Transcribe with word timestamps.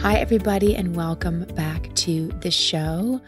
Hi, 0.00 0.14
everybody, 0.14 0.76
and 0.76 0.94
welcome 0.94 1.44
back 1.56 1.92
to 1.96 2.28
the 2.40 2.52
show. 2.52 3.20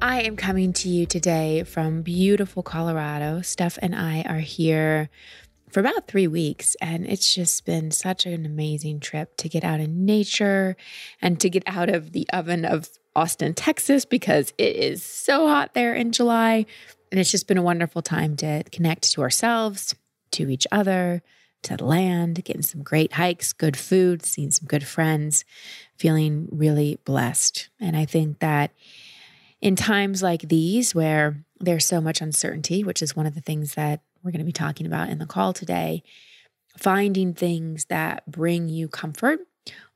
I 0.00 0.22
am 0.22 0.34
coming 0.34 0.72
to 0.72 0.88
you 0.88 1.04
today 1.04 1.62
from 1.62 2.00
beautiful 2.00 2.62
Colorado. 2.62 3.42
Steph 3.42 3.78
and 3.82 3.94
I 3.94 4.22
are 4.22 4.38
here 4.38 5.10
for 5.68 5.80
about 5.80 6.08
three 6.08 6.26
weeks, 6.26 6.74
and 6.80 7.06
it's 7.06 7.34
just 7.34 7.66
been 7.66 7.90
such 7.90 8.24
an 8.24 8.46
amazing 8.46 9.00
trip 9.00 9.36
to 9.36 9.48
get 9.50 9.62
out 9.62 9.78
in 9.78 10.06
nature 10.06 10.74
and 11.20 11.38
to 11.38 11.50
get 11.50 11.64
out 11.66 11.90
of 11.90 12.12
the 12.12 12.26
oven 12.32 12.64
of 12.64 12.88
Austin, 13.14 13.52
Texas, 13.52 14.06
because 14.06 14.54
it 14.56 14.76
is 14.76 15.02
so 15.02 15.48
hot 15.48 15.74
there 15.74 15.94
in 15.94 16.12
July. 16.12 16.64
And 17.12 17.20
it's 17.20 17.30
just 17.30 17.46
been 17.46 17.58
a 17.58 17.62
wonderful 17.62 18.00
time 18.00 18.36
to 18.36 18.64
connect 18.72 19.12
to 19.12 19.20
ourselves, 19.20 19.94
to 20.32 20.48
each 20.48 20.66
other, 20.72 21.22
to 21.62 21.76
the 21.76 21.84
land, 21.84 22.42
getting 22.44 22.62
some 22.62 22.82
great 22.82 23.12
hikes, 23.12 23.52
good 23.52 23.76
food, 23.76 24.24
seeing 24.24 24.50
some 24.50 24.66
good 24.66 24.86
friends, 24.86 25.44
feeling 26.00 26.48
really 26.50 26.98
blessed. 27.04 27.68
And 27.78 27.94
I 27.94 28.06
think 28.06 28.38
that 28.38 28.72
in 29.60 29.76
times 29.76 30.22
like 30.22 30.48
these, 30.48 30.94
where 30.94 31.44
there's 31.58 31.84
so 31.84 32.00
much 32.00 32.22
uncertainty, 32.22 32.82
which 32.82 33.02
is 33.02 33.14
one 33.14 33.26
of 33.26 33.34
the 33.34 33.42
things 33.42 33.74
that 33.74 34.00
we're 34.22 34.30
going 34.30 34.38
to 34.38 34.46
be 34.46 34.52
talking 34.52 34.86
about 34.86 35.10
in 35.10 35.18
the 35.18 35.26
call 35.26 35.52
today, 35.52 36.02
finding 36.78 37.34
things 37.34 37.84
that 37.90 38.28
bring 38.30 38.70
you 38.70 38.88
comfort 38.88 39.40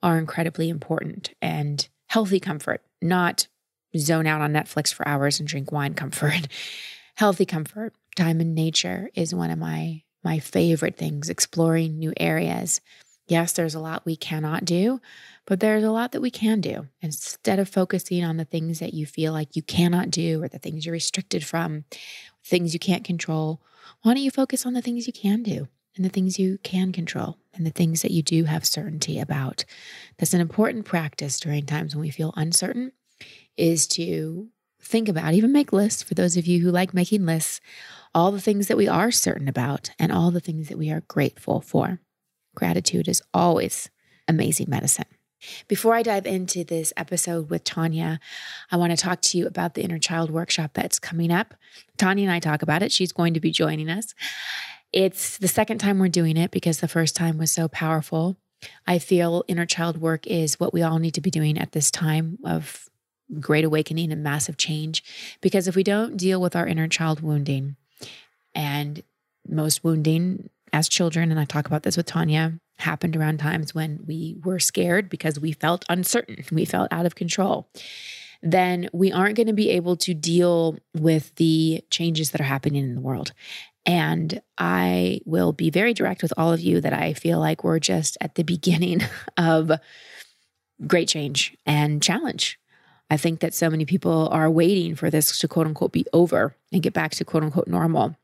are 0.02 0.19
incredibly 0.19 0.69
important 0.69 1.33
and 1.41 1.88
healthy 2.08 2.39
comfort, 2.39 2.83
not 3.00 3.48
zone 3.96 4.27
out 4.27 4.42
on 4.42 4.52
Netflix 4.52 4.92
for 4.92 5.08
hours 5.08 5.41
and 5.41 5.48
drink 5.48 5.72
wine 5.72 5.94
comfort. 5.94 6.48
healthy 7.14 7.46
comfort, 7.46 7.94
time 8.14 8.42
in 8.42 8.52
nature 8.52 9.08
is 9.14 9.34
one 9.34 9.50
of 9.50 9.58
my 9.58 10.02
my 10.22 10.39
favorite 10.39 10.98
things, 10.98 11.30
exploring 11.30 11.98
new 11.98 12.12
areas. 12.18 12.83
Yes, 13.27 13.52
there's 13.52 13.74
a 13.74 13.80
lot 13.80 14.05
we 14.05 14.16
cannot 14.16 14.64
do, 14.64 15.00
but 15.46 15.60
there's 15.60 15.84
a 15.84 15.90
lot 15.90 16.12
that 16.12 16.22
we 16.22 16.30
can 16.30 16.60
do. 16.60 16.86
Instead 17.00 17.58
of 17.58 17.68
focusing 17.68 18.24
on 18.24 18.36
the 18.36 18.44
things 18.44 18.78
that 18.78 18.94
you 18.94 19.06
feel 19.06 19.32
like 19.32 19.56
you 19.56 19.62
cannot 19.62 20.10
do 20.10 20.42
or 20.42 20.48
the 20.48 20.58
things 20.58 20.86
you're 20.86 20.92
restricted 20.92 21.44
from, 21.44 21.84
things 22.44 22.72
you 22.72 22.80
can't 22.80 23.04
control, 23.04 23.60
why 24.02 24.14
don't 24.14 24.22
you 24.22 24.30
focus 24.30 24.64
on 24.64 24.72
the 24.72 24.82
things 24.82 25.06
you 25.06 25.12
can 25.12 25.42
do 25.42 25.68
and 25.96 26.04
the 26.04 26.10
things 26.10 26.38
you 26.38 26.58
can 26.62 26.92
control 26.92 27.36
and 27.54 27.66
the 27.66 27.70
things 27.70 28.02
that 28.02 28.10
you 28.10 28.22
do 28.22 28.44
have 28.44 28.64
certainty 28.64 29.20
about? 29.20 29.64
That's 30.18 30.34
an 30.34 30.40
important 30.40 30.84
practice 30.84 31.38
during 31.38 31.66
times 31.66 31.94
when 31.94 32.02
we 32.02 32.10
feel 32.10 32.32
uncertain 32.36 32.92
is 33.56 33.86
to 33.88 34.48
think 34.80 35.08
about, 35.08 35.34
even 35.34 35.52
make 35.52 35.72
lists 35.72 36.02
for 36.02 36.14
those 36.14 36.36
of 36.36 36.46
you 36.46 36.60
who 36.60 36.70
like 36.70 36.92
making 36.92 37.24
lists, 37.24 37.60
all 38.14 38.30
the 38.30 38.40
things 38.40 38.68
that 38.68 38.76
we 38.76 38.86
are 38.86 39.10
certain 39.10 39.48
about 39.48 39.90
and 39.98 40.12
all 40.12 40.30
the 40.30 40.40
things 40.40 40.68
that 40.68 40.78
we 40.78 40.90
are 40.90 41.02
grateful 41.08 41.60
for. 41.60 42.00
Gratitude 42.54 43.08
is 43.08 43.22
always 43.32 43.90
amazing 44.28 44.68
medicine. 44.68 45.06
Before 45.68 45.94
I 45.94 46.02
dive 46.02 46.26
into 46.26 46.64
this 46.64 46.92
episode 46.96 47.50
with 47.50 47.64
Tanya, 47.64 48.20
I 48.70 48.76
want 48.76 48.90
to 48.90 48.96
talk 48.96 49.20
to 49.22 49.38
you 49.38 49.46
about 49.46 49.74
the 49.74 49.82
inner 49.82 49.98
child 49.98 50.30
workshop 50.30 50.72
that's 50.74 50.98
coming 50.98 51.30
up. 51.30 51.55
Tanya 51.96 52.24
and 52.24 52.32
I 52.32 52.40
talk 52.40 52.62
about 52.62 52.82
it. 52.82 52.92
She's 52.92 53.12
going 53.12 53.34
to 53.34 53.40
be 53.40 53.50
joining 53.50 53.88
us. 53.88 54.14
It's 54.92 55.38
the 55.38 55.48
second 55.48 55.78
time 55.78 55.98
we're 55.98 56.08
doing 56.08 56.36
it 56.36 56.50
because 56.50 56.80
the 56.80 56.88
first 56.88 57.16
time 57.16 57.38
was 57.38 57.50
so 57.50 57.68
powerful. 57.68 58.36
I 58.86 58.98
feel 58.98 59.44
inner 59.48 59.66
child 59.66 60.00
work 60.00 60.27
is 60.27 60.58
what 60.60 60.72
we 60.72 60.83
all 60.83 60.98
need 60.98 61.14
to 61.14 61.20
be 61.20 61.30
doing 61.30 61.58
at 61.58 61.72
this 61.72 61.90
time 61.90 62.38
of 62.44 62.88
great 63.40 63.64
awakening 63.64 64.12
and 64.12 64.22
massive 64.22 64.56
change. 64.56 65.02
Because 65.40 65.66
if 65.68 65.77
we 65.77 65.83
don't 65.83 66.16
deal 66.16 66.40
with 66.40 66.54
our 66.54 66.66
inner 66.66 66.88
child 66.88 67.20
wounding, 67.20 67.77
and 68.54 69.02
most 69.48 69.84
wounding 69.84 70.48
as 70.72 70.88
children, 70.88 71.30
and 71.30 71.40
I 71.40 71.44
talk 71.44 71.66
about 71.66 71.83
this 71.83 71.96
with 71.96 72.06
Tanya, 72.06 72.58
happened 72.79 73.17
around 73.17 73.39
times 73.39 73.74
when 73.74 74.01
we 74.07 74.36
were 74.45 74.58
scared 74.58 75.08
because 75.08 75.39
we 75.39 75.52
felt 75.52 75.85
uncertain, 75.89 76.45
we 76.51 76.64
felt 76.64 76.89
out 76.90 77.07
of 77.07 77.14
control. 77.14 77.68
Then 78.42 78.89
we 78.92 79.11
aren't 79.11 79.36
going 79.36 79.46
to 79.46 79.55
be 79.55 79.70
able 79.70 79.96
to 79.96 80.12
deal 80.12 80.77
with 80.95 81.34
the 81.36 81.83
changes 81.90 82.30
that 82.30 82.40
are 82.40 82.45
happening 82.45 82.84
in 82.84 82.95
the 82.95 83.01
world. 83.01 83.33
And 83.86 84.40
I 84.58 85.20
will 85.24 85.52
be 85.52 85.70
very 85.70 85.95
direct 85.95 86.23
with 86.23 86.33
all 86.36 86.52
of 86.52 86.61
you 86.61 86.80
that 86.80 86.92
I 86.92 87.14
feel 87.14 87.39
like 87.39 87.64
we're 87.64 87.79
just 87.79 88.17
at 88.20 88.34
the 88.34 88.42
beginning 88.42 89.02
of 89.36 89.73
great 90.86 91.08
change 91.08 91.57
and 91.64 92.02
challenge. 92.02 92.58
I 93.11 93.17
think 93.17 93.40
that 93.40 93.55
so 93.55 93.70
many 93.70 93.84
people 93.84 94.29
are 94.29 94.51
waiting 94.51 94.95
for 94.95 95.11
this 95.11 95.39
to 95.39 95.48
quote 95.48 95.67
unquote 95.67 95.92
be 95.92 96.07
over 96.13 96.57
and 96.73 96.83
get 96.83 96.95
back 96.95 97.13
to 97.13 97.24
quote 97.24 97.42
unquote 97.42 97.68
normal. 97.68 98.17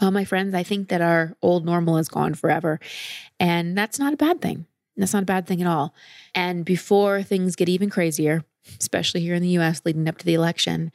Well, 0.00 0.10
my 0.10 0.24
friends, 0.24 0.54
I 0.54 0.62
think 0.62 0.88
that 0.88 1.00
our 1.00 1.36
old 1.42 1.64
normal 1.64 1.98
is 1.98 2.08
gone 2.08 2.34
forever. 2.34 2.80
And 3.38 3.76
that's 3.76 3.98
not 3.98 4.12
a 4.12 4.16
bad 4.16 4.40
thing. 4.40 4.66
That's 4.96 5.12
not 5.12 5.22
a 5.22 5.26
bad 5.26 5.46
thing 5.46 5.60
at 5.60 5.68
all. 5.68 5.94
And 6.34 6.64
before 6.64 7.22
things 7.22 7.56
get 7.56 7.68
even 7.68 7.90
crazier, 7.90 8.44
especially 8.80 9.20
here 9.20 9.34
in 9.34 9.42
the 9.42 9.58
US 9.58 9.82
leading 9.84 10.08
up 10.08 10.18
to 10.18 10.26
the 10.26 10.34
election, 10.34 10.92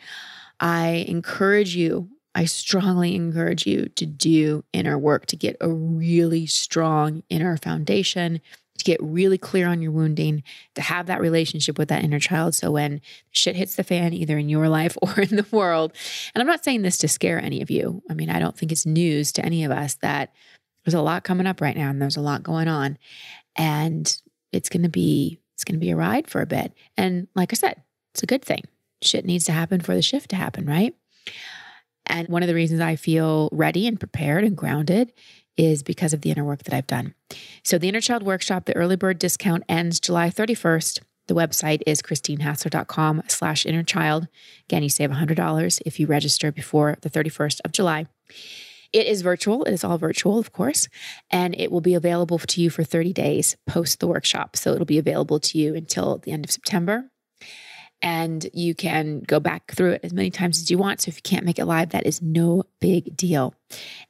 I 0.60 1.06
encourage 1.08 1.76
you, 1.76 2.10
I 2.36 2.46
strongly 2.46 3.16
encourage 3.16 3.66
you 3.66 3.88
to 3.96 4.06
do 4.06 4.64
inner 4.74 4.98
work 4.98 5.26
to 5.28 5.36
get 5.36 5.58
a 5.62 5.70
really 5.70 6.46
strong 6.46 7.24
inner 7.30 7.58
foundation, 7.58 8.42
get 8.88 9.04
really 9.04 9.38
clear 9.38 9.68
on 9.68 9.82
your 9.82 9.92
wounding, 9.92 10.42
to 10.76 10.82
have 10.82 11.08
that 11.08 11.20
relationship 11.20 11.78
with 11.78 11.90
that 11.90 12.06
inner 12.06 12.20
child. 12.20 12.56
So 12.56 12.72
when 12.72 13.02
shit 13.32 13.58
hits 13.58 13.76
the 13.76 13.84
fan, 13.84 14.14
either 14.14 14.38
in 14.38 14.48
your 14.48 14.70
life 14.70 14.98
or 15.02 15.20
in 15.20 15.36
the 15.36 15.46
world, 15.52 15.92
and 16.34 16.42
I'm 16.42 16.48
not 16.48 16.64
saying 16.64 16.82
this 16.82 16.98
to 17.00 17.10
scare 17.10 17.40
any 17.40 17.62
of 17.62 17.70
you. 17.70 18.02
I 18.10 18.14
mean, 18.14 18.30
I 18.30 18.40
don't 18.40 18.58
think 18.58 18.72
it's 18.72 18.86
news 18.86 19.34
to 19.34 19.46
any 19.46 19.66
of 19.66 19.72
us 19.72 19.96
that 19.96 20.34
there's 20.86 20.94
a 20.94 21.02
lot 21.02 21.26
coming 21.26 21.48
up 21.48 21.60
right 21.60 21.76
now 21.76 21.90
and 21.90 22.02
there's 22.02 22.16
a 22.16 22.22
lot 22.22 22.44
going 22.44 22.70
on. 22.70 22.98
And 23.58 24.18
it's 24.54 24.70
going 24.70 24.84
to 24.84 24.90
be, 24.90 25.42
it's 25.54 25.66
going 25.66 25.76
to 25.76 25.86
be 25.86 25.92
a 25.92 25.98
ride 25.98 26.30
for 26.30 26.42
a 26.42 26.46
bit. 26.46 26.74
And 26.96 27.28
like 27.36 27.52
I 27.52 27.56
said, 27.56 27.84
it's 28.14 28.24
a 28.24 28.28
good 28.28 28.46
thing. 28.46 28.64
Shit 29.02 29.26
needs 29.26 29.44
to 29.46 29.52
happen 29.52 29.82
for 29.82 29.96
the 29.96 30.02
shift 30.02 30.30
to 30.30 30.38
happen, 30.38 30.66
right? 30.66 30.96
And 32.06 32.30
one 32.30 32.42
of 32.42 32.48
the 32.48 32.56
reasons 32.56 32.80
I 32.80 32.96
feel 32.96 33.50
ready 33.52 33.86
and 33.86 34.00
prepared 34.00 34.46
and 34.46 34.56
grounded 34.56 35.12
is 35.58 35.84
because 35.84 36.14
of 36.14 36.22
the 36.22 36.32
inner 36.32 36.44
work 36.44 36.64
that 36.64 36.74
I've 36.74 36.88
done. 36.88 37.14
So, 37.64 37.78
the 37.78 37.90
Inner 37.90 38.02
Child 38.02 38.24
Workshop, 38.24 38.66
the 38.66 38.76
early 38.76 38.96
bird 38.96 39.20
discount 39.20 39.64
ends 39.68 40.00
July 40.00 40.30
31st. 40.30 41.00
The 41.28 41.36
website 41.36 41.82
is 41.86 42.02
christinehassler.com 42.02 43.24
slash 43.28 43.66
inner 43.66 43.84
child. 43.84 44.28
Again, 44.70 44.84
you 44.84 44.90
save 44.90 45.12
$100 45.12 45.82
if 45.86 46.00
you 46.00 46.08
register 46.08 46.52
before 46.52 46.98
the 47.02 47.10
31st 47.10 47.62
of 47.66 47.74
July. 47.74 48.06
It 48.94 49.08
is 49.08 49.22
virtual. 49.22 49.66
It 49.66 49.74
is 49.74 49.84
all 49.84 49.98
virtual, 49.98 50.40
of 50.40 50.54
course, 50.54 50.88
and 51.30 51.54
it 51.60 51.72
will 51.72 51.82
be 51.82 51.94
available 51.94 52.40
to 52.40 52.62
you 52.62 52.70
for 52.70 52.86
30 52.86 53.12
days 53.12 53.58
post 53.66 54.00
the 54.00 54.08
workshop. 54.08 54.56
So 54.56 54.74
it'll 54.74 54.86
be 54.86 54.98
available 54.98 55.40
to 55.42 55.58
you 55.58 55.76
until 55.76 56.20
the 56.20 56.32
end 56.32 56.46
of 56.46 56.52
September 56.52 57.10
and 58.02 58.48
you 58.54 58.76
can 58.76 59.22
go 59.22 59.40
back 59.40 59.72
through 59.72 59.94
it 59.94 60.02
as 60.04 60.14
many 60.14 60.30
times 60.30 60.60
as 60.60 60.70
you 60.70 60.78
want. 60.78 61.02
So 61.02 61.10
if 61.10 61.18
you 61.18 61.22
can't 61.24 61.46
make 61.46 61.58
it 61.58 61.66
live, 61.66 61.90
that 61.90 62.06
is 62.06 62.22
no 62.22 62.64
big 62.80 63.18
deal. 63.18 63.56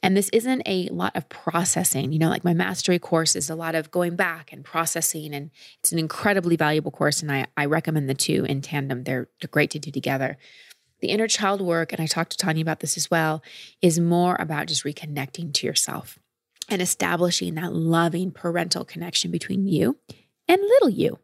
And 0.02 0.16
this 0.16 0.28
isn't 0.30 0.62
a 0.66 0.88
lot 0.90 1.16
of 1.16 1.28
processing. 1.30 2.12
You 2.12 2.18
know, 2.18 2.28
like 2.28 2.44
my 2.44 2.52
mastery 2.52 2.98
course 2.98 3.34
is 3.34 3.48
a 3.48 3.54
lot 3.54 3.74
of 3.74 3.90
going 3.90 4.14
back 4.14 4.52
and 4.52 4.64
processing, 4.64 5.34
and 5.34 5.50
it's 5.80 5.92
an 5.92 5.98
incredibly 5.98 6.56
valuable 6.56 6.90
course. 6.90 7.22
And 7.22 7.32
I, 7.32 7.46
I 7.56 7.64
recommend 7.64 8.08
the 8.08 8.14
two 8.14 8.44
in 8.44 8.60
tandem. 8.60 9.04
They're, 9.04 9.28
they're 9.40 9.48
great 9.50 9.70
to 9.70 9.78
do 9.78 9.90
together. 9.90 10.36
The 11.00 11.08
inner 11.08 11.28
child 11.28 11.60
work, 11.60 11.92
and 11.92 12.00
I 12.00 12.06
talked 12.06 12.32
to 12.32 12.36
Tanya 12.36 12.62
about 12.62 12.80
this 12.80 12.96
as 12.96 13.10
well, 13.10 13.42
is 13.80 13.98
more 14.00 14.36
about 14.38 14.66
just 14.66 14.84
reconnecting 14.84 15.54
to 15.54 15.66
yourself 15.66 16.18
and 16.68 16.82
establishing 16.82 17.54
that 17.54 17.72
loving 17.72 18.32
parental 18.32 18.84
connection 18.84 19.30
between 19.30 19.66
you 19.66 19.96
and 20.46 20.60
little 20.60 20.90
you. 20.90 21.18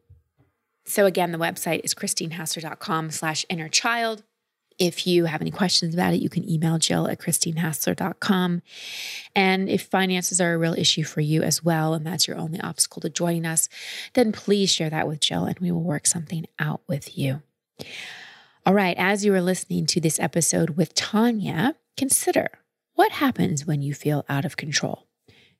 So 0.85 1.07
again, 1.07 1.33
the 1.33 1.39
website 1.39 1.81
is 1.85 1.95
christinehassler.com 1.95 3.11
slash 3.11 3.47
inner 3.49 3.69
child. 3.69 4.23
If 4.77 5.07
you 5.07 5.27
have 5.27 5.41
any 5.41 5.53
questions 5.53 5.95
about 5.95 6.15
it, 6.15 6.21
you 6.21 6.29
can 6.29 6.49
email 6.51 6.79
Jill 6.79 7.07
at 7.07 7.21
christinehassler.com. 7.21 8.63
And 9.37 9.69
if 9.69 9.83
finances 9.83 10.41
are 10.41 10.53
a 10.53 10.59
real 10.59 10.75
issue 10.75 11.05
for 11.05 11.21
you 11.21 11.43
as 11.43 11.63
well, 11.63 11.95
and 11.95 12.05
that's 12.05 12.27
your 12.27 12.37
only 12.37 12.61
obstacle 12.61 13.01
to 13.03 13.09
joining 13.09 13.47
us, 13.47 13.69
then 14.15 14.33
please 14.33 14.71
share 14.71 14.91
that 14.91 15.07
with 15.07 15.21
Jill 15.21 15.45
and 15.45 15.59
we 15.61 15.71
will 15.71 15.83
work 15.83 16.07
something 16.07 16.47
out 16.59 16.81
with 16.89 17.17
you. 17.17 17.43
All 18.67 18.75
right, 18.75 18.97
as 18.99 19.25
you 19.25 19.33
are 19.35 19.43
listening 19.43 19.87
to 19.87 20.01
this 20.01 20.19
episode 20.19 20.71
with 20.71 20.95
Tanya, 20.95 21.77
consider 21.97 22.49
what 22.95 23.13
happens 23.13 23.67
when 23.67 23.81
you 23.81 23.95
feel 23.95 24.25
out 24.29 24.45
of 24.45 24.57
control. 24.57 25.07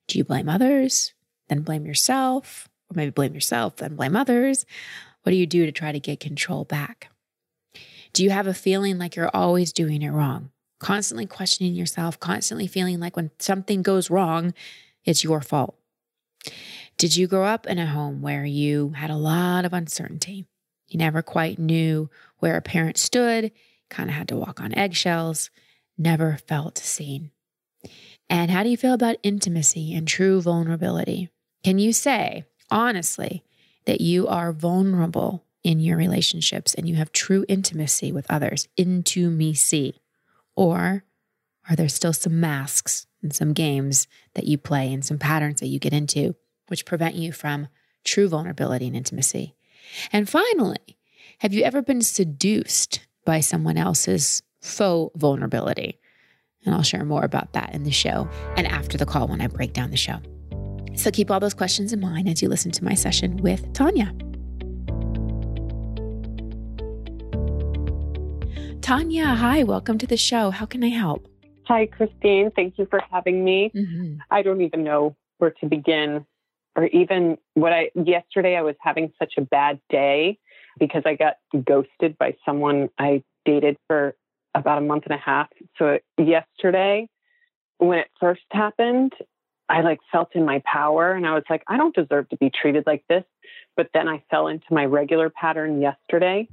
Do 0.09 0.19
you 0.19 0.25
blame 0.25 0.49
others? 0.49 1.13
then 1.49 1.63
blame 1.63 1.87
yourself, 1.87 2.69
or 2.91 2.95
maybe 2.95 3.11
blame 3.11 3.35
yourself, 3.35 3.77
then 3.77 3.97
blame 3.97 4.17
others? 4.17 4.67
What 5.25 5.31
do 5.31 5.37
you 5.37 5.47
do 5.47 5.65
to 5.65 5.73
try 5.73 5.91
to 5.91 5.99
get 5.99 6.21
control 6.21 6.65
back? 6.65 7.09
Do 8.13 8.23
you 8.23 8.31
have 8.31 8.47
a 8.47 8.55
feeling 8.55 8.99
like 8.99 9.17
you're 9.17 9.35
always 9.35 9.73
doing 9.73 10.03
it 10.03 10.11
wrong? 10.11 10.51
Constantly 10.79 11.25
questioning 11.25 11.75
yourself, 11.75 12.21
constantly 12.21 12.67
feeling 12.67 13.01
like 13.01 13.17
when 13.17 13.31
something 13.39 13.81
goes 13.81 14.11
wrong, 14.11 14.53
it's 15.03 15.25
your 15.25 15.41
fault. 15.41 15.77
Did 16.99 17.17
you 17.17 17.27
grow 17.27 17.45
up 17.45 17.67
in 17.67 17.79
a 17.79 17.87
home 17.87 18.21
where 18.21 18.45
you 18.45 18.91
had 18.91 19.09
a 19.09 19.17
lot 19.17 19.65
of 19.65 19.73
uncertainty? 19.73 20.45
You 20.89 20.99
never 20.99 21.23
quite 21.23 21.59
knew 21.59 22.11
where 22.39 22.59
a 22.59 22.63
parent 22.63 22.99
stood, 22.99 23.51
kind 23.89 24.11
of 24.11 24.17
had 24.17 24.29
to 24.29 24.37
walk 24.37 24.61
on 24.61 24.75
eggshells, 24.75 25.49
never 25.97 26.37
felt 26.47 26.77
seen. 26.77 27.31
And 28.29 28.51
how 28.51 28.63
do 28.63 28.69
you 28.69 28.77
feel 28.77 28.93
about 28.93 29.17
intimacy 29.23 29.95
and 29.95 30.07
true 30.07 30.43
vulnerability? 30.43 31.31
Can 31.65 31.79
you 31.79 31.95
say, 31.95 32.45
honestly, 32.71 33.43
that 33.87 34.01
you 34.01 34.27
are 34.27 34.53
vulnerable 34.53 35.45
in 35.63 35.81
your 35.81 35.97
relationships 35.97 36.75
and 36.75 36.89
you 36.89 36.95
have 36.97 37.13
true 37.13 37.45
intimacy 37.49 38.13
with 38.13 38.27
others? 38.31 38.69
Into 38.77 39.31
me 39.31 39.55
see. 39.55 40.01
Or 40.57 41.05
are 41.69 41.77
there 41.77 41.89
still 41.89 42.13
some 42.13 42.41
masks 42.41 43.07
and 43.23 43.35
some 43.35 43.53
games 43.53 44.07
that 44.35 44.45
you 44.45 44.59
play 44.59 44.93
and 44.93 45.05
some 45.05 45.19
patterns 45.19 45.61
that 45.61 45.69
you 45.69 45.79
get 45.79 45.93
into 45.93 46.35
which 46.69 46.87
prevent 46.87 47.15
you 47.15 47.33
from 47.33 47.69
true 48.05 48.29
vulnerability 48.29 48.87
and 48.87 48.97
intimacy? 48.97 49.55
And 50.13 50.29
finally, 50.29 50.99
have 51.39 51.53
you 51.53 51.63
ever 51.63 51.83
been 51.83 52.03
seduced 52.03 53.01
by 53.25 53.41
someone 53.41 53.77
else's 53.77 54.43
faux 54.61 55.19
vulnerability? 55.19 55.99
And 56.65 56.75
I'll 56.75 56.83
share 56.83 57.05
more 57.05 57.25
about 57.25 57.53
that 57.53 57.75
in 57.75 57.85
the 57.85 57.91
show 57.91 58.29
and 58.57 58.67
after 58.67 58.97
the 58.97 59.07
call 59.07 59.29
when 59.29 59.41
I 59.41 59.49
break 59.49 59.73
down 59.73 59.91
the 59.91 59.97
show. 59.97 60.21
So 60.97 61.11
keep 61.11 61.31
all 61.31 61.41
those 61.41 61.55
questions 61.55 61.93
in 61.93 62.01
mind 62.01 62.29
as 62.29 62.43
you 62.43 62.49
listen 62.49 62.71
to 62.73 62.85
my 62.85 62.95
session 62.95 63.37
with 63.39 63.73
Tanya. 63.73 64.13
Tanya, 68.81 69.27
hi, 69.27 69.63
welcome 69.63 69.99
to 69.99 70.07
the 70.07 70.17
show. 70.17 70.51
How 70.51 70.67
can 70.67 70.85
I 70.85 70.89
help? 70.89 71.27
Hi, 71.65 71.87
Christine. 71.87 72.51
Thank 72.55 72.79
you 72.79 72.87
for 72.91 73.01
having 73.11 73.43
me. 73.43 73.73
Mm-hmm. 73.75 74.17
I 74.31 74.43
don't 74.43 74.61
even 74.61 74.85
know 74.85 75.17
where 75.39 75.53
to 75.61 75.67
begin 75.67 76.27
or 76.77 76.87
even 76.87 77.39
what 77.55 77.73
I, 77.73 77.91
yesterday 77.95 78.57
I 78.57 78.63
was 78.63 78.75
having 78.81 79.13
such 79.19 79.35
a 79.39 79.41
bad 79.41 79.81
day 79.89 80.39
because 80.79 81.03
I 81.07 81.15
got 81.15 81.37
ghosted 81.65 82.19
by 82.19 82.37
someone 82.45 82.91
I 82.99 83.23
dated 83.45 83.77
for 83.87 84.17
about 84.55 84.79
a 84.79 84.81
month 84.81 85.05
and 85.05 85.15
a 85.15 85.19
half. 85.19 85.49
So 85.79 85.99
yesterday, 86.19 87.09
when 87.79 87.99
it 87.99 88.09
first 88.21 88.43
happened, 88.51 89.13
I 89.69 89.81
like 89.81 90.01
felt 90.13 90.35
in 90.35 90.45
my 90.45 90.63
power 90.65 91.13
and 91.13 91.27
I 91.27 91.35
was 91.35 91.45
like, 91.49 91.63
I 91.67 91.77
don't 91.77 91.95
deserve 91.95 92.29
to 92.31 92.37
be 92.37 92.51
treated 92.51 92.85
like 92.87 93.05
this. 93.09 93.25
But 93.77 93.91
then 93.93 94.09
I 94.09 94.23
fell 94.31 94.47
into 94.49 94.67
my 94.71 94.85
regular 94.85 95.31
pattern 95.31 95.81
yesterday, 95.81 96.49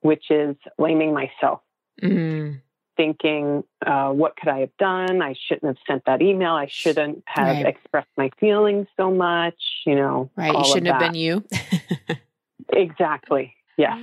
which 0.00 0.24
is 0.30 0.56
blaming 0.76 1.14
myself. 1.14 1.60
Mm. 2.02 2.60
Thinking, 2.96 3.64
uh, 3.84 4.10
what 4.10 4.36
could 4.36 4.48
I 4.48 4.60
have 4.60 4.76
done? 4.78 5.20
I 5.22 5.34
shouldn't 5.46 5.66
have 5.66 5.76
sent 5.86 6.04
that 6.06 6.22
email. 6.22 6.52
I 6.52 6.66
shouldn't 6.68 7.22
have 7.26 7.56
right. 7.56 7.66
expressed 7.66 8.08
my 8.16 8.30
feelings 8.38 8.86
so 8.96 9.10
much. 9.10 9.60
You 9.84 9.96
know, 9.96 10.30
right? 10.36 10.52
You 10.52 10.64
shouldn't 10.64 10.86
have 10.86 11.00
been 11.00 11.14
you. 11.14 11.44
exactly. 12.72 13.54
Yeah. 13.76 13.98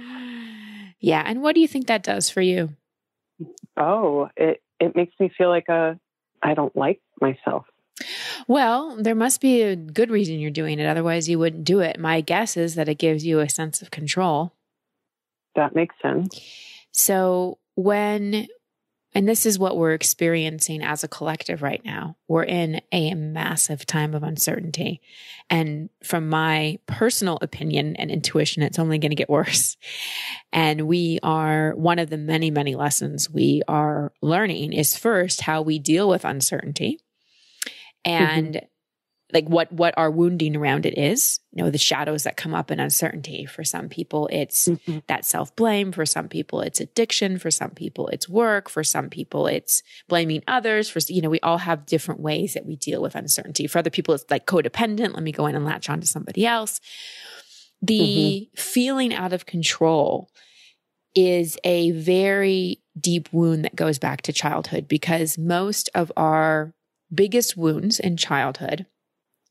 Yeah. 1.00 1.24
And 1.26 1.42
what 1.42 1.56
do 1.56 1.62
you 1.62 1.68
think 1.68 1.88
that 1.88 2.04
does 2.04 2.30
for 2.30 2.42
you? 2.42 2.76
Oh, 3.78 4.30
it 4.36 4.62
it 4.80 4.96
makes 4.96 5.14
me 5.20 5.32
feel 5.38 5.50
like 5.50 5.70
a 5.70 5.98
I 6.42 6.54
don't 6.54 6.76
like 6.76 7.02
myself. 7.22 7.66
Well, 8.52 8.98
there 9.00 9.16
must 9.16 9.40
be 9.40 9.62
a 9.62 9.78
good 9.78 10.12
reason 10.12 10.42
you're 10.42 10.52
doing 10.52 10.78
it. 10.78 10.86
Otherwise, 10.86 11.30
you 11.30 11.40
wouldn't 11.40 11.64
do 11.64 11.80
it. 11.80 11.98
My 11.98 12.20
guess 12.20 12.58
is 12.58 12.76
that 12.76 12.90
it 12.90 12.96
gives 12.96 13.26
you 13.26 13.40
a 13.40 13.48
sense 13.48 13.82
of 13.82 13.92
control. 13.92 14.52
That 15.56 15.74
makes 15.74 15.96
sense. 16.02 16.38
So, 16.92 17.60
when, 17.76 18.50
and 19.16 19.26
this 19.26 19.46
is 19.46 19.58
what 19.58 19.78
we're 19.78 19.94
experiencing 19.94 20.84
as 20.84 21.02
a 21.02 21.08
collective 21.08 21.62
right 21.62 21.80
now, 21.86 22.18
we're 22.28 22.44
in 22.44 22.82
a 22.92 23.14
massive 23.14 23.86
time 23.86 24.14
of 24.14 24.22
uncertainty. 24.22 25.00
And 25.50 25.90
from 26.04 26.28
my 26.28 26.78
personal 26.88 27.38
opinion 27.42 27.96
and 27.96 28.12
intuition, 28.12 28.64
it's 28.64 28.80
only 28.80 29.00
going 29.00 29.12
to 29.12 29.16
get 29.16 29.30
worse. 29.30 29.78
And 30.52 30.82
we 30.82 31.20
are, 31.24 31.74
one 31.76 32.00
of 32.00 32.10
the 32.10 32.18
many, 32.18 32.52
many 32.52 32.76
lessons 32.76 33.30
we 33.30 33.62
are 33.70 34.12
learning 34.22 34.74
is 34.74 34.98
first 34.98 35.40
how 35.40 35.62
we 35.62 35.80
deal 35.80 36.10
with 36.10 36.26
uncertainty 36.26 37.00
and 38.06 38.56
mm-hmm 38.56 38.66
like 39.34 39.48
what 39.48 39.72
what 39.72 39.94
our 39.98 40.12
wounding 40.12 40.56
around 40.56 40.86
it 40.86 40.98
is 40.98 41.40
you 41.52 41.64
know 41.64 41.70
the 41.70 41.78
shadows 41.78 42.24
that 42.24 42.38
come 42.38 42.54
up 42.54 42.72
in 42.72 42.80
uncertainty. 42.80 43.46
For 43.46 43.64
some 43.64 43.90
people 43.90 44.28
it's 44.32 44.68
mm-hmm. 44.68 45.00
that 45.08 45.26
self-blame. 45.26 45.92
For 45.92 46.06
some 46.06 46.28
people 46.28 46.62
it's 46.62 46.80
addiction. 46.80 47.40
For 47.40 47.52
some 47.52 47.72
people 47.72 48.08
it's 48.10 48.30
work. 48.30 48.70
For 48.70 48.84
some 48.84 49.10
people 49.10 49.48
it's 49.48 49.84
blaming 50.08 50.44
others. 50.48 50.90
For 50.90 51.00
you 51.08 51.22
know 51.22 51.30
we 51.30 51.40
all 51.42 51.60
have 51.60 51.86
different 51.86 52.22
ways 52.22 52.54
that 52.54 52.66
we 52.66 52.76
deal 52.76 53.02
with 53.02 53.16
uncertainty. 53.16 53.68
For 53.68 53.80
other 53.80 53.90
people 53.90 54.14
it's 54.14 54.26
like 54.30 54.46
codependent. 54.46 55.14
Let 55.14 55.24
me 55.24 55.32
go 55.32 55.46
in 55.46 55.56
and 55.56 55.66
latch 55.66 55.90
on 55.90 56.02
to 56.02 56.08
somebody 56.08 56.46
else. 56.46 56.80
The 57.82 58.50
mm-hmm. 58.56 58.62
feeling 58.62 59.14
out 59.14 59.34
of 59.34 59.46
control 59.46 60.30
is 61.16 61.58
a 61.64 61.92
very 61.92 62.82
deep 63.00 63.28
wound 63.34 63.66
that 63.66 63.76
goes 63.76 64.00
back 64.00 64.22
to 64.22 64.34
childhood 64.34 64.88
because 64.88 65.38
most 65.38 65.90
of 65.94 66.12
our 66.16 66.74
biggest 67.14 67.58
wounds 67.58 68.00
in 68.00 68.18
childhood 68.18 68.86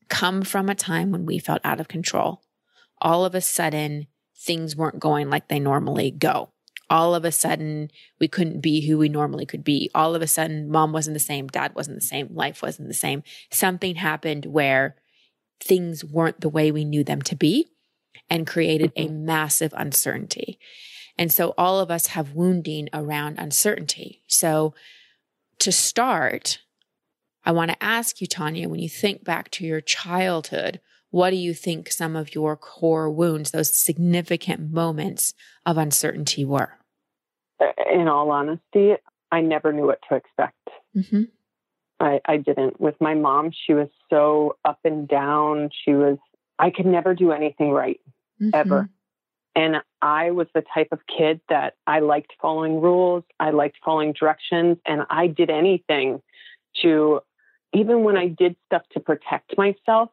come 0.09 0.41
from 0.41 0.69
a 0.69 0.75
time 0.75 1.11
when 1.11 1.25
we 1.25 1.39
felt 1.39 1.61
out 1.63 1.79
of 1.79 1.87
control. 1.87 2.41
All 3.01 3.25
of 3.25 3.33
a 3.33 3.41
sudden, 3.41 4.07
things 4.37 4.75
weren't 4.75 4.99
going 4.99 5.29
like 5.29 5.47
they 5.47 5.59
normally 5.59 6.11
go. 6.11 6.49
All 6.89 7.15
of 7.15 7.23
a 7.23 7.31
sudden, 7.31 7.89
we 8.19 8.27
couldn't 8.27 8.59
be 8.59 8.85
who 8.85 8.97
we 8.97 9.07
normally 9.07 9.45
could 9.45 9.63
be. 9.63 9.89
All 9.95 10.13
of 10.13 10.21
a 10.21 10.27
sudden, 10.27 10.69
mom 10.69 10.91
wasn't 10.91 11.13
the 11.13 11.19
same, 11.19 11.47
dad 11.47 11.73
wasn't 11.73 11.99
the 11.99 12.05
same, 12.05 12.27
life 12.33 12.61
wasn't 12.61 12.89
the 12.89 12.93
same. 12.93 13.23
Something 13.49 13.95
happened 13.95 14.45
where 14.45 14.95
things 15.61 16.03
weren't 16.03 16.41
the 16.41 16.49
way 16.49 16.71
we 16.71 16.83
knew 16.83 17.03
them 17.03 17.21
to 17.21 17.35
be 17.35 17.69
and 18.29 18.47
created 18.47 18.91
a 18.95 19.07
mm-hmm. 19.07 19.25
massive 19.25 19.73
uncertainty. 19.77 20.59
And 21.17 21.31
so 21.31 21.53
all 21.57 21.79
of 21.79 21.91
us 21.91 22.07
have 22.07 22.33
wounding 22.33 22.89
around 22.93 23.39
uncertainty. 23.39 24.23
So 24.27 24.73
to 25.59 25.71
start, 25.71 26.59
I 27.43 27.51
want 27.51 27.71
to 27.71 27.83
ask 27.83 28.21
you, 28.21 28.27
Tanya, 28.27 28.69
when 28.69 28.79
you 28.79 28.89
think 28.89 29.23
back 29.23 29.49
to 29.51 29.65
your 29.65 29.81
childhood, 29.81 30.79
what 31.09 31.31
do 31.31 31.35
you 31.35 31.53
think 31.53 31.91
some 31.91 32.15
of 32.15 32.33
your 32.33 32.55
core 32.55 33.09
wounds, 33.09 33.51
those 33.51 33.75
significant 33.75 34.71
moments 34.71 35.33
of 35.65 35.77
uncertainty 35.77 36.45
were? 36.45 36.77
In 37.91 38.07
all 38.07 38.31
honesty, 38.31 38.93
I 39.31 39.41
never 39.41 39.73
knew 39.73 39.85
what 39.85 39.99
to 40.09 40.15
expect. 40.15 40.69
Mm-hmm. 40.95 41.23
I, 41.99 42.21
I 42.25 42.37
didn't. 42.37 42.79
With 42.79 42.95
my 42.99 43.13
mom, 43.13 43.51
she 43.51 43.73
was 43.73 43.89
so 44.09 44.57
up 44.65 44.79
and 44.83 45.07
down. 45.07 45.69
She 45.83 45.93
was, 45.93 46.17
I 46.57 46.69
could 46.69 46.85
never 46.85 47.13
do 47.13 47.31
anything 47.31 47.71
right, 47.71 47.99
mm-hmm. 48.41 48.49
ever. 48.53 48.89
And 49.53 49.77
I 50.01 50.31
was 50.31 50.47
the 50.55 50.63
type 50.73 50.87
of 50.91 50.99
kid 51.05 51.41
that 51.49 51.75
I 51.85 51.99
liked 51.99 52.33
following 52.41 52.79
rules. 52.79 53.23
I 53.39 53.49
liked 53.49 53.77
following 53.83 54.13
directions, 54.13 54.77
and 54.85 55.01
I 55.09 55.27
did 55.27 55.49
anything 55.49 56.21
to 56.81 57.19
even 57.73 58.03
when 58.03 58.17
I 58.17 58.27
did 58.27 58.55
stuff 58.65 58.83
to 58.93 58.99
protect 58.99 59.57
myself, 59.57 60.09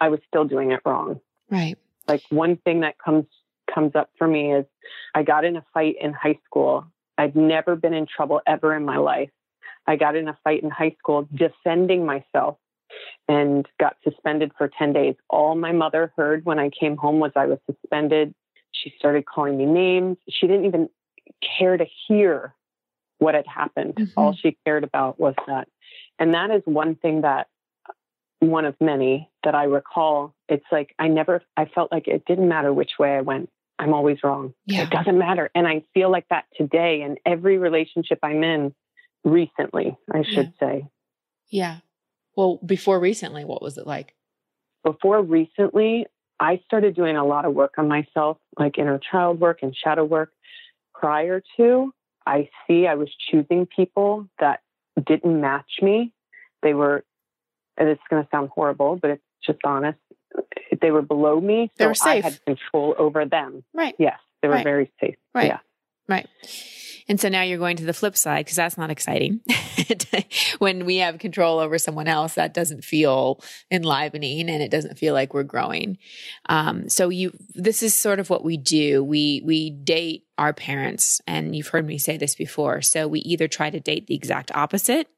I 0.00 0.08
was 0.08 0.20
still 0.28 0.44
doing 0.44 0.72
it 0.72 0.80
wrong. 0.84 1.20
Right. 1.50 1.76
Like 2.08 2.22
one 2.30 2.56
thing 2.56 2.80
that 2.80 2.98
comes 2.98 3.26
comes 3.72 3.94
up 3.94 4.10
for 4.18 4.26
me 4.26 4.52
is 4.52 4.64
I 5.14 5.22
got 5.22 5.44
in 5.44 5.56
a 5.56 5.64
fight 5.72 5.96
in 6.00 6.12
high 6.12 6.38
school. 6.44 6.86
I'd 7.16 7.36
never 7.36 7.76
been 7.76 7.94
in 7.94 8.06
trouble 8.06 8.40
ever 8.46 8.74
in 8.74 8.84
my 8.84 8.96
life. 8.96 9.30
I 9.86 9.96
got 9.96 10.16
in 10.16 10.28
a 10.28 10.36
fight 10.42 10.62
in 10.62 10.70
high 10.70 10.96
school 10.98 11.28
defending 11.32 12.04
myself 12.04 12.58
and 13.28 13.66
got 13.78 13.96
suspended 14.02 14.52
for 14.58 14.68
10 14.68 14.92
days. 14.92 15.14
All 15.28 15.54
my 15.54 15.72
mother 15.72 16.12
heard 16.16 16.44
when 16.44 16.58
I 16.58 16.70
came 16.70 16.96
home 16.96 17.20
was 17.20 17.32
I 17.36 17.46
was 17.46 17.58
suspended. 17.66 18.34
She 18.72 18.92
started 18.98 19.26
calling 19.26 19.56
me 19.56 19.66
names. 19.66 20.16
She 20.28 20.46
didn't 20.46 20.66
even 20.66 20.88
care 21.58 21.76
to 21.76 21.86
hear 22.08 22.54
what 23.20 23.34
had 23.34 23.46
happened. 23.46 23.94
Mm-hmm. 23.94 24.18
All 24.18 24.34
she 24.34 24.58
cared 24.64 24.82
about 24.82 25.20
was 25.20 25.34
that 25.46 25.68
and 26.18 26.34
that 26.34 26.50
is 26.50 26.62
one 26.66 26.96
thing 26.96 27.22
that 27.22 27.48
one 28.40 28.64
of 28.64 28.74
many 28.80 29.30
that 29.44 29.54
I 29.54 29.64
recall. 29.64 30.34
It's 30.48 30.64
like 30.70 30.94
I 30.98 31.08
never, 31.08 31.42
I 31.56 31.64
felt 31.66 31.92
like 31.92 32.08
it 32.08 32.24
didn't 32.26 32.48
matter 32.48 32.72
which 32.72 32.92
way 32.98 33.16
I 33.16 33.22
went. 33.22 33.48
I'm 33.78 33.94
always 33.94 34.18
wrong. 34.22 34.52
Yeah. 34.66 34.82
It 34.82 34.90
doesn't 34.90 35.18
matter. 35.18 35.50
And 35.54 35.66
I 35.66 35.82
feel 35.94 36.10
like 36.10 36.26
that 36.28 36.44
today 36.54 37.02
in 37.02 37.16
every 37.24 37.56
relationship 37.56 38.18
I'm 38.22 38.42
in 38.42 38.74
recently, 39.24 39.96
I 40.12 40.22
should 40.22 40.52
yeah. 40.60 40.68
say. 40.68 40.88
Yeah. 41.50 41.76
Well, 42.36 42.60
before 42.64 43.00
recently, 43.00 43.44
what 43.44 43.62
was 43.62 43.78
it 43.78 43.86
like? 43.86 44.14
Before 44.84 45.22
recently, 45.22 46.06
I 46.38 46.60
started 46.66 46.94
doing 46.94 47.16
a 47.16 47.24
lot 47.24 47.46
of 47.46 47.54
work 47.54 47.74
on 47.78 47.88
myself, 47.88 48.38
like 48.58 48.78
inner 48.78 48.98
child 48.98 49.40
work 49.40 49.60
and 49.62 49.74
shadow 49.74 50.04
work. 50.04 50.32
Prior 50.94 51.42
to, 51.56 51.92
I 52.26 52.48
see 52.66 52.86
I 52.86 52.94
was 52.94 53.08
choosing 53.30 53.66
people 53.66 54.26
that 54.38 54.60
didn't 55.04 55.40
match 55.40 55.70
me. 55.82 56.12
They 56.62 56.74
were, 56.74 57.04
and 57.76 57.88
it's 57.88 58.02
going 58.10 58.22
to 58.22 58.28
sound 58.30 58.50
horrible, 58.50 58.96
but 58.96 59.10
it's 59.12 59.22
just 59.44 59.58
honest. 59.64 59.98
They 60.80 60.90
were 60.90 61.02
below 61.02 61.40
me, 61.40 61.70
so. 61.78 61.92
I 62.02 62.20
had 62.20 62.44
control 62.44 62.94
over 62.98 63.24
them. 63.24 63.64
Right. 63.74 63.94
Yes, 63.98 64.18
they 64.42 64.48
were 64.48 64.54
Right. 64.54 64.64
very 64.64 64.92
safe. 65.00 65.16
Right. 65.34 65.46
Yeah. 65.48 65.58
Right. 66.10 66.28
And 67.08 67.20
so 67.20 67.28
now 67.28 67.42
you're 67.42 67.58
going 67.58 67.76
to 67.76 67.84
the 67.84 67.92
flip 67.92 68.16
side 68.16 68.44
because 68.44 68.56
that's 68.56 68.78
not 68.78 68.90
exciting. 68.90 69.40
when 70.58 70.84
we 70.84 70.98
have 70.98 71.18
control 71.18 71.58
over 71.58 71.76
someone 71.76 72.06
else, 72.06 72.34
that 72.34 72.54
doesn't 72.54 72.84
feel 72.84 73.42
enlivening 73.68 74.48
and 74.48 74.62
it 74.62 74.70
doesn't 74.70 74.96
feel 74.96 75.12
like 75.12 75.34
we're 75.34 75.42
growing. 75.42 75.98
Um, 76.46 76.88
so 76.88 77.08
you, 77.08 77.32
this 77.54 77.82
is 77.82 77.96
sort 77.96 78.20
of 78.20 78.30
what 78.30 78.44
we 78.44 78.56
do. 78.56 79.02
We 79.02 79.42
we 79.44 79.70
date 79.70 80.26
our 80.38 80.52
parents, 80.52 81.20
and 81.26 81.56
you've 81.56 81.66
heard 81.66 81.84
me 81.84 81.98
say 81.98 82.16
this 82.16 82.36
before. 82.36 82.80
So 82.80 83.08
we 83.08 83.20
either 83.20 83.48
try 83.48 83.70
to 83.70 83.80
date 83.80 84.06
the 84.06 84.14
exact 84.14 84.52
opposite, 84.54 85.08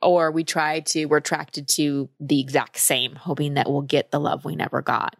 or 0.00 0.30
we 0.30 0.44
try 0.44 0.80
to 0.80 1.06
we're 1.06 1.16
attracted 1.16 1.66
to 1.70 2.08
the 2.20 2.40
exact 2.40 2.78
same, 2.78 3.16
hoping 3.16 3.54
that 3.54 3.68
we'll 3.68 3.82
get 3.82 4.12
the 4.12 4.20
love 4.20 4.44
we 4.44 4.54
never 4.54 4.82
got. 4.82 5.16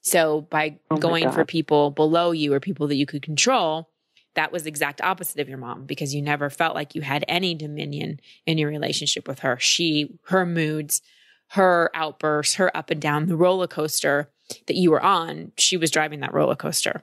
So 0.00 0.40
by 0.40 0.78
Oh 0.90 0.96
going 0.96 1.30
for 1.30 1.44
people 1.44 1.90
below 1.90 2.30
you 2.30 2.54
or 2.54 2.60
people 2.60 2.88
that 2.88 2.96
you 2.96 3.06
could 3.06 3.22
control, 3.22 3.91
that 4.34 4.52
was 4.52 4.62
the 4.62 4.68
exact 4.68 5.00
opposite 5.00 5.40
of 5.40 5.48
your 5.48 5.58
mom 5.58 5.84
because 5.84 6.14
you 6.14 6.22
never 6.22 6.48
felt 6.48 6.74
like 6.74 6.94
you 6.94 7.02
had 7.02 7.24
any 7.28 7.54
dominion 7.54 8.20
in 8.46 8.58
your 8.58 8.70
relationship 8.70 9.28
with 9.28 9.40
her. 9.40 9.58
She, 9.58 10.18
her 10.28 10.46
moods, 10.46 11.02
her 11.48 11.90
outbursts, 11.94 12.54
her 12.54 12.74
up 12.76 12.90
and 12.90 13.00
down, 13.00 13.26
the 13.26 13.36
roller 13.36 13.66
coaster 13.66 14.30
that 14.66 14.76
you 14.76 14.90
were 14.90 15.02
on, 15.02 15.52
she 15.58 15.76
was 15.76 15.90
driving 15.90 16.20
that 16.20 16.32
roller 16.32 16.56
coaster. 16.56 17.02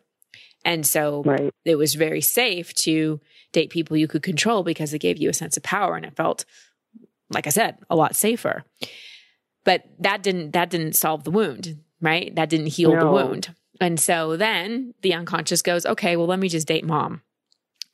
And 0.66 0.86
so 0.86 1.24
Right. 1.24 1.54
it 1.66 1.76
was 1.76 1.94
very 1.96 2.22
safe 2.22 2.74
to 2.76 3.22
date 3.52 3.70
people 3.70 3.96
you 3.96 4.08
could 4.08 4.24
control 4.24 4.64
because 4.64 4.94
it 4.94 5.00
gave 5.00 5.18
you 5.18 5.30
a 5.30 5.34
sense 5.34 5.56
of 5.56 5.64
power 5.64 5.96
and 5.96 6.06
it 6.06 6.16
felt, 6.16 6.46
like 7.30 7.48
I 7.48 7.52
said, 7.52 7.78
a 7.90 7.96
lot 7.96 8.16
safer. 8.16 8.64
But 9.64 9.84
that 10.00 10.24
didn't 10.24 10.52
that 10.52 10.70
didn't 10.70 10.96
solve 10.96 11.24
the 11.24 11.32
wound, 11.32 11.80
right? 12.02 12.34
That 12.36 12.50
didn't 12.50 12.68
heal 12.68 12.92
the 12.92 13.12
wound. 13.12 13.54
And 13.80 14.00
so 14.00 14.36
then 14.38 14.94
the 15.02 15.14
unconscious 15.14 15.62
goes, 15.62 15.86
okay, 15.86 16.16
well, 16.18 16.28
let 16.28 16.40
me 16.40 16.50
just 16.50 16.68
date 16.68 16.86
mom. 16.86 17.22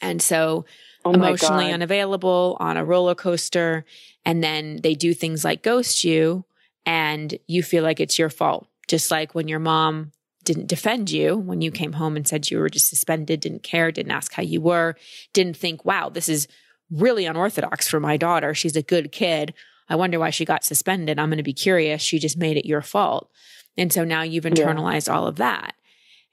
And 0.02 0.22
so 0.22 0.66
Oh 1.06 1.14
emotionally 1.14 1.66
God. 1.66 1.74
unavailable 1.76 2.58
on 2.60 2.78
a 2.78 2.84
roller 2.84 3.14
coaster. 3.14 3.86
And 4.26 4.44
then 4.44 4.80
they 4.82 4.96
do 4.96 5.14
things 5.14 5.46
like 5.46 5.62
ghost 5.62 6.04
you 6.04 6.46
and 6.86 7.38
you 7.48 7.62
feel 7.62 7.84
like 7.84 8.00
it's 8.00 8.18
your 8.18 8.32
fault. 8.32 8.68
Just 8.88 9.12
like 9.12 9.36
when 9.36 9.48
your 9.48 9.60
mom 9.60 10.12
didn't 10.44 10.68
defend 10.68 11.10
you 11.12 11.36
when 11.36 11.62
you 11.62 11.72
came 11.72 11.94
home 11.94 12.16
and 12.16 12.28
said 12.28 12.50
you 12.50 12.60
were 12.60 12.70
just 12.70 12.88
suspended, 12.88 13.40
didn't 13.40 13.64
care, 13.64 13.92
didn't 13.92 14.12
ask 14.12 14.34
how 14.34 14.44
you 14.44 14.62
were, 14.62 14.96
didn't 15.34 15.58
think, 15.58 15.84
wow, 15.84 16.10
this 16.10 16.30
is 16.30 16.48
really 16.92 17.26
unorthodox 17.26 17.88
for 17.88 18.00
my 18.00 18.16
daughter. 18.16 18.54
She's 18.54 18.76
a 18.76 18.84
good 18.84 19.12
kid. 19.12 19.54
I 19.90 19.96
wonder 19.96 20.20
why 20.20 20.30
she 20.30 20.46
got 20.46 20.64
suspended. 20.64 21.20
I'm 21.20 21.30
going 21.30 21.38
to 21.38 21.44
be 21.44 21.54
curious. 21.54 22.02
She 22.02 22.20
just 22.20 22.38
made 22.38 22.58
it 22.58 22.66
your 22.66 22.82
fault. 22.82 23.30
And 23.78 23.92
so 23.92 24.04
now 24.04 24.22
you've 24.22 24.46
internalized 24.46 25.14
all 25.14 25.28
of 25.28 25.36
that. 25.38 25.76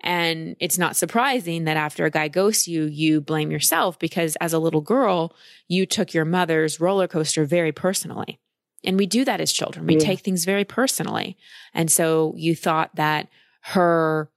And 0.01 0.57
it's 0.59 0.79
not 0.79 0.97
surprising 0.97 1.65
that 1.65 1.77
after 1.77 2.05
a 2.05 2.11
guy 2.11 2.29
ghosts 2.29 2.67
you, 2.67 2.85
you 2.85 3.21
blame 3.21 3.51
yourself 3.53 3.99
because 3.99 4.35
as 4.37 4.53
a 4.53 4.59
little 4.59 4.81
girl, 4.81 5.35
you 5.69 5.87
took 5.87 6.13
your 6.13 6.25
mother's 6.25 6.81
roller 6.81 7.07
coaster 7.07 7.45
very 7.45 7.71
personally. 7.73 8.41
And 8.85 8.97
we 8.99 9.07
do 9.07 9.25
that 9.25 9.41
as 9.41 9.53
children. 9.53 9.87
We 9.87 9.95
Yeah. 9.95 10.01
take 10.01 10.21
things 10.21 10.45
very 10.45 10.65
personally. 10.65 11.37
And 11.73 11.89
so 11.89 12.35
you 12.37 12.57
thought 12.57 12.97
that 12.97 13.29
her 13.67 14.29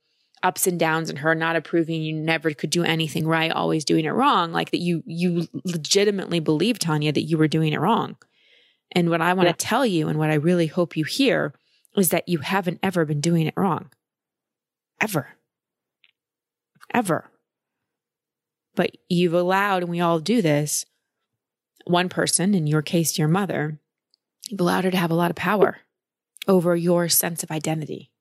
ups 0.44 0.68
and 0.68 0.80
downs 0.80 1.10
and 1.10 1.18
her 1.20 1.34
not 1.34 1.56
approving 1.56 2.04
you 2.04 2.14
never 2.14 2.52
could 2.54 2.70
do 2.70 2.84
anything 2.84 3.26
right, 3.26 3.52
always 3.52 3.84
doing 3.84 4.06
it 4.06 4.12
wrong, 4.12 4.52
like 4.52 4.70
that 4.70 4.82
you 4.82 5.02
you 5.08 5.48
legitimately 5.64 6.40
believed 6.40 6.82
Tanya 6.82 7.12
that 7.12 7.24
you 7.24 7.40
were 7.40 7.48
doing 7.48 7.74
it 7.74 7.80
wrong. 7.80 8.18
And 8.92 9.10
what 9.10 9.22
I 9.22 9.34
want 9.34 9.48
Yeah. 9.48 9.54
to 9.54 9.58
tell 9.66 9.84
you 9.86 10.08
and 10.10 10.20
what 10.20 10.30
I 10.30 10.36
really 10.36 10.68
hope 10.68 10.96
you 10.96 11.06
hear 11.06 11.56
is 11.98 12.10
that 12.10 12.28
you 12.28 12.40
haven't 12.40 12.80
ever 12.84 13.06
been 13.06 13.22
doing 13.22 13.48
it 13.48 13.54
wrong. 13.58 13.90
Ever. 15.02 15.30
Ever. 16.94 17.30
But 18.76 18.92
you've 19.10 19.34
allowed, 19.34 19.84
and 19.84 19.90
we 19.90 20.02
all 20.02 20.20
do 20.20 20.42
this, 20.42 20.86
one 21.86 22.10
person, 22.10 22.54
in 22.54 22.68
your 22.68 22.82
case, 22.82 23.18
your 23.18 23.28
mother, 23.28 23.80
you've 24.50 24.60
allowed 24.60 24.84
her 24.84 24.92
to 24.92 24.98
have 24.98 25.12
a 25.12 25.16
lot 25.16 25.30
of 25.30 25.36
power 25.36 25.80
over 26.48 26.76
your 26.76 27.08
sense 27.10 27.44
of 27.44 27.52
identity. 27.52 28.12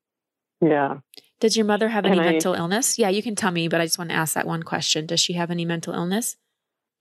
Yeah. 0.61 0.99
Does 1.41 1.57
your 1.57 1.67
mother 1.67 1.89
have 1.89 2.07
any 2.07 2.19
I- 2.19 2.33
mental 2.33 2.55
illness? 2.55 2.99
Yeah, 2.99 3.09
you 3.09 3.23
can 3.23 3.35
tell 3.35 3.51
me, 3.51 3.69
but 3.69 3.81
I 3.81 3.85
just 3.85 3.99
want 3.99 4.11
to 4.11 4.17
ask 4.17 4.35
that 4.35 4.47
one 4.47 4.63
question. 4.63 5.07
Does 5.07 5.21
she 5.21 5.35
have 5.35 5.51
any 5.51 5.65
mental 5.65 5.93
illness? 5.93 6.37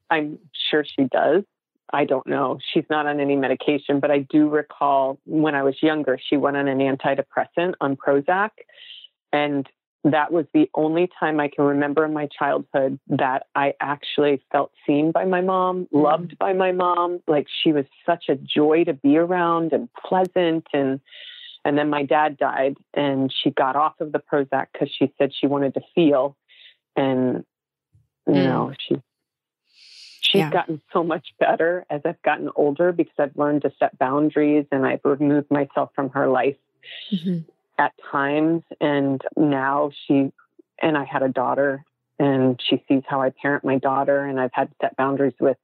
I'm 0.09 0.39
sure 0.69 0.83
she 0.83 1.05
does. 1.05 1.43
I 1.93 2.05
don't 2.05 2.25
know. 2.25 2.59
She's 2.73 2.85
not 2.89 3.05
on 3.05 3.19
any 3.19 3.35
medication, 3.35 3.99
but 3.99 4.09
I 4.09 4.19
do 4.29 4.49
recall 4.49 5.19
when 5.25 5.53
I 5.53 5.61
was 5.61 5.75
younger, 5.81 6.17
she 6.29 6.37
went 6.37 6.57
on 6.57 6.67
an 6.67 6.79
antidepressant 6.79 7.75
on 7.79 7.95
Prozac. 7.95 8.49
And 9.31 9.69
that 10.03 10.33
was 10.33 10.45
the 10.53 10.69
only 10.75 11.09
time 11.19 11.39
I 11.39 11.47
can 11.47 11.65
remember 11.65 12.03
in 12.03 12.13
my 12.13 12.27
childhood 12.37 12.99
that 13.07 13.45
I 13.55 13.73
actually 13.79 14.41
felt 14.51 14.71
seen 14.85 15.11
by 15.11 15.25
my 15.25 15.41
mom, 15.41 15.87
loved 15.91 16.37
by 16.39 16.53
my 16.53 16.71
mom. 16.71 17.21
Like 17.27 17.47
she 17.63 17.71
was 17.71 17.85
such 18.05 18.25
a 18.27 18.35
joy 18.35 18.83
to 18.85 18.93
be 18.93 19.17
around 19.17 19.71
and 19.71 19.87
pleasant. 19.93 20.67
And 20.73 20.99
and 21.65 21.77
then 21.77 21.89
my 21.89 22.03
dad 22.03 22.37
died, 22.37 22.75
and 22.93 23.33
she 23.41 23.49
got 23.49 23.77
off 23.77 23.93
of 24.01 24.11
the 24.11 24.19
Prozac 24.19 24.67
because 24.73 24.89
she 24.97 25.13
said 25.17 25.31
she 25.33 25.47
wanted 25.47 25.75
to 25.75 25.81
feel. 25.95 26.35
And 26.97 27.45
you 28.27 28.33
Mm. 28.33 28.43
know, 28.43 28.73
she 28.79 28.95
she's 30.33 30.39
Yeah. 30.39 30.49
gotten 30.49 30.81
so 30.91 31.03
much 31.03 31.35
better 31.39 31.85
as 31.91 32.01
I've 32.05 32.21
gotten 32.23 32.49
older 32.55 32.91
because 32.91 33.13
I've 33.19 33.37
learned 33.37 33.61
to 33.61 33.71
set 33.77 33.97
boundaries 33.99 34.65
and 34.71 34.83
I've 34.85 35.01
removed 35.05 35.51
myself 35.51 35.91
from 35.95 36.09
her 36.09 36.27
life 36.27 36.57
Mm-hmm. 37.11 37.39
at 37.77 37.93
times. 38.11 38.63
And 38.81 39.21
now 39.37 39.91
she 40.05 40.33
and 40.81 40.97
I 40.97 41.05
had 41.05 41.21
a 41.21 41.29
daughter, 41.29 41.85
and 42.19 42.59
she 42.67 42.83
sees 42.87 43.03
how 43.07 43.21
I 43.21 43.29
parent 43.29 43.63
my 43.63 43.77
daughter, 43.77 44.25
and 44.25 44.39
I've 44.39 44.51
had 44.53 44.69
to 44.71 44.75
set 44.81 44.97
boundaries 44.97 45.35
with 45.39 45.55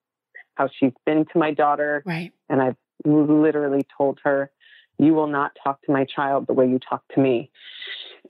how 0.56 0.70
she's 0.80 0.94
been 1.06 1.26
to 1.26 1.38
my 1.40 1.52
daughter. 1.52 2.04
Right. 2.06 2.32
And 2.48 2.62
I've 2.62 2.78
literally 3.04 3.86
told 3.98 4.20
her, 4.24 4.52
You 4.98 5.14
will 5.14 5.28
not 5.28 5.58
talk 5.62 5.82
to 5.84 5.92
my 5.92 6.06
child 6.06 6.48
the 6.48 6.54
way 6.54 6.70
you 6.70 6.80
talk 6.80 7.04
to 7.16 7.20
me. 7.20 7.50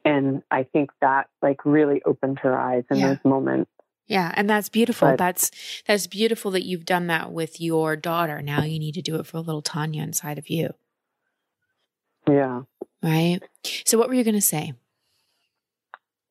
And 0.06 0.42
I 0.50 0.64
think 0.64 0.92
that 1.02 1.28
like 1.42 1.66
really 1.66 2.02
opened 2.06 2.40
her 2.40 2.58
eyes 2.58 2.86
in 2.90 3.00
Yeah. 3.00 3.10
those 3.10 3.24
moments. 3.26 3.70
Yeah, 4.10 4.34
and 4.36 4.50
that's 4.50 4.68
beautiful. 4.70 5.10
But- 5.10 5.18
that's 5.20 5.52
that's 5.88 6.08
beautiful 6.08 6.52
that 6.52 6.66
you've 6.66 6.84
done 6.86 7.08
that 7.08 7.32
with 7.32 7.62
your 7.62 7.96
daughter. 7.96 8.42
Now 8.42 8.64
you 8.64 8.80
need 8.80 8.96
to 8.96 9.02
do 9.02 9.16
it 9.16 9.26
for 9.28 9.38
a 9.38 9.42
little 9.42 9.62
Tanya 9.62 10.04
inside 10.04 10.38
of 10.38 10.50
you, 10.50 10.74
Yeah. 12.28 12.64
right? 13.02 13.40
So 13.86 13.98
what 13.98 14.08
were 14.10 14.16
you 14.16 14.24
going 14.24 14.36
to 14.36 14.42
say? 14.42 14.74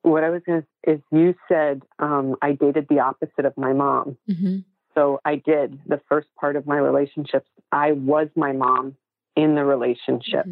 What 0.01 0.23
I 0.23 0.29
was 0.29 0.41
going 0.45 0.61
to 0.85 0.91
is 0.93 0.99
you 1.11 1.35
said 1.47 1.81
um, 1.99 2.35
I 2.41 2.53
dated 2.53 2.87
the 2.89 2.99
opposite 2.99 3.45
of 3.45 3.57
my 3.57 3.73
mom. 3.73 4.17
Mm-hmm. 4.29 4.59
So 4.95 5.19
I 5.25 5.35
did 5.35 5.79
the 5.87 6.01
first 6.09 6.27
part 6.39 6.55
of 6.55 6.65
my 6.65 6.77
relationships. 6.77 7.47
I 7.71 7.91
was 7.93 8.27
my 8.35 8.51
mom 8.53 8.95
in 9.35 9.55
the 9.55 9.63
relationship, 9.63 10.45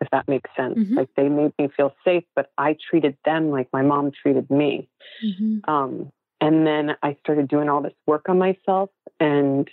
if 0.00 0.08
that 0.10 0.26
makes 0.28 0.50
sense. 0.56 0.78
Mhm. 0.78 0.96
Like 0.96 1.10
they 1.16 1.28
made 1.28 1.52
me 1.58 1.68
feel 1.76 1.94
safe, 2.04 2.24
but 2.34 2.50
I 2.58 2.76
treated 2.90 3.16
them 3.24 3.50
like 3.50 3.68
my 3.72 3.82
mom 3.82 4.10
treated 4.10 4.50
me. 4.50 4.88
Mm-hmm. 5.24 5.70
Um, 5.70 6.12
and 6.42 6.66
then 6.66 6.96
I 7.04 7.16
started 7.20 7.46
doing 7.46 7.68
all 7.68 7.80
this 7.82 7.94
work 8.04 8.28
on 8.28 8.36
myself. 8.36 8.90
And 9.20 9.70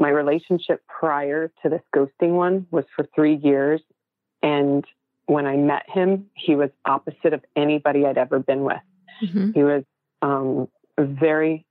my 0.00 0.08
relationship 0.08 0.82
prior 0.88 1.52
to 1.62 1.68
this 1.68 1.82
ghosting 1.94 2.32
one 2.32 2.66
was 2.72 2.84
for 2.96 3.06
three 3.14 3.36
years. 3.36 3.80
And 4.42 4.84
when 5.26 5.46
I 5.46 5.56
met 5.56 5.88
him, 5.88 6.26
he 6.34 6.56
was 6.56 6.70
opposite 6.84 7.32
of 7.32 7.44
anybody 7.54 8.04
I'd 8.04 8.18
ever 8.18 8.40
been 8.40 8.64
with. 8.64 8.82
Mm-hmm. 9.22 9.52
He 9.52 9.62
was 9.62 9.84
um, 10.20 10.66
very 10.98 11.64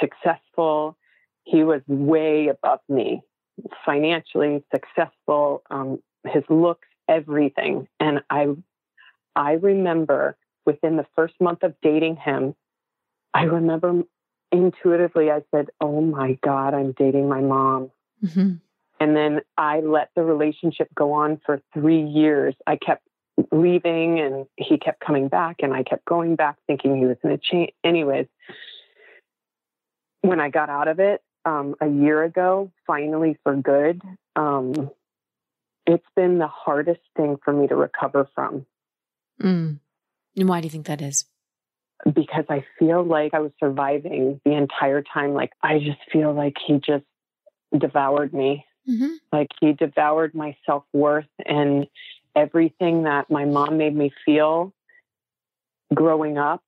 successful. 0.00 0.96
He 1.42 1.64
was 1.64 1.82
way 1.88 2.46
above 2.46 2.78
me, 2.88 3.22
financially 3.84 4.62
successful. 4.72 5.64
Um, 5.68 6.00
his 6.24 6.44
looks, 6.48 6.86
everything, 7.08 7.88
and 7.98 8.20
I, 8.30 8.46
I 9.34 9.54
remember 9.54 10.36
within 10.64 10.96
the 10.96 11.06
first 11.16 11.34
month 11.40 11.64
of 11.64 11.74
dating 11.82 12.16
him, 12.16 12.54
I 13.34 13.42
remember 13.42 14.02
intuitively 14.50 15.30
I 15.30 15.42
said, 15.50 15.68
"Oh 15.80 16.00
my 16.00 16.38
God, 16.42 16.72
I'm 16.74 16.92
dating 16.92 17.28
my 17.28 17.40
mom." 17.40 17.90
Mm-hmm. 18.24 18.54
And 19.00 19.16
then 19.16 19.40
I 19.58 19.80
let 19.80 20.10
the 20.14 20.22
relationship 20.22 20.88
go 20.94 21.12
on 21.12 21.40
for 21.44 21.60
three 21.74 22.02
years. 22.02 22.54
I 22.66 22.76
kept 22.76 23.02
leaving 23.50 24.20
and 24.20 24.46
he 24.56 24.78
kept 24.78 25.00
coming 25.04 25.28
back 25.28 25.56
and 25.60 25.74
I 25.74 25.82
kept 25.82 26.04
going 26.04 26.36
back 26.36 26.56
thinking 26.68 26.96
he 26.96 27.04
was 27.04 27.16
going 27.20 27.36
to 27.36 27.42
change. 27.42 27.72
Anyways, 27.82 28.26
when 30.22 30.40
I 30.40 30.48
got 30.48 30.70
out 30.70 30.86
of 30.86 31.00
it 31.00 31.20
um, 31.44 31.74
a 31.80 31.88
year 31.88 32.22
ago, 32.22 32.70
finally 32.86 33.36
for 33.42 33.56
good, 33.56 34.00
um, 34.36 34.90
it's 35.86 36.06
been 36.14 36.38
the 36.38 36.46
hardest 36.46 37.02
thing 37.16 37.36
for 37.44 37.52
me 37.52 37.66
to 37.66 37.74
recover 37.74 38.28
from 38.34 38.64
Mm. 39.42 39.80
And 40.36 40.48
why 40.48 40.60
do 40.60 40.66
you 40.66 40.70
think 40.70 40.86
that 40.86 41.02
is? 41.02 41.24
Because 42.04 42.44
I 42.48 42.64
feel 42.78 43.04
like 43.04 43.34
I 43.34 43.40
was 43.40 43.52
surviving 43.58 44.40
the 44.44 44.52
entire 44.52 45.02
time. 45.02 45.34
Like 45.34 45.52
I 45.62 45.78
just 45.78 46.00
feel 46.12 46.32
like 46.32 46.54
he 46.66 46.74
just 46.74 47.04
devoured 47.76 48.32
me 48.32 48.64
Mm-hmm. 48.88 49.14
Like 49.32 49.48
he 49.60 49.72
devoured 49.72 50.34
my 50.34 50.56
self 50.66 50.84
worth 50.92 51.26
and 51.44 51.86
everything 52.36 53.04
that 53.04 53.30
my 53.30 53.44
mom 53.44 53.78
made 53.78 53.94
me 53.94 54.12
feel 54.24 54.72
growing 55.92 56.38
up, 56.38 56.62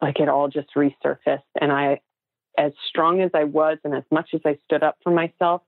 like 0.00 0.18
it 0.20 0.28
all 0.28 0.48
just 0.48 0.74
resurfaced. 0.74 1.42
And 1.60 1.70
I, 1.70 2.00
as 2.58 2.72
strong 2.88 3.20
as 3.20 3.30
I 3.34 3.44
was 3.44 3.78
and 3.84 3.94
as 3.94 4.04
much 4.10 4.30
as 4.34 4.40
I 4.44 4.58
stood 4.64 4.82
up 4.82 4.96
for 5.02 5.12
myself, 5.12 5.62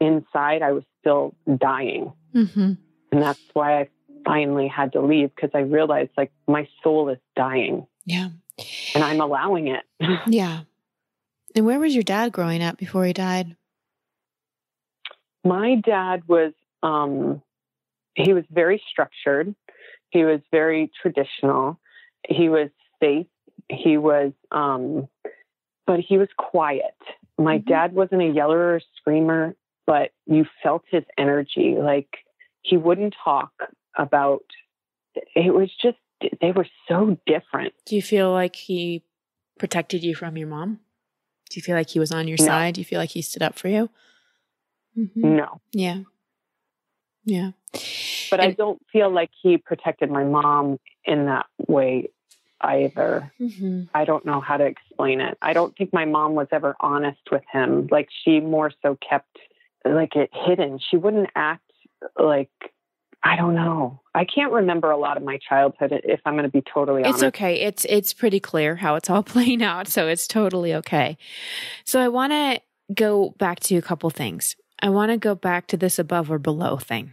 inside 0.00 0.62
I 0.62 0.72
was 0.72 0.84
still 1.00 1.34
dying. 1.56 2.12
Mm-hmm. 2.34 2.72
And 3.12 3.22
that's 3.22 3.40
why 3.52 3.80
I 3.80 3.88
finally 4.24 4.68
had 4.68 4.92
to 4.92 5.00
leave 5.00 5.34
because 5.34 5.50
I 5.54 5.60
realized 5.60 6.10
like 6.16 6.32
my 6.46 6.68
soul 6.82 7.08
is 7.10 7.18
dying. 7.36 7.86
Yeah. 8.08 8.30
And 8.94 9.04
I'm 9.04 9.20
allowing 9.20 9.68
it. 9.68 9.84
yeah. 10.26 10.60
And 11.54 11.66
where 11.66 11.78
was 11.78 11.94
your 11.94 12.02
dad 12.02 12.32
growing 12.32 12.62
up 12.62 12.78
before 12.78 13.04
he 13.04 13.12
died? 13.12 13.54
My 15.44 15.76
dad 15.76 16.22
was 16.26 16.52
um 16.82 17.42
he 18.14 18.32
was 18.32 18.44
very 18.50 18.82
structured. 18.90 19.54
He 20.10 20.24
was 20.24 20.40
very 20.50 20.90
traditional. 21.02 21.78
He 22.26 22.48
was 22.48 22.70
safe. 23.00 23.26
He 23.68 23.98
was 23.98 24.32
um 24.50 25.08
but 25.86 26.00
he 26.00 26.16
was 26.16 26.28
quiet. 26.38 26.96
My 27.36 27.58
mm-hmm. 27.58 27.70
dad 27.70 27.94
wasn't 27.94 28.22
a 28.22 28.28
yeller 28.28 28.74
or 28.74 28.80
screamer, 28.96 29.54
but 29.86 30.12
you 30.26 30.46
felt 30.62 30.82
his 30.90 31.04
energy. 31.18 31.76
Like 31.78 32.08
he 32.62 32.78
wouldn't 32.78 33.14
talk 33.22 33.52
about 33.96 34.44
it 35.14 35.52
was 35.52 35.70
just 35.82 35.98
they 36.40 36.52
were 36.52 36.66
so 36.88 37.16
different. 37.26 37.74
Do 37.86 37.96
you 37.96 38.02
feel 38.02 38.32
like 38.32 38.56
he 38.56 39.04
protected 39.58 40.02
you 40.02 40.14
from 40.14 40.36
your 40.36 40.48
mom? 40.48 40.80
Do 41.50 41.58
you 41.58 41.62
feel 41.62 41.76
like 41.76 41.90
he 41.90 41.98
was 41.98 42.12
on 42.12 42.28
your 42.28 42.36
no. 42.40 42.44
side? 42.44 42.74
Do 42.74 42.80
you 42.80 42.84
feel 42.84 43.00
like 43.00 43.10
he 43.10 43.22
stood 43.22 43.42
up 43.42 43.58
for 43.58 43.68
you? 43.68 43.90
Mm-hmm. 44.96 45.36
No. 45.36 45.60
Yeah. 45.72 46.00
Yeah. 47.24 47.50
But 48.30 48.40
and, 48.40 48.42
I 48.42 48.50
don't 48.52 48.80
feel 48.92 49.10
like 49.10 49.30
he 49.42 49.56
protected 49.56 50.10
my 50.10 50.24
mom 50.24 50.78
in 51.04 51.26
that 51.26 51.46
way 51.66 52.10
either. 52.60 53.32
Mm-hmm. 53.40 53.84
I 53.94 54.04
don't 54.04 54.26
know 54.26 54.40
how 54.40 54.56
to 54.56 54.64
explain 54.64 55.20
it. 55.20 55.38
I 55.40 55.52
don't 55.52 55.76
think 55.76 55.92
my 55.92 56.04
mom 56.04 56.34
was 56.34 56.48
ever 56.52 56.74
honest 56.80 57.20
with 57.30 57.44
him. 57.52 57.88
Like 57.90 58.08
she 58.24 58.40
more 58.40 58.72
so 58.82 58.96
kept 59.08 59.38
like 59.84 60.16
it 60.16 60.30
hidden. 60.32 60.78
She 60.90 60.96
wouldn't 60.96 61.30
act 61.34 61.70
like 62.18 62.50
I 63.22 63.36
don't 63.36 63.54
know. 63.54 64.00
I 64.14 64.24
can't 64.24 64.52
remember 64.52 64.90
a 64.90 64.96
lot 64.96 65.16
of 65.16 65.22
my 65.22 65.38
childhood 65.48 65.92
if 66.04 66.20
I'm 66.24 66.34
going 66.34 66.44
to 66.44 66.50
be 66.50 66.62
totally 66.62 67.02
honest. 67.02 67.16
It's 67.16 67.24
okay. 67.24 67.60
It's 67.60 67.84
it's 67.88 68.12
pretty 68.12 68.40
clear 68.40 68.76
how 68.76 68.94
it's 68.94 69.10
all 69.10 69.22
playing 69.34 69.62
out, 69.62 69.88
so 69.88 70.06
it's 70.08 70.26
totally 70.26 70.74
okay. 70.74 71.18
So 71.84 72.00
I 72.00 72.08
want 72.08 72.32
to 72.32 72.60
go 72.94 73.34
back 73.38 73.60
to 73.60 73.76
a 73.76 73.82
couple 73.82 74.08
things. 74.10 74.56
I 74.80 74.88
want 74.90 75.10
to 75.10 75.18
go 75.18 75.34
back 75.34 75.66
to 75.68 75.76
this 75.76 75.98
above 75.98 76.30
or 76.30 76.38
below 76.38 76.76
thing. 76.76 77.12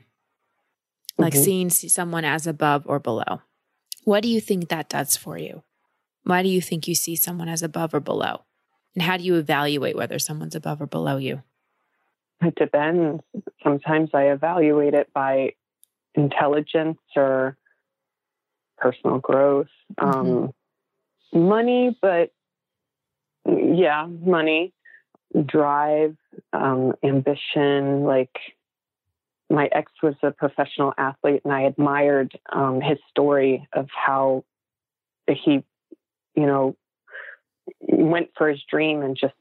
Like 1.18 1.34
mm-hmm. 1.34 1.44
seeing 1.44 1.70
someone 1.70 2.26
as 2.26 2.46
above 2.46 2.84
or 2.86 3.00
below. 3.00 3.42
What 4.04 4.22
do 4.22 4.30
you 4.30 4.40
think 4.40 4.70
that 4.70 4.90
does 4.90 5.18
for 5.18 5.38
you? 5.38 5.64
Why 6.24 6.44
do 6.44 6.50
you 6.50 6.62
think 6.62 6.88
you 6.88 6.96
see 6.96 7.16
someone 7.16 7.50
as 7.50 7.64
above 7.64 7.94
or 7.94 8.00
below? 8.00 8.42
And 8.94 9.04
how 9.04 9.18
do 9.18 9.24
you 9.24 9.36
evaluate 9.36 9.96
whether 9.96 10.20
someone's 10.20 10.56
above 10.56 10.82
or 10.82 10.88
below 10.88 11.18
you? 11.18 11.44
It 12.42 12.56
depends. 12.56 13.24
Sometimes 13.64 14.10
I 14.14 14.26
evaluate 14.26 14.94
it 14.94 15.12
by 15.14 15.54
intelligence 16.16 17.00
or 17.16 17.58
personal 18.78 19.20
growth, 19.20 19.68
mm-hmm. 20.00 20.46
um, 20.46 20.54
money, 21.34 21.98
but 22.02 22.32
yeah, 23.46 24.08
money, 24.08 24.74
drive, 25.46 26.16
um, 26.54 26.94
ambition. 27.04 28.04
Like 28.04 28.36
my 29.50 29.70
ex 29.72 29.92
was 30.02 30.16
a 30.24 30.32
professional 30.32 30.94
athlete, 30.98 31.42
and 31.44 31.54
I 31.54 31.62
admired 31.62 32.38
um, 32.52 32.82
his 32.82 32.98
story 33.10 33.68
of 33.74 33.88
how 33.94 34.44
he, 35.28 35.64
you 36.36 36.46
know, 36.46 36.76
went 37.82 38.30
for 38.38 38.50
his 38.50 38.62
dream 38.70 39.02
and 39.02 39.18
just 39.20 39.34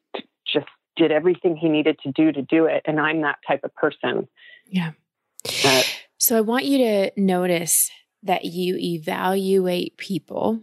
just 0.46 0.66
did 0.96 1.10
everything 1.10 1.56
he 1.56 1.68
needed 1.68 1.98
to 2.04 2.12
do 2.12 2.30
to 2.30 2.42
do 2.42 2.66
it. 2.66 2.82
And 2.84 3.00
I'm 3.00 3.22
that 3.22 3.38
type 3.46 3.64
of 3.64 3.74
person. 3.74 4.28
Yeah. 4.66 4.92
So 6.24 6.36
I 6.36 6.40
want 6.40 6.64
you 6.64 6.78
to 6.78 7.10
notice 7.16 7.90
that 8.22 8.44
you 8.44 8.76
evaluate 8.76 9.96
people 9.96 10.62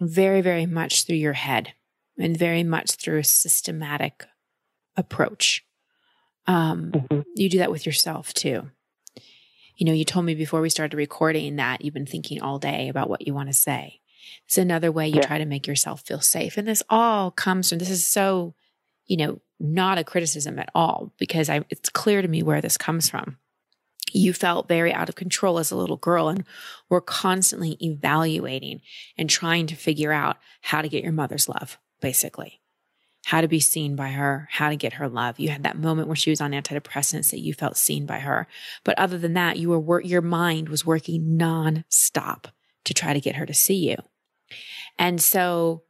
very, 0.00 0.40
very 0.40 0.66
much 0.66 1.04
through 1.04 1.16
your 1.16 1.32
head 1.32 1.74
and 2.18 2.36
very 2.36 2.64
much 2.64 2.92
through 2.92 3.18
a 3.18 3.24
systematic 3.24 4.26
approach. 4.96 5.64
Um, 6.46 6.92
mm-hmm. 6.92 7.20
You 7.36 7.48
do 7.48 7.58
that 7.58 7.70
with 7.70 7.86
yourself 7.86 8.34
too. 8.34 8.70
You 9.76 9.86
know, 9.86 9.92
you 9.92 10.04
told 10.04 10.24
me 10.24 10.34
before 10.34 10.60
we 10.60 10.70
started 10.70 10.96
recording 10.96 11.56
that 11.56 11.84
you've 11.84 11.94
been 11.94 12.06
thinking 12.06 12.42
all 12.42 12.58
day 12.58 12.88
about 12.88 13.08
what 13.08 13.26
you 13.26 13.32
want 13.32 13.48
to 13.48 13.54
say. 13.54 14.00
It's 14.46 14.58
another 14.58 14.92
way 14.92 15.08
you 15.08 15.16
yeah. 15.16 15.26
try 15.26 15.38
to 15.38 15.44
make 15.46 15.66
yourself 15.66 16.02
feel 16.02 16.20
safe. 16.20 16.56
And 16.56 16.66
this 16.66 16.82
all 16.90 17.30
comes 17.30 17.68
from 17.68 17.78
this 17.78 17.90
is 17.90 18.06
so 18.06 18.54
you 19.06 19.16
know, 19.16 19.40
not 19.60 19.98
a 19.98 20.04
criticism 20.04 20.58
at 20.58 20.70
all 20.74 21.12
because 21.18 21.48
I, 21.50 21.64
it's 21.70 21.88
clear 21.88 22.22
to 22.22 22.28
me 22.28 22.42
where 22.42 22.60
this 22.60 22.76
comes 22.76 23.08
from. 23.10 23.36
You 24.12 24.32
felt 24.32 24.68
very 24.68 24.92
out 24.92 25.08
of 25.08 25.14
control 25.14 25.58
as 25.58 25.70
a 25.70 25.76
little 25.76 25.96
girl 25.96 26.28
and 26.28 26.44
were 26.88 27.00
constantly 27.00 27.76
evaluating 27.80 28.80
and 29.16 29.28
trying 29.28 29.66
to 29.68 29.76
figure 29.76 30.12
out 30.12 30.36
how 30.60 30.82
to 30.82 30.88
get 30.88 31.02
your 31.02 31.12
mother's 31.12 31.48
love, 31.48 31.78
basically. 32.00 32.60
How 33.26 33.40
to 33.40 33.48
be 33.48 33.60
seen 33.60 33.94
by 33.94 34.08
her, 34.08 34.48
how 34.50 34.68
to 34.68 34.76
get 34.76 34.94
her 34.94 35.08
love. 35.08 35.38
You 35.38 35.50
had 35.50 35.62
that 35.62 35.78
moment 35.78 36.08
where 36.08 36.16
she 36.16 36.30
was 36.30 36.40
on 36.40 36.50
antidepressants 36.50 37.30
that 37.30 37.40
you 37.40 37.54
felt 37.54 37.76
seen 37.76 38.04
by 38.04 38.18
her. 38.18 38.48
But 38.82 38.98
other 38.98 39.16
than 39.16 39.34
that, 39.34 39.58
you 39.58 39.70
were, 39.78 40.00
your 40.00 40.22
mind 40.22 40.68
was 40.68 40.84
working 40.84 41.38
nonstop 41.38 42.46
to 42.84 42.94
try 42.94 43.12
to 43.12 43.20
get 43.20 43.36
her 43.36 43.46
to 43.46 43.54
see 43.54 43.90
you. 43.90 43.96
And 44.98 45.20
so 45.20 45.84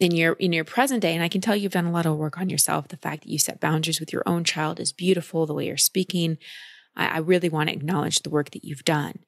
in 0.00 0.12
your 0.12 0.32
in 0.34 0.52
your 0.52 0.64
present 0.64 1.00
day 1.00 1.14
and 1.14 1.22
i 1.22 1.28
can 1.28 1.40
tell 1.40 1.54
you've 1.54 1.72
done 1.72 1.84
a 1.84 1.92
lot 1.92 2.06
of 2.06 2.16
work 2.16 2.38
on 2.38 2.50
yourself 2.50 2.88
the 2.88 2.96
fact 2.96 3.22
that 3.22 3.30
you 3.30 3.38
set 3.38 3.60
boundaries 3.60 4.00
with 4.00 4.12
your 4.12 4.22
own 4.26 4.42
child 4.42 4.80
is 4.80 4.92
beautiful 4.92 5.46
the 5.46 5.54
way 5.54 5.66
you're 5.66 5.76
speaking 5.76 6.36
I, 6.96 7.06
I 7.06 7.18
really 7.18 7.48
want 7.48 7.68
to 7.68 7.74
acknowledge 7.74 8.20
the 8.20 8.30
work 8.30 8.50
that 8.50 8.64
you've 8.64 8.84
done 8.84 9.20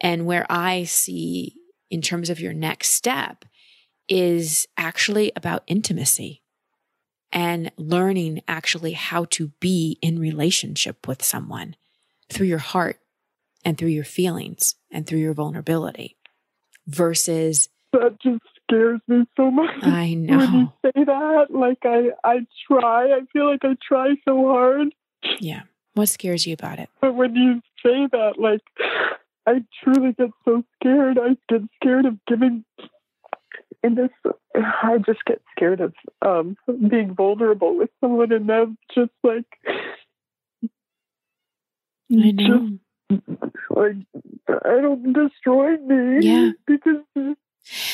and 0.00 0.26
where 0.26 0.46
i 0.50 0.84
see 0.84 1.56
in 1.90 2.02
terms 2.02 2.30
of 2.30 2.40
your 2.40 2.52
next 2.52 2.90
step 2.90 3.44
is 4.08 4.66
actually 4.76 5.32
about 5.36 5.62
intimacy 5.66 6.42
and 7.30 7.70
learning 7.76 8.40
actually 8.48 8.92
how 8.92 9.24
to 9.26 9.48
be 9.60 9.98
in 10.00 10.18
relationship 10.18 11.06
with 11.06 11.22
someone 11.22 11.76
through 12.30 12.46
your 12.46 12.58
heart 12.58 13.00
and 13.64 13.76
through 13.76 13.88
your 13.88 14.04
feelings 14.04 14.76
and 14.90 15.06
through 15.06 15.18
your 15.18 15.34
vulnerability 15.34 16.16
versus 16.86 17.68
that 17.92 18.18
just 18.22 18.42
scares 18.62 19.00
me 19.08 19.24
so 19.36 19.50
much. 19.50 19.82
I 19.82 20.14
know. 20.14 20.38
When 20.38 20.54
you 20.54 20.72
say 20.84 21.04
that, 21.04 21.46
like 21.50 21.78
I, 21.84 22.10
I 22.22 22.46
try. 22.66 23.12
I 23.12 23.20
feel 23.32 23.50
like 23.50 23.64
I 23.64 23.76
try 23.86 24.14
so 24.26 24.46
hard. 24.46 24.88
Yeah. 25.40 25.62
What 25.98 26.08
scares 26.08 26.46
you 26.46 26.52
about 26.54 26.78
it? 26.78 26.88
But 27.00 27.16
when 27.16 27.34
you 27.34 27.60
say 27.84 28.06
that, 28.12 28.34
like 28.38 28.60
I 29.48 29.64
truly 29.82 30.12
get 30.12 30.30
so 30.44 30.62
scared. 30.76 31.18
I 31.18 31.36
get 31.48 31.62
scared 31.74 32.06
of 32.06 32.24
giving 32.28 32.64
in 33.82 33.96
this 33.96 34.10
I 34.54 34.98
just 35.04 35.24
get 35.24 35.42
scared 35.56 35.80
of 35.80 35.94
um 36.22 36.56
being 36.88 37.16
vulnerable 37.16 37.76
with 37.76 37.90
someone 38.00 38.30
and 38.30 38.48
them 38.48 38.78
just 38.94 39.10
like 39.24 39.44
I 42.12 42.30
know. 42.30 42.78
Just, 43.10 43.22
like 43.70 43.96
I 44.48 44.80
don't 44.80 45.12
destroy 45.12 45.78
me. 45.78 46.24
Yeah. 46.24 46.50
Because 46.64 47.02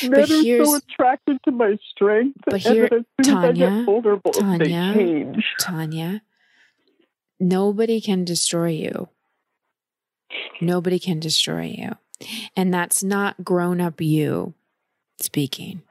Men 0.03 0.21
are 0.21 0.65
so 0.65 0.75
attracted 0.75 1.39
to 1.45 1.51
my 1.51 1.79
strength. 1.89 2.37
But 2.45 2.61
here, 2.61 2.87
Tanya, 3.23 3.83
Tanya, 3.83 5.33
Tanya, 5.59 6.21
nobody 7.39 8.01
can 8.01 8.25
destroy 8.25 8.69
you. 8.69 9.09
Nobody 10.61 10.99
can 10.99 11.19
destroy 11.19 11.75
you. 11.77 11.91
And 12.55 12.73
that's 12.73 13.03
not 13.03 13.43
grown 13.43 13.81
up 13.81 13.99
you 13.99 14.53
speaking. 15.19 15.81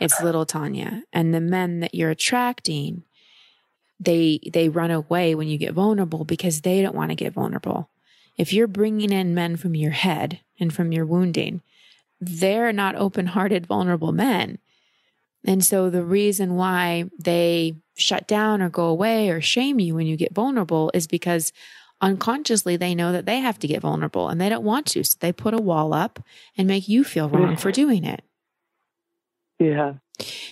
It's 0.00 0.20
little 0.22 0.44
Tanya. 0.44 1.02
And 1.12 1.32
the 1.32 1.40
men 1.40 1.80
that 1.80 1.94
you're 1.94 2.10
attracting, 2.10 3.04
they 4.00 4.40
they 4.52 4.68
run 4.68 4.90
away 4.90 5.34
when 5.34 5.48
you 5.48 5.56
get 5.56 5.72
vulnerable 5.72 6.24
because 6.24 6.60
they 6.60 6.82
don't 6.82 6.96
want 6.96 7.10
to 7.10 7.16
get 7.16 7.32
vulnerable. 7.32 7.88
If 8.36 8.52
you're 8.52 8.66
bringing 8.66 9.12
in 9.12 9.34
men 9.34 9.56
from 9.56 9.74
your 9.74 9.92
head 9.92 10.40
and 10.58 10.74
from 10.74 10.92
your 10.92 11.06
wounding, 11.06 11.62
they're 12.20 12.72
not 12.72 12.96
open 12.96 13.26
hearted, 13.26 13.66
vulnerable 13.66 14.12
men. 14.12 14.58
And 15.44 15.64
so 15.64 15.90
the 15.90 16.04
reason 16.04 16.54
why 16.54 17.04
they 17.18 17.76
shut 17.94 18.26
down 18.26 18.60
or 18.60 18.68
go 18.68 18.86
away 18.86 19.30
or 19.30 19.40
shame 19.40 19.80
you 19.80 19.94
when 19.94 20.06
you 20.06 20.16
get 20.16 20.34
vulnerable 20.34 20.90
is 20.94 21.06
because 21.06 21.52
unconsciously 22.00 22.76
they 22.76 22.94
know 22.94 23.12
that 23.12 23.26
they 23.26 23.38
have 23.38 23.58
to 23.60 23.66
get 23.66 23.80
vulnerable 23.80 24.28
and 24.28 24.40
they 24.40 24.48
don't 24.48 24.64
want 24.64 24.86
to. 24.86 25.04
So 25.04 25.16
they 25.20 25.32
put 25.32 25.54
a 25.54 25.58
wall 25.58 25.94
up 25.94 26.22
and 26.56 26.68
make 26.68 26.88
you 26.88 27.04
feel 27.04 27.28
wrong 27.28 27.56
for 27.56 27.70
mm-hmm. 27.70 27.82
doing 27.82 28.04
it. 28.04 28.22
Yeah. 29.58 29.94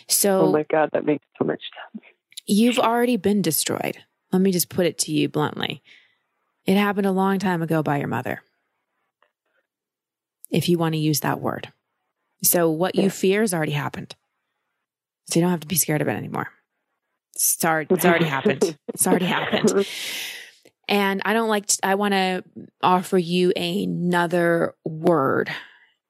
So, 0.08 0.42
oh 0.42 0.52
my 0.52 0.64
God, 0.70 0.90
that 0.92 1.04
makes 1.04 1.24
so 1.38 1.44
much 1.44 1.62
sense. 1.92 2.04
You've 2.46 2.78
already 2.78 3.16
been 3.16 3.42
destroyed. 3.42 3.98
Let 4.32 4.42
me 4.42 4.50
just 4.50 4.68
put 4.68 4.86
it 4.86 4.98
to 4.98 5.12
you 5.12 5.28
bluntly. 5.28 5.82
It 6.64 6.76
happened 6.76 7.06
a 7.06 7.12
long 7.12 7.38
time 7.38 7.62
ago 7.62 7.82
by 7.82 7.98
your 7.98 8.08
mother. 8.08 8.42
If 10.50 10.68
you 10.68 10.78
want 10.78 10.94
to 10.94 10.98
use 10.98 11.20
that 11.20 11.40
word. 11.40 11.72
So 12.42 12.70
what 12.70 12.94
you 12.94 13.10
fear 13.10 13.40
has 13.40 13.54
already 13.54 13.72
happened. 13.72 14.14
So 15.26 15.38
you 15.38 15.44
don't 15.44 15.50
have 15.50 15.60
to 15.60 15.66
be 15.66 15.76
scared 15.76 16.02
of 16.02 16.08
it 16.08 16.16
anymore. 16.16 16.48
It's 17.34 17.64
already, 17.64 17.94
it's 17.94 18.04
already 18.04 18.26
happened. 18.26 18.78
It's 18.88 19.06
already 19.06 19.26
happened. 19.26 19.86
And 20.88 21.22
I 21.24 21.32
don't 21.32 21.48
like, 21.48 21.66
to, 21.66 21.78
I 21.82 21.94
want 21.94 22.12
to 22.12 22.44
offer 22.82 23.16
you 23.16 23.52
another 23.56 24.74
word. 24.84 25.50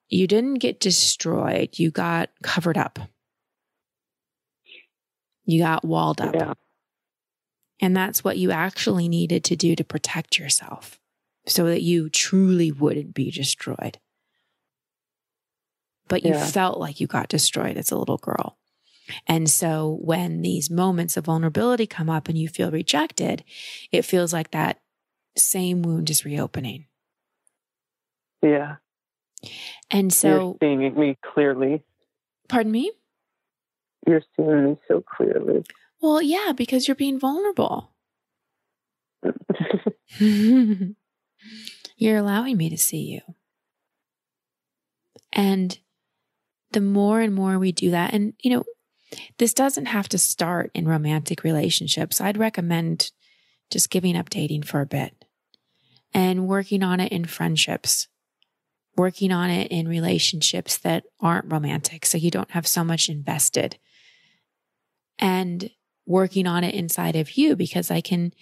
You 0.09 0.27
didn't 0.27 0.55
get 0.55 0.79
destroyed, 0.79 1.79
you 1.79 1.91
got 1.91 2.29
covered 2.41 2.77
up. 2.77 2.99
You 5.45 5.61
got 5.61 5.85
walled 5.85 6.21
up. 6.21 6.35
Yeah. 6.35 6.53
And 7.79 7.95
that's 7.95 8.23
what 8.23 8.37
you 8.37 8.51
actually 8.51 9.09
needed 9.09 9.43
to 9.45 9.55
do 9.55 9.75
to 9.75 9.83
protect 9.83 10.39
yourself 10.39 10.99
so 11.45 11.65
that 11.65 11.81
you 11.81 12.09
truly 12.09 12.71
wouldn't 12.71 13.13
be 13.13 13.29
destroyed. 13.29 13.99
But 16.07 16.23
you 16.23 16.31
yeah. 16.31 16.45
felt 16.45 16.79
like 16.79 16.99
you 16.99 17.07
got 17.07 17.27
destroyed 17.27 17.77
as 17.77 17.91
a 17.91 17.97
little 17.97 18.17
girl. 18.17 18.57
And 19.27 19.49
so 19.49 19.97
when 20.01 20.41
these 20.41 20.69
moments 20.69 21.17
of 21.17 21.25
vulnerability 21.25 21.85
come 21.87 22.09
up 22.09 22.27
and 22.27 22.37
you 22.37 22.47
feel 22.47 22.71
rejected, 22.71 23.43
it 23.91 24.03
feels 24.03 24.33
like 24.33 24.51
that 24.51 24.81
same 25.37 25.81
wound 25.81 26.09
is 26.09 26.25
reopening. 26.25 26.85
Yeah. 28.41 28.75
And 29.89 30.11
so 30.13 30.57
You're 30.61 30.77
seeing 30.77 30.99
me 30.99 31.17
clearly. 31.33 31.83
Pardon 32.49 32.71
me? 32.71 32.91
You're 34.07 34.23
seeing 34.35 34.65
me 34.65 34.77
so 34.87 35.01
clearly. 35.01 35.63
Well, 36.01 36.21
yeah, 36.21 36.51
because 36.55 36.87
you're 36.87 36.95
being 36.95 37.19
vulnerable. 37.19 37.91
you're 40.19 42.17
allowing 42.17 42.57
me 42.57 42.69
to 42.69 42.77
see 42.77 42.97
you. 42.97 43.21
And 45.31 45.79
the 46.71 46.81
more 46.81 47.21
and 47.21 47.33
more 47.33 47.57
we 47.57 47.71
do 47.71 47.91
that, 47.91 48.13
and 48.13 48.33
you 48.43 48.51
know, 48.51 48.63
this 49.37 49.53
doesn't 49.53 49.87
have 49.87 50.09
to 50.09 50.17
start 50.17 50.71
in 50.73 50.87
romantic 50.87 51.43
relationships. 51.43 52.21
I'd 52.21 52.37
recommend 52.37 53.11
just 53.69 53.89
giving 53.89 54.15
up 54.15 54.29
dating 54.29 54.63
for 54.63 54.81
a 54.81 54.85
bit 54.85 55.25
and 56.13 56.47
working 56.47 56.83
on 56.83 56.99
it 56.99 57.11
in 57.11 57.25
friendships, 57.25 58.07
working 58.95 59.31
on 59.31 59.49
it 59.49 59.71
in 59.71 59.87
relationships 59.87 60.77
that 60.77 61.05
aren't 61.19 61.51
romantic. 61.51 62.05
So 62.05 62.17
you 62.17 62.29
don't 62.29 62.51
have 62.51 62.67
so 62.67 62.83
much 62.83 63.09
invested 63.09 63.77
and 65.19 65.69
working 66.05 66.47
on 66.47 66.63
it 66.63 66.75
inside 66.75 67.15
of 67.15 67.37
you 67.37 67.55
because 67.55 67.89
I 67.89 68.01
can 68.01 68.33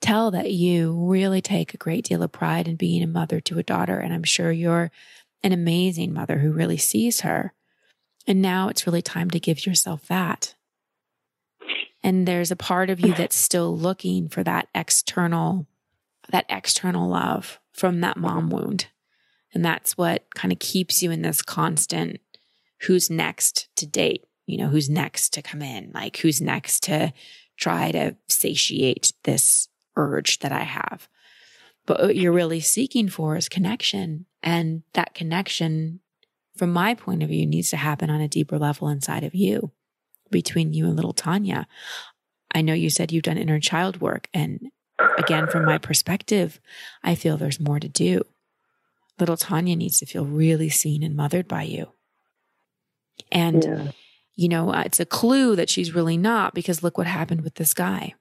tell 0.00 0.30
that 0.30 0.52
you 0.52 0.92
really 1.06 1.42
take 1.42 1.74
a 1.74 1.78
great 1.78 2.04
deal 2.04 2.22
of 2.22 2.32
pride 2.32 2.66
in 2.66 2.76
being 2.76 3.02
a 3.02 3.06
mother 3.06 3.40
to 3.40 3.58
a 3.58 3.62
daughter. 3.62 3.98
And 3.98 4.14
I'm 4.14 4.24
sure 4.24 4.50
you're 4.50 4.90
an 5.42 5.52
amazing 5.52 6.12
mother 6.12 6.38
who 6.38 6.52
really 6.52 6.76
sees 6.76 7.20
her. 7.20 7.52
And 8.30 8.40
now 8.40 8.68
it's 8.68 8.86
really 8.86 9.02
time 9.02 9.28
to 9.30 9.40
give 9.40 9.66
yourself 9.66 10.06
that. 10.06 10.54
And 12.00 12.28
there's 12.28 12.52
a 12.52 12.56
part 12.56 12.88
of 12.88 13.00
you 13.00 13.12
that's 13.12 13.34
still 13.34 13.76
looking 13.76 14.28
for 14.28 14.44
that 14.44 14.68
external, 14.72 15.66
that 16.30 16.46
external 16.48 17.08
love 17.08 17.58
from 17.72 18.02
that 18.02 18.16
mom 18.16 18.48
wound. 18.48 18.86
And 19.52 19.64
that's 19.64 19.98
what 19.98 20.32
kind 20.32 20.52
of 20.52 20.60
keeps 20.60 21.02
you 21.02 21.10
in 21.10 21.22
this 21.22 21.42
constant 21.42 22.20
who's 22.82 23.10
next 23.10 23.68
to 23.74 23.84
date, 23.84 24.28
you 24.46 24.58
know, 24.58 24.68
who's 24.68 24.88
next 24.88 25.30
to 25.30 25.42
come 25.42 25.60
in, 25.60 25.90
like 25.92 26.18
who's 26.18 26.40
next 26.40 26.84
to 26.84 27.12
try 27.56 27.90
to 27.90 28.14
satiate 28.28 29.12
this 29.24 29.66
urge 29.96 30.38
that 30.38 30.52
I 30.52 30.62
have. 30.62 31.08
But 31.84 32.00
what 32.00 32.14
you're 32.14 32.30
really 32.30 32.60
seeking 32.60 33.08
for 33.08 33.34
is 33.34 33.48
connection. 33.48 34.26
And 34.40 34.84
that 34.92 35.14
connection, 35.14 35.98
from 36.56 36.72
my 36.72 36.94
point 36.94 37.22
of 37.22 37.28
view, 37.28 37.46
needs 37.46 37.70
to 37.70 37.76
happen 37.76 38.10
on 38.10 38.20
a 38.20 38.28
deeper 38.28 38.58
level 38.58 38.88
inside 38.88 39.24
of 39.24 39.34
you, 39.34 39.70
between 40.30 40.72
you 40.72 40.86
and 40.86 40.96
little 40.96 41.12
Tanya. 41.12 41.66
I 42.54 42.62
know 42.62 42.74
you 42.74 42.90
said 42.90 43.12
you've 43.12 43.22
done 43.22 43.38
inner 43.38 43.60
child 43.60 44.00
work. 44.00 44.28
And 44.34 44.70
again, 45.18 45.46
from 45.46 45.64
my 45.64 45.78
perspective, 45.78 46.60
I 47.02 47.14
feel 47.14 47.36
there's 47.36 47.60
more 47.60 47.80
to 47.80 47.88
do. 47.88 48.24
Little 49.18 49.36
Tanya 49.36 49.76
needs 49.76 49.98
to 50.00 50.06
feel 50.06 50.24
really 50.24 50.68
seen 50.68 51.02
and 51.02 51.14
mothered 51.14 51.46
by 51.46 51.62
you. 51.62 51.92
And 53.30 53.64
yeah 53.64 53.92
you 54.40 54.48
know, 54.48 54.72
uh, 54.72 54.84
it's 54.86 54.98
a 54.98 55.04
clue 55.04 55.54
that 55.54 55.68
she's 55.68 55.94
really 55.94 56.16
not 56.16 56.54
because 56.54 56.82
look 56.82 56.96
what 56.96 57.06
happened 57.06 57.42
with 57.42 57.56
this 57.56 57.74
guy, 57.74 58.14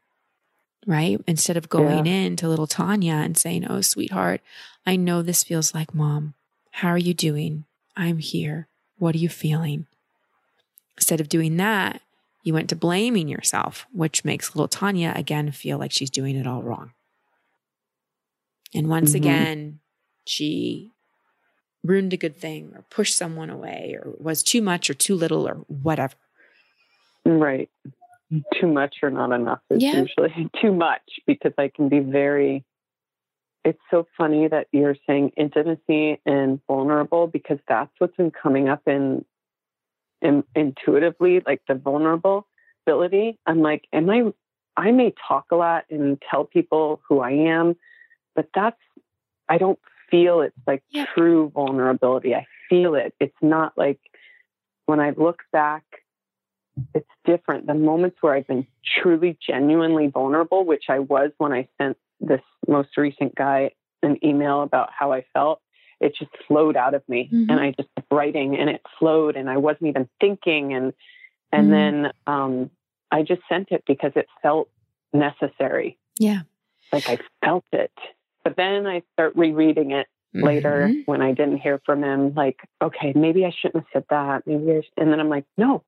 right? 0.86 1.18
Instead 1.26 1.56
of 1.56 1.70
going 1.70 2.06
yeah. 2.06 2.12
in 2.12 2.36
to 2.36 2.50
little 2.50 2.68
Tanya 2.68 3.14
and 3.14 3.38
saying, 3.38 3.66
Oh, 3.70 3.80
sweetheart, 3.80 4.42
I 4.86 4.98
know 4.98 5.22
this 5.22 5.46
feels 5.46 5.74
like 5.74 5.94
mom. 5.96 6.34
How 6.72 6.90
are 6.90 6.98
you 6.98 7.14
doing? 7.14 7.64
I'm 8.00 8.20
here. 8.20 8.68
What 8.98 9.14
are 9.14 9.20
you 9.20 9.30
feeling? 9.30 9.86
Instead 10.98 11.20
of 11.20 11.28
doing 11.28 11.58
that, 11.58 12.02
you 12.44 12.54
went 12.54 12.70
to 12.70 12.76
blaming 12.76 13.28
yourself, 13.28 13.86
which 13.92 14.24
makes 14.24 14.56
little 14.56 14.70
Tanya 14.70 15.12
again 15.16 15.52
feel 15.52 15.78
like 15.78 15.92
she's 15.92 16.10
doing 16.10 16.38
it 16.38 16.48
all 16.48 16.64
wrong. 16.64 16.94
And 18.74 18.88
once 18.88 19.10
mm-hmm. 19.10 19.18
again, 19.18 19.80
she 20.26 20.92
ruined 21.84 22.14
a 22.14 22.18
good 22.18 22.38
thing 22.38 22.72
or 22.74 22.84
pushed 22.90 23.18
someone 23.18 23.50
away 23.50 23.98
or 24.02 24.14
was 24.18 24.44
too 24.44 24.62
much 24.62 24.90
or 24.90 24.94
too 24.94 25.16
little 25.16 25.48
or 25.48 25.56
whatever. 25.68 26.16
Right. 27.26 27.70
Too 28.60 28.68
much 28.68 28.98
or 29.04 29.10
not 29.10 29.32
enough 29.34 29.60
is 29.70 29.84
yeah. 29.84 30.02
usually 30.02 30.50
too 30.62 30.72
much 30.72 31.02
because 31.28 31.54
I 31.58 31.68
can 31.68 31.90
be 31.90 32.00
very. 32.00 32.64
It's 33.66 33.80
so 33.92 34.08
funny 34.18 34.48
that 34.48 34.68
you're 34.72 34.96
saying 35.06 35.34
intimacy 35.36 36.20
and 36.26 36.60
vulnerable 36.68 37.28
because 37.28 37.60
that's 37.68 37.92
what's 37.98 38.16
been 38.16 38.32
coming 38.32 38.70
up 38.70 38.82
in, 38.88 39.26
in 40.22 40.44
intuitively, 40.56 41.42
like 41.46 41.62
the 41.68 41.76
vulnerability. 41.76 43.38
I'm 43.46 43.62
like, 43.62 43.86
am 43.92 44.10
I? 44.10 44.34
I 44.78 44.92
may 44.92 45.14
talk 45.28 45.48
a 45.52 45.56
lot 45.56 45.86
and 45.90 46.22
tell 46.32 46.46
people 46.46 47.02
who 47.08 47.20
I 47.20 47.32
am, 47.32 47.76
but 48.34 48.48
that's 48.56 48.80
I 49.50 49.58
don't 49.58 49.80
feel 50.10 50.42
it's 50.42 50.56
like 50.66 50.84
yeah. 50.90 51.06
true 51.16 51.52
vulnerability. 51.54 52.36
I 52.36 52.46
feel 52.70 52.96
it. 52.96 53.14
It's 53.20 53.36
not 53.42 53.78
like 53.78 54.00
when 54.86 55.00
I 55.00 55.12
look 55.12 55.42
back, 55.52 55.84
it's 56.94 57.10
different. 57.26 57.68
The 57.68 57.74
moments 57.74 58.18
where 58.22 58.34
I've 58.34 58.48
been 58.48 58.68
truly, 58.86 59.38
genuinely 59.46 60.08
vulnerable, 60.08 60.66
which 60.66 60.86
I 60.90 61.00
was 61.00 61.32
when 61.38 61.54
I 61.54 61.68
sent 61.78 61.98
this 62.20 62.42
most 62.68 62.98
recent 62.98 63.36
guy 63.36 63.72
an 64.04 64.18
email 64.24 64.62
about 64.62 64.90
how 64.98 65.12
I 65.12 65.26
felt, 65.34 65.62
it 66.00 66.16
just 66.18 66.32
flowed 66.48 66.78
out 66.78 66.94
of 66.94 67.08
me. 67.08 67.30
Mm-hmm. 67.32 67.52
And 67.52 67.60
I 67.60 67.72
just 67.72 67.90
kept 67.96 68.12
writing 68.12 68.58
and 68.58 68.70
it 68.70 68.82
flowed 68.98 69.36
and 69.36 69.50
I 69.50 69.58
wasn't 69.58 69.90
even 69.90 70.10
thinking. 70.20 70.74
And, 70.74 70.94
and 71.52 71.70
mm-hmm. 71.70 72.04
then, 72.04 72.12
um, 72.28 72.70
I 73.12 73.24
just 73.24 73.42
sent 73.50 73.70
it 73.72 73.84
because 73.88 74.12
it 74.16 74.28
felt 74.42 74.70
necessary. 75.14 75.98
Yeah. 76.20 76.42
Like 76.92 77.10
I 77.10 77.20
felt 77.44 77.66
it. 77.72 77.92
But 78.44 78.56
then 78.56 78.88
I 78.88 79.04
start 79.14 79.36
rereading 79.36 79.92
it 79.92 80.08
mm-hmm. 80.36 80.46
later 80.46 80.92
when 81.06 81.22
I 81.22 81.34
didn't 81.34 81.58
hear 81.58 81.82
from 81.86 82.04
him, 82.04 82.34
like, 82.36 82.60
okay, 82.82 83.14
maybe 83.16 83.46
I 83.46 83.52
shouldn't 83.52 83.84
have 83.84 83.92
said 83.94 84.06
that. 84.10 84.48
Maybe 84.48 84.72
I 84.72 84.82
and 85.02 85.12
then 85.12 85.20
I'm 85.20 85.30
like, 85.30 85.46
no, 85.58 85.84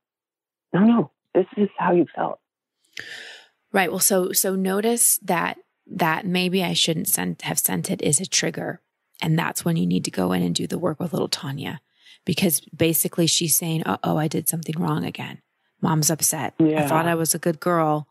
no, 0.73 0.81
no, 0.81 1.11
this 1.33 1.45
is 1.57 1.69
how 1.77 1.93
you 1.93 2.05
felt. 2.15 2.39
Right. 3.71 3.89
Well, 3.89 3.99
so 3.99 4.31
so 4.31 4.55
notice 4.55 5.17
that 5.23 5.57
that 5.87 6.25
maybe 6.25 6.63
I 6.63 6.73
shouldn't 6.73 7.07
send 7.07 7.41
have 7.43 7.59
sent 7.59 7.89
it 7.89 8.01
is 8.01 8.19
a 8.19 8.25
trigger. 8.25 8.81
And 9.21 9.37
that's 9.37 9.63
when 9.63 9.77
you 9.77 9.85
need 9.85 10.05
to 10.05 10.11
go 10.11 10.31
in 10.31 10.41
and 10.41 10.55
do 10.55 10.65
the 10.65 10.79
work 10.79 10.99
with 10.99 11.13
little 11.13 11.27
Tanya. 11.27 11.81
Because 12.25 12.59
basically 12.75 13.27
she's 13.27 13.57
saying, 13.57 13.83
uh 13.83 13.97
oh, 14.03 14.17
I 14.17 14.27
did 14.27 14.47
something 14.47 14.75
wrong 14.77 15.05
again. 15.05 15.41
Mom's 15.81 16.11
upset. 16.11 16.53
Yeah. 16.59 16.83
I 16.83 16.87
thought 16.87 17.07
I 17.07 17.15
was 17.15 17.33
a 17.33 17.39
good 17.39 17.59
girl, 17.59 18.07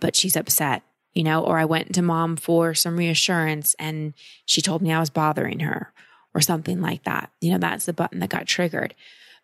but 0.00 0.16
she's 0.16 0.36
upset 0.36 0.82
you 1.16 1.22
know, 1.22 1.42
or 1.42 1.58
I 1.58 1.64
went 1.64 1.94
to 1.94 2.02
mom 2.02 2.36
for 2.36 2.74
some 2.74 2.98
reassurance 2.98 3.74
and 3.78 4.12
she 4.44 4.60
told 4.60 4.82
me 4.82 4.92
I 4.92 5.00
was 5.00 5.08
bothering 5.08 5.60
her 5.60 5.90
or 6.34 6.42
something 6.42 6.82
like 6.82 7.04
that. 7.04 7.30
You 7.40 7.52
know, 7.52 7.58
that's 7.58 7.86
the 7.86 7.94
button 7.94 8.18
that 8.18 8.28
got 8.28 8.46
triggered. 8.46 8.94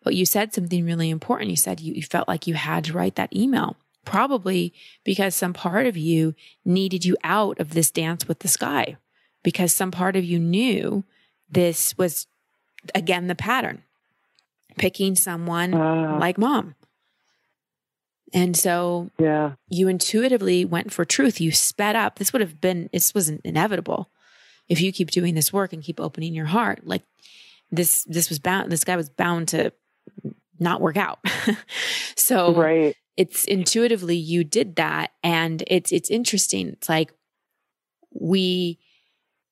But 0.03 0.15
you 0.15 0.25
said 0.25 0.53
something 0.53 0.85
really 0.85 1.09
important. 1.09 1.49
You 1.49 1.55
said 1.55 1.79
you, 1.79 1.93
you 1.93 2.03
felt 2.03 2.27
like 2.27 2.47
you 2.47 2.55
had 2.55 2.83
to 2.85 2.93
write 2.93 3.15
that 3.15 3.35
email, 3.35 3.77
probably 4.05 4.73
because 5.03 5.35
some 5.35 5.53
part 5.53 5.85
of 5.87 5.97
you 5.97 6.35
needed 6.65 7.05
you 7.05 7.15
out 7.23 7.59
of 7.59 7.73
this 7.73 7.91
dance 7.91 8.27
with 8.27 8.39
the 8.39 8.47
sky, 8.47 8.97
because 9.43 9.73
some 9.73 9.91
part 9.91 10.15
of 10.15 10.23
you 10.23 10.39
knew 10.39 11.03
this 11.49 11.97
was, 11.97 12.27
again, 12.93 13.27
the 13.27 13.35
pattern 13.35 13.83
picking 14.77 15.15
someone 15.15 15.73
uh. 15.73 16.17
like 16.19 16.37
mom 16.37 16.75
and 18.33 18.57
so 18.57 19.11
yeah. 19.19 19.53
you 19.69 19.87
intuitively 19.87 20.65
went 20.65 20.91
for 20.91 21.05
truth. 21.05 21.39
You 21.39 21.51
sped 21.51 21.95
up. 21.95 22.17
This 22.17 22.33
would 22.33 22.41
have 22.41 22.59
been, 22.59 22.89
this 22.91 23.13
wasn't 23.13 23.41
inevitable. 23.43 24.09
If 24.67 24.81
you 24.81 24.91
keep 24.91 25.11
doing 25.11 25.35
this 25.35 25.53
work 25.53 25.71
and 25.71 25.83
keep 25.83 25.99
opening 25.99 26.33
your 26.33 26.47
heart, 26.47 26.85
like 26.85 27.03
this, 27.71 28.03
this 28.05 28.29
was 28.29 28.39
bound, 28.39 28.71
this 28.71 28.83
guy 28.83 28.95
was 28.95 29.09
bound 29.09 29.49
to 29.49 29.71
not 30.63 30.81
work 30.81 30.97
out. 30.97 31.19
so 32.15 32.53
right. 32.53 32.95
it's 33.17 33.45
intuitively 33.45 34.15
you 34.15 34.43
did 34.43 34.77
that 34.77 35.11
and 35.21 35.63
it's 35.67 35.91
it's 35.91 36.09
interesting. 36.09 36.69
It's 36.69 36.89
like 36.89 37.13
we 38.11 38.79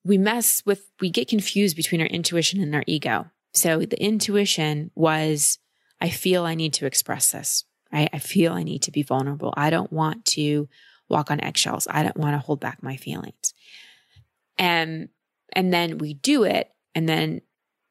we 0.04 0.18
mess 0.18 0.62
with 0.66 0.90
we 1.00 1.10
get 1.10 1.28
confused 1.28 1.76
between 1.76 2.00
our 2.00 2.06
intuition 2.08 2.60
and 2.60 2.74
our 2.74 2.84
ego. 2.86 3.30
So 3.54 3.80
the 3.80 4.02
intuition 4.02 4.90
was 4.94 5.58
i 6.00 6.08
feel 6.08 6.44
i 6.44 6.54
need 6.54 6.74
to 6.74 6.86
express 6.86 7.32
this. 7.32 7.64
Right 7.92 8.08
i 8.12 8.18
feel 8.18 8.52
i 8.52 8.62
need 8.62 8.82
to 8.82 8.90
be 8.90 9.02
vulnerable. 9.02 9.52
I 9.56 9.70
don't 9.70 9.92
want 9.92 10.24
to 10.26 10.68
walk 11.08 11.30
on 11.30 11.40
eggshells. 11.40 11.86
I 11.90 12.02
don't 12.02 12.16
want 12.16 12.34
to 12.34 12.38
hold 12.38 12.60
back 12.60 12.82
my 12.82 12.96
feelings. 12.96 13.54
And 14.58 15.08
and 15.52 15.72
then 15.72 15.98
we 15.98 16.14
do 16.14 16.44
it 16.44 16.70
and 16.94 17.08
then 17.08 17.42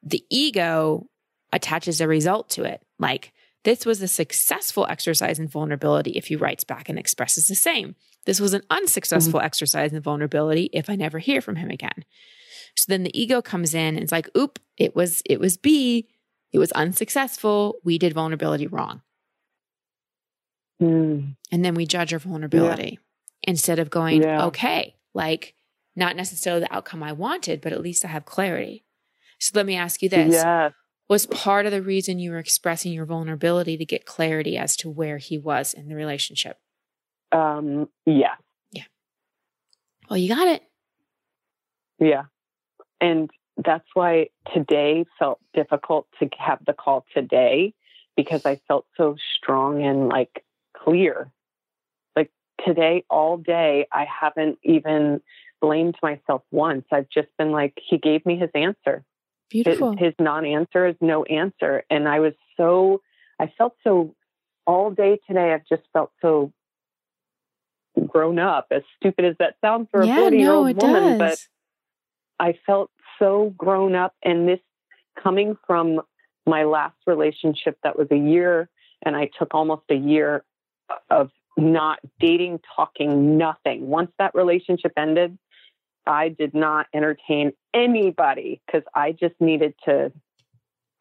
the 0.02 0.24
ego 0.30 1.06
attaches 1.52 2.00
a 2.00 2.08
result 2.08 2.48
to 2.50 2.64
it 2.64 2.82
like 2.98 3.32
this 3.64 3.86
was 3.86 4.02
a 4.02 4.08
successful 4.08 4.86
exercise 4.88 5.38
in 5.38 5.46
vulnerability 5.46 6.12
if 6.12 6.26
he 6.26 6.36
writes 6.36 6.64
back 6.64 6.88
and 6.88 6.98
expresses 6.98 7.46
the 7.46 7.54
same. 7.54 7.94
This 8.26 8.40
was 8.40 8.54
an 8.54 8.62
unsuccessful 8.70 9.38
mm-hmm. 9.38 9.46
exercise 9.46 9.92
in 9.92 10.00
vulnerability 10.00 10.70
if 10.72 10.90
I 10.90 10.96
never 10.96 11.18
hear 11.18 11.40
from 11.40 11.56
him 11.56 11.70
again. 11.70 12.04
So 12.76 12.86
then 12.88 13.02
the 13.02 13.20
ego 13.20 13.42
comes 13.42 13.74
in 13.74 13.94
and 13.94 13.98
it's 13.98 14.12
like, 14.12 14.28
oop, 14.36 14.58
it 14.76 14.96
was 14.96 15.22
it 15.26 15.38
was 15.38 15.56
B. 15.56 16.08
It 16.52 16.58
was 16.58 16.72
unsuccessful. 16.72 17.76
We 17.84 17.98
did 17.98 18.14
vulnerability 18.14 18.66
wrong. 18.66 19.02
Mm. 20.82 21.36
And 21.50 21.64
then 21.64 21.74
we 21.74 21.86
judge 21.86 22.12
our 22.12 22.18
vulnerability 22.18 22.98
yeah. 23.00 23.50
instead 23.50 23.78
of 23.78 23.90
going, 23.90 24.22
yeah. 24.22 24.46
okay, 24.46 24.96
like 25.14 25.54
not 25.94 26.16
necessarily 26.16 26.62
the 26.62 26.74
outcome 26.74 27.02
I 27.02 27.12
wanted, 27.12 27.60
but 27.60 27.72
at 27.72 27.80
least 27.80 28.04
I 28.04 28.08
have 28.08 28.24
clarity. 28.24 28.84
So 29.38 29.52
let 29.54 29.66
me 29.66 29.76
ask 29.76 30.02
you 30.02 30.08
this. 30.08 30.32
Yes 30.32 30.72
was 31.12 31.26
part 31.26 31.66
of 31.66 31.72
the 31.72 31.82
reason 31.82 32.18
you 32.18 32.30
were 32.30 32.38
expressing 32.38 32.90
your 32.90 33.04
vulnerability 33.04 33.76
to 33.76 33.84
get 33.84 34.06
clarity 34.06 34.56
as 34.56 34.74
to 34.76 34.88
where 34.88 35.18
he 35.18 35.36
was 35.36 35.74
in 35.74 35.86
the 35.88 35.94
relationship? 35.94 36.56
Um, 37.30 37.90
yeah. 38.06 38.36
Yeah. 38.70 38.84
Well, 40.08 40.18
you 40.18 40.34
got 40.34 40.48
it. 40.48 40.62
Yeah. 41.98 42.22
And 42.98 43.28
that's 43.62 43.84
why 43.92 44.30
today 44.54 45.04
felt 45.18 45.38
difficult 45.52 46.06
to 46.20 46.30
have 46.38 46.60
the 46.66 46.72
call 46.72 47.04
today 47.12 47.74
because 48.16 48.46
I 48.46 48.58
felt 48.66 48.86
so 48.96 49.16
strong 49.36 49.84
and 49.84 50.08
like 50.08 50.42
clear. 50.74 51.30
Like 52.16 52.30
today, 52.64 53.04
all 53.10 53.36
day, 53.36 53.86
I 53.92 54.06
haven't 54.06 54.60
even 54.62 55.20
blamed 55.60 55.96
myself 56.02 56.40
once. 56.50 56.86
I've 56.90 57.10
just 57.10 57.28
been 57.36 57.52
like, 57.52 57.74
he 57.86 57.98
gave 57.98 58.24
me 58.24 58.38
his 58.38 58.50
answer. 58.54 59.04
Beautiful. 59.52 59.92
His, 59.92 60.00
his 60.00 60.14
non 60.18 60.46
answer 60.46 60.86
is 60.86 60.96
no 61.00 61.24
answer. 61.24 61.84
And 61.90 62.08
I 62.08 62.20
was 62.20 62.32
so, 62.56 63.02
I 63.38 63.52
felt 63.58 63.76
so 63.84 64.14
all 64.66 64.90
day 64.90 65.18
today. 65.26 65.52
I've 65.52 65.66
just 65.68 65.86
felt 65.92 66.10
so 66.22 66.52
grown 68.06 68.38
up, 68.38 68.68
as 68.70 68.82
stupid 68.96 69.26
as 69.26 69.36
that 69.38 69.56
sounds 69.60 69.88
for 69.90 70.02
yeah, 70.02 70.16
a 70.16 70.20
40 70.20 70.36
year 70.38 70.52
old 70.52 70.76
no, 70.76 70.86
woman. 70.86 71.18
Does. 71.18 71.48
But 72.38 72.44
I 72.44 72.58
felt 72.66 72.90
so 73.18 73.52
grown 73.56 73.94
up. 73.94 74.14
And 74.22 74.48
this 74.48 74.60
coming 75.22 75.56
from 75.66 76.00
my 76.46 76.64
last 76.64 76.96
relationship 77.06 77.76
that 77.84 77.98
was 77.98 78.08
a 78.10 78.16
year, 78.16 78.70
and 79.04 79.14
I 79.14 79.28
took 79.38 79.54
almost 79.54 79.82
a 79.90 79.94
year 79.94 80.44
of 81.10 81.30
not 81.58 81.98
dating, 82.18 82.60
talking, 82.74 83.36
nothing. 83.36 83.86
Once 83.86 84.10
that 84.18 84.34
relationship 84.34 84.92
ended, 84.96 85.38
I 86.06 86.28
did 86.28 86.54
not 86.54 86.86
entertain 86.94 87.52
anybody 87.74 88.60
because 88.66 88.82
I 88.94 89.12
just 89.12 89.34
needed 89.40 89.74
to, 89.84 90.12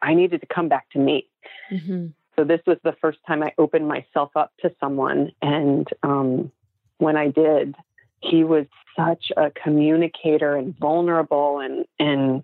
I 0.01 0.13
needed 0.13 0.41
to 0.41 0.47
come 0.47 0.69
back 0.69 0.89
to 0.91 0.99
me. 0.99 1.27
Mm-hmm. 1.71 2.07
So 2.35 2.43
this 2.43 2.61
was 2.65 2.77
the 2.83 2.95
first 3.01 3.19
time 3.27 3.43
I 3.43 3.53
opened 3.57 3.87
myself 3.87 4.31
up 4.35 4.51
to 4.61 4.73
someone. 4.79 5.31
And 5.41 5.87
um, 6.03 6.51
when 6.97 7.17
I 7.17 7.29
did, 7.29 7.75
he 8.21 8.43
was 8.43 8.65
such 8.95 9.31
a 9.35 9.51
communicator 9.51 10.55
and 10.55 10.77
vulnerable 10.77 11.59
and, 11.59 11.85
and 11.99 12.43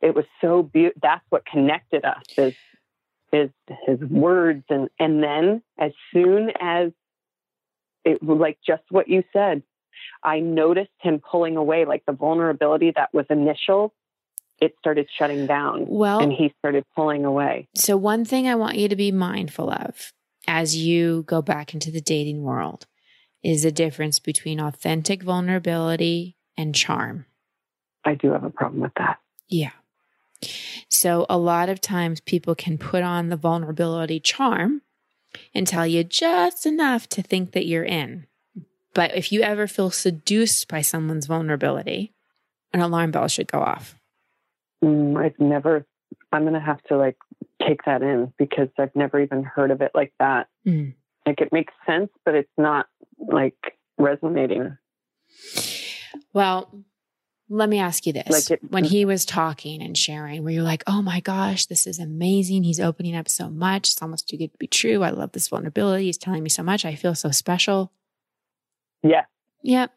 it 0.00 0.14
was 0.14 0.24
so 0.40 0.62
beautiful. 0.62 1.00
That's 1.02 1.24
what 1.28 1.46
connected 1.46 2.04
us 2.04 2.24
is, 2.36 2.54
is 3.32 3.50
his 3.86 4.00
words. 4.00 4.64
And, 4.68 4.88
and 4.98 5.22
then 5.22 5.62
as 5.78 5.92
soon 6.12 6.50
as 6.60 6.90
it 8.04 8.22
like 8.22 8.58
just 8.66 8.82
what 8.90 9.08
you 9.08 9.22
said, 9.32 9.62
I 10.22 10.40
noticed 10.40 10.90
him 11.00 11.20
pulling 11.20 11.56
away, 11.56 11.84
like 11.84 12.04
the 12.06 12.12
vulnerability 12.12 12.92
that 12.96 13.12
was 13.12 13.26
initial, 13.30 13.94
it 14.60 14.74
started 14.78 15.08
shutting 15.18 15.46
down. 15.46 15.86
Well, 15.88 16.20
and 16.20 16.32
he 16.32 16.54
started 16.58 16.84
pulling 16.94 17.24
away. 17.24 17.68
So, 17.74 17.96
one 17.96 18.24
thing 18.24 18.46
I 18.46 18.54
want 18.54 18.76
you 18.78 18.88
to 18.88 18.96
be 18.96 19.10
mindful 19.10 19.70
of 19.70 20.12
as 20.46 20.76
you 20.76 21.24
go 21.24 21.42
back 21.42 21.74
into 21.74 21.90
the 21.90 22.00
dating 22.00 22.42
world 22.42 22.86
is 23.42 23.64
the 23.64 23.72
difference 23.72 24.18
between 24.18 24.60
authentic 24.60 25.22
vulnerability 25.22 26.36
and 26.56 26.74
charm. 26.74 27.26
I 28.04 28.14
do 28.14 28.30
have 28.32 28.44
a 28.44 28.50
problem 28.50 28.82
with 28.82 28.94
that. 28.96 29.18
Yeah. 29.48 29.72
So, 30.88 31.26
a 31.28 31.38
lot 31.38 31.68
of 31.68 31.80
times 31.80 32.20
people 32.20 32.54
can 32.54 32.78
put 32.78 33.02
on 33.02 33.28
the 33.28 33.36
vulnerability 33.36 34.20
charm 34.20 34.82
and 35.54 35.66
tell 35.66 35.86
you 35.86 36.04
just 36.04 36.66
enough 36.66 37.08
to 37.10 37.22
think 37.22 37.52
that 37.52 37.66
you're 37.66 37.84
in. 37.84 38.26
But 38.94 39.16
if 39.16 39.32
you 39.32 39.42
ever 39.42 39.66
feel 39.66 39.90
seduced 39.90 40.68
by 40.68 40.82
someone's 40.82 41.26
vulnerability, 41.26 42.12
an 42.72 42.80
alarm 42.80 43.10
bell 43.10 43.28
should 43.28 43.50
go 43.50 43.60
off. 43.60 43.98
Mm, 44.84 45.16
I've 45.16 45.38
never, 45.38 45.86
I'm 46.32 46.42
going 46.42 46.54
to 46.54 46.60
have 46.60 46.82
to 46.84 46.96
like 46.96 47.16
take 47.66 47.84
that 47.84 48.02
in 48.02 48.32
because 48.38 48.68
I've 48.78 48.94
never 48.94 49.20
even 49.20 49.44
heard 49.44 49.70
of 49.70 49.80
it 49.80 49.92
like 49.94 50.12
that. 50.18 50.48
Mm. 50.66 50.94
Like 51.26 51.40
it 51.40 51.52
makes 51.52 51.72
sense, 51.86 52.10
but 52.24 52.34
it's 52.34 52.50
not 52.58 52.86
like 53.18 53.56
resonating. 53.98 54.76
Well, 56.32 56.84
let 57.48 57.68
me 57.68 57.78
ask 57.78 58.06
you 58.06 58.12
this. 58.12 58.28
Like 58.28 58.50
it, 58.50 58.70
when 58.70 58.84
he 58.84 59.04
was 59.04 59.24
talking 59.24 59.82
and 59.82 59.96
sharing, 59.96 60.42
were 60.42 60.50
you 60.50 60.62
like, 60.62 60.82
oh 60.86 61.02
my 61.02 61.20
gosh, 61.20 61.66
this 61.66 61.86
is 61.86 61.98
amazing. 61.98 62.64
He's 62.64 62.80
opening 62.80 63.14
up 63.14 63.28
so 63.28 63.48
much. 63.48 63.92
It's 63.92 64.02
almost 64.02 64.28
too 64.28 64.38
good 64.38 64.52
to 64.52 64.58
be 64.58 64.66
true. 64.66 65.02
I 65.02 65.10
love 65.10 65.32
this 65.32 65.48
vulnerability. 65.48 66.06
He's 66.06 66.18
telling 66.18 66.42
me 66.42 66.48
so 66.48 66.62
much. 66.62 66.84
I 66.84 66.94
feel 66.94 67.14
so 67.14 67.30
special. 67.30 67.92
Yeah. 69.02 69.24
Yep. 69.62 69.92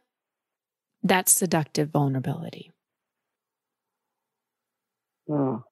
That's 1.04 1.32
seductive 1.32 1.90
vulnerability. 1.90 2.72
Oh. 5.30 5.64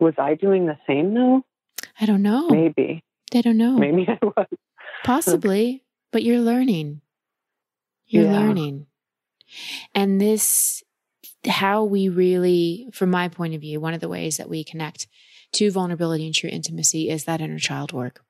Was 0.00 0.14
I 0.18 0.34
doing 0.34 0.66
the 0.66 0.78
same 0.86 1.14
though? 1.14 1.44
I 2.00 2.06
don't 2.06 2.22
know. 2.22 2.48
Maybe. 2.48 3.02
I 3.34 3.40
don't 3.40 3.56
know. 3.56 3.78
Maybe 3.78 4.06
I 4.08 4.18
was. 4.22 4.46
Possibly, 5.04 5.84
but 6.12 6.22
you're 6.22 6.40
learning. 6.40 7.00
You're 8.06 8.24
yeah. 8.24 8.38
learning. 8.38 8.86
And 9.94 10.20
this, 10.20 10.82
how 11.46 11.84
we 11.84 12.08
really, 12.08 12.88
from 12.92 13.10
my 13.10 13.28
point 13.28 13.54
of 13.54 13.60
view, 13.60 13.80
one 13.80 13.94
of 13.94 14.00
the 14.00 14.08
ways 14.08 14.36
that 14.36 14.48
we 14.48 14.64
connect 14.64 15.06
to 15.52 15.70
vulnerability 15.70 16.26
and 16.26 16.34
true 16.34 16.50
intimacy 16.50 17.08
is 17.08 17.24
that 17.24 17.40
inner 17.40 17.58
child 17.58 17.92
work 17.92 18.24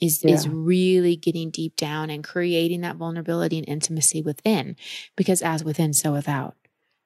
is 0.00 0.22
yeah. 0.24 0.34
is 0.34 0.48
really 0.48 1.16
getting 1.16 1.50
deep 1.50 1.76
down 1.76 2.10
and 2.10 2.24
creating 2.24 2.80
that 2.80 2.96
vulnerability 2.96 3.58
and 3.58 3.68
intimacy 3.68 4.22
within 4.22 4.76
because 5.16 5.42
as 5.42 5.62
within 5.64 5.92
so 5.92 6.12
without 6.12 6.54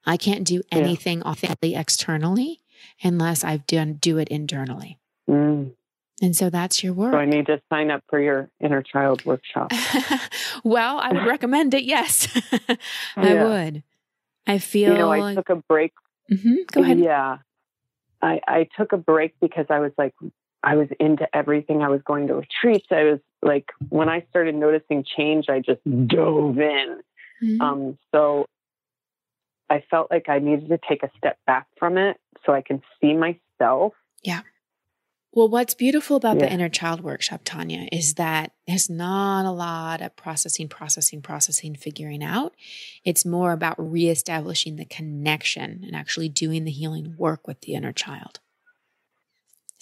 i 0.07 0.17
can't 0.17 0.45
do 0.45 0.63
anything 0.71 1.19
yeah. 1.19 1.25
authentically 1.25 1.75
externally 1.75 2.61
unless 3.03 3.45
i've 3.45 3.67
done 3.67 3.95
do 3.95 4.19
it 4.19 4.29
internally 4.29 4.99
mm. 5.29 5.71
and 6.23 6.37
so 6.37 6.51
that's 6.51 6.83
your 6.83 6.93
work 6.93 7.13
so 7.13 7.19
i 7.19 7.25
need 7.25 7.47
to 7.47 7.61
sign 7.73 7.91
up 7.91 8.03
for 8.09 8.21
your 8.21 8.51
inner 8.61 8.83
child 8.83 9.25
workshop 9.25 9.73
well 10.65 10.99
i 10.99 11.13
would 11.13 11.27
recommend 11.27 11.75
it 11.75 11.85
yes 11.85 12.29
i 13.17 13.33
yeah. 13.33 13.45
would 13.45 13.83
i 14.47 14.59
feel 14.59 14.93
you 14.93 14.99
know 14.99 15.11
i 15.11 15.35
took 15.35 15.51
a 15.51 15.57
break 15.57 15.93
mm-hmm. 16.31 16.57
go 16.73 16.83
ahead 16.83 16.99
yeah 16.99 17.39
I, 18.25 18.41
I 18.49 18.69
took 18.79 18.93
a 18.93 18.97
break 18.97 19.35
because 19.39 19.67
I 19.69 19.81
was 19.81 19.93
like 19.99 20.15
I 20.65 20.77
was 20.77 20.89
into 20.99 21.29
everything. 21.37 21.83
I 21.83 21.89
was 21.89 22.01
going 22.05 22.27
to 22.29 22.35
retreats. 22.35 22.87
I 22.91 23.05
was 23.05 23.21
like, 23.43 23.67
when 23.91 24.09
I 24.09 24.25
started 24.31 24.55
noticing 24.55 25.05
change, 25.05 25.47
I 25.49 25.61
just 25.61 25.83
dove 25.85 26.59
in. 26.59 27.01
Mm-hmm. 27.43 27.61
Um, 27.61 27.99
so 28.13 28.47
I 29.69 29.85
felt 29.91 30.11
like 30.11 30.29
I 30.29 30.39
needed 30.39 30.69
to 30.71 30.79
take 30.89 31.03
a 31.03 31.11
step 31.19 31.39
back 31.47 31.67
from 31.79 31.99
it 31.99 32.17
so 32.47 32.53
I 32.53 32.63
can 32.63 32.83
see 33.01 33.15
myself. 33.15 33.93
Yeah. 34.23 34.41
Well, 35.33 35.49
what's 35.49 35.75
beautiful 35.75 36.17
about 36.17 36.37
yeah. 36.37 36.47
the 36.47 36.53
inner 36.53 36.69
child 36.69 37.01
workshop, 37.01 37.41
Tanya, 37.45 37.89
is 37.91 38.15
that 38.15 38.53
there's 38.69 38.89
not 38.89 39.45
a 39.45 39.51
lot 39.51 40.01
of 40.01 40.15
processing, 40.15 40.69
processing, 40.69 41.23
processing, 41.23 41.75
figuring 41.75 42.23
out. 42.23 42.55
It's 43.05 43.27
more 43.27 43.53
about 43.53 43.75
reestablishing 43.77 44.77
the 44.77 44.85
connection 44.85 45.83
and 45.85 45.97
actually 45.97 46.29
doing 46.29 46.65
the 46.65 46.71
healing 46.71 47.17
work 47.19 47.49
with 47.49 47.63
the 47.63 47.75
inner 47.75 47.93
child. 47.93 48.39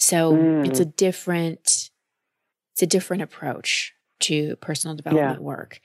So 0.03 0.33
mm. 0.33 0.67
it's 0.67 0.81
a 0.81 0.85
mm. 0.85 0.95
different, 0.97 1.89
it's 2.73 2.81
a 2.81 2.87
different 2.87 3.23
approach 3.23 3.93
to 4.21 4.57
personal 4.57 4.95
development 4.95 5.39
yeah. 5.39 5.45
work. 5.45 5.79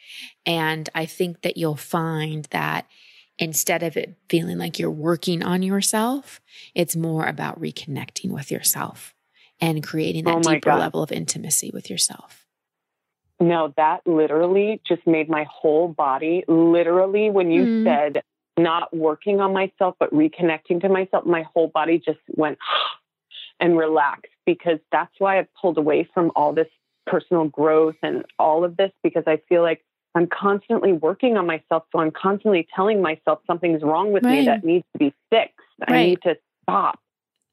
And 0.45 0.89
I 0.95 1.07
think 1.07 1.43
that 1.43 1.57
you'll 1.57 1.77
find 1.77 2.47
that 2.51 2.87
instead 3.39 3.85
of 3.85 3.97
it 3.97 4.17
feeling 4.29 4.59
like 4.59 4.79
you're 4.79 4.91
working 4.91 5.45
on 5.45 5.63
yourself, 5.63 6.41
it's 6.75 6.97
more 6.97 7.27
about 7.27 7.61
reconnecting 7.61 8.31
with 8.31 8.51
yourself 8.51 9.15
and 9.61 9.85
creating 9.85 10.25
that 10.25 10.37
oh 10.37 10.41
deeper 10.53 10.71
God. 10.71 10.81
level 10.81 11.03
of 11.03 11.13
intimacy 11.13 11.71
with 11.73 11.89
yourself. 11.89 12.45
No, 13.41 13.73
that 13.77 14.05
literally 14.05 14.81
just 14.87 15.07
made 15.07 15.29
my 15.29 15.47
whole 15.49 15.87
body 15.87 16.45
literally 16.49 17.31
when 17.31 17.53
you 17.53 17.65
Mm. 17.65 17.85
said 17.85 18.23
not 18.59 18.93
working 18.93 19.41
on 19.41 19.53
myself 19.53 19.95
but 20.01 20.13
reconnecting 20.13 20.81
to 20.81 20.89
myself, 20.89 21.25
my 21.25 21.43
whole 21.43 21.69
body 21.69 21.99
just 22.05 22.19
went 22.35 22.59
and 23.61 23.77
relaxed 23.77 24.33
because 24.47 24.79
that's 24.93 25.13
why 25.19 25.39
I've 25.39 25.53
pulled 25.61 25.79
away 25.79 26.09
from 26.15 26.31
all 26.37 26.53
this 26.53 26.69
personal 27.07 27.45
growth 27.49 27.97
and 28.03 28.25
all 28.39 28.65
of 28.65 28.77
this 28.77 28.91
because 29.03 29.25
I 29.27 29.41
feel 29.49 29.63
like 29.63 29.85
I'm 30.15 30.27
constantly 30.27 30.93
working 30.93 31.37
on 31.37 31.47
myself. 31.47 31.85
So 31.93 32.01
I'm 32.01 32.11
constantly 32.11 32.67
telling 32.75 33.01
myself 33.03 33.41
something's 33.47 33.83
wrong 33.83 34.13
with 34.13 34.23
me 34.23 34.45
that 34.47 34.65
needs 34.65 34.85
to 34.93 34.99
be 34.99 35.15
fixed. 35.31 35.55
I 35.87 35.93
Right. 35.93 36.07
need 36.09 36.23
to 36.23 36.37
stop. 36.63 36.99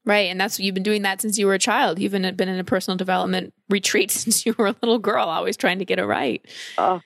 Right. 0.04 0.30
And 0.30 0.40
that's 0.40 0.60
you've 0.60 0.74
been 0.74 0.82
doing 0.82 1.02
that 1.02 1.20
since 1.20 1.38
you 1.38 1.46
were 1.46 1.54
a 1.54 1.58
child. 1.58 1.98
You've 1.98 2.12
been, 2.12 2.34
been 2.36 2.48
in 2.48 2.58
a 2.58 2.64
personal 2.64 2.96
development 2.96 3.52
retreat 3.68 4.10
since 4.10 4.46
you 4.46 4.54
were 4.56 4.68
a 4.68 4.76
little 4.82 4.98
girl, 4.98 5.28
always 5.28 5.56
trying 5.56 5.78
to 5.80 5.84
get 5.84 5.98
it 5.98 6.04
right. 6.04 6.44
Oh, 6.78 7.00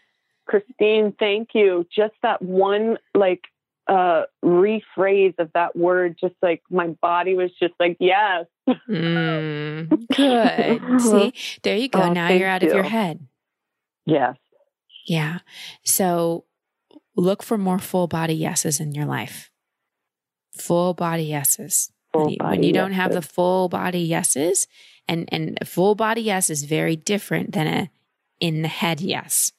Christine, 0.46 1.14
thank 1.18 1.50
you. 1.54 1.86
Just 1.94 2.14
that 2.22 2.42
one, 2.42 2.98
like, 3.14 3.42
uh, 3.90 4.22
rephrase 4.44 5.34
of 5.40 5.50
that 5.54 5.74
word, 5.76 6.16
just 6.20 6.36
like 6.42 6.62
my 6.70 6.86
body 7.02 7.34
was 7.34 7.50
just 7.60 7.74
like, 7.80 7.96
yes. 7.98 8.46
Mm, 8.88 10.06
good. 10.16 11.00
See, 11.00 11.60
there 11.64 11.76
you 11.76 11.88
go. 11.88 12.02
Oh, 12.02 12.12
now 12.12 12.28
you're 12.28 12.48
out 12.48 12.62
of 12.62 12.72
your 12.72 12.84
head. 12.84 13.26
Yes. 14.06 14.36
Yeah. 15.06 15.38
So 15.82 16.44
look 17.16 17.42
for 17.42 17.58
more 17.58 17.80
full 17.80 18.06
body 18.06 18.34
yeses 18.34 18.78
in 18.78 18.92
your 18.92 19.06
life. 19.06 19.50
Full 20.56 20.94
body 20.94 21.24
yeses. 21.24 21.90
Full 22.12 22.22
when 22.22 22.30
you, 22.30 22.36
when 22.40 22.56
body 22.56 22.66
you 22.68 22.72
don't 22.72 22.92
have 22.92 23.12
the 23.12 23.22
full 23.22 23.68
body 23.68 24.00
yeses, 24.00 24.68
and 25.08 25.28
and 25.32 25.58
a 25.60 25.64
full 25.64 25.96
body 25.96 26.22
yes 26.22 26.48
is 26.48 26.62
very 26.62 26.94
different 26.94 27.52
than 27.52 27.66
a 27.66 27.90
in 28.38 28.62
the 28.62 28.68
head 28.68 29.00
yes. 29.00 29.50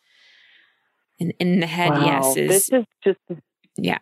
An 1.20 1.32
in 1.39 1.60
the 1.60 1.67
head 1.67 1.89
Wow. 1.89 2.06
yes 2.06 2.38
is 2.38 2.50
This 2.50 2.70
is 2.72 2.86
just, 3.04 3.41
yeah. 3.78 4.00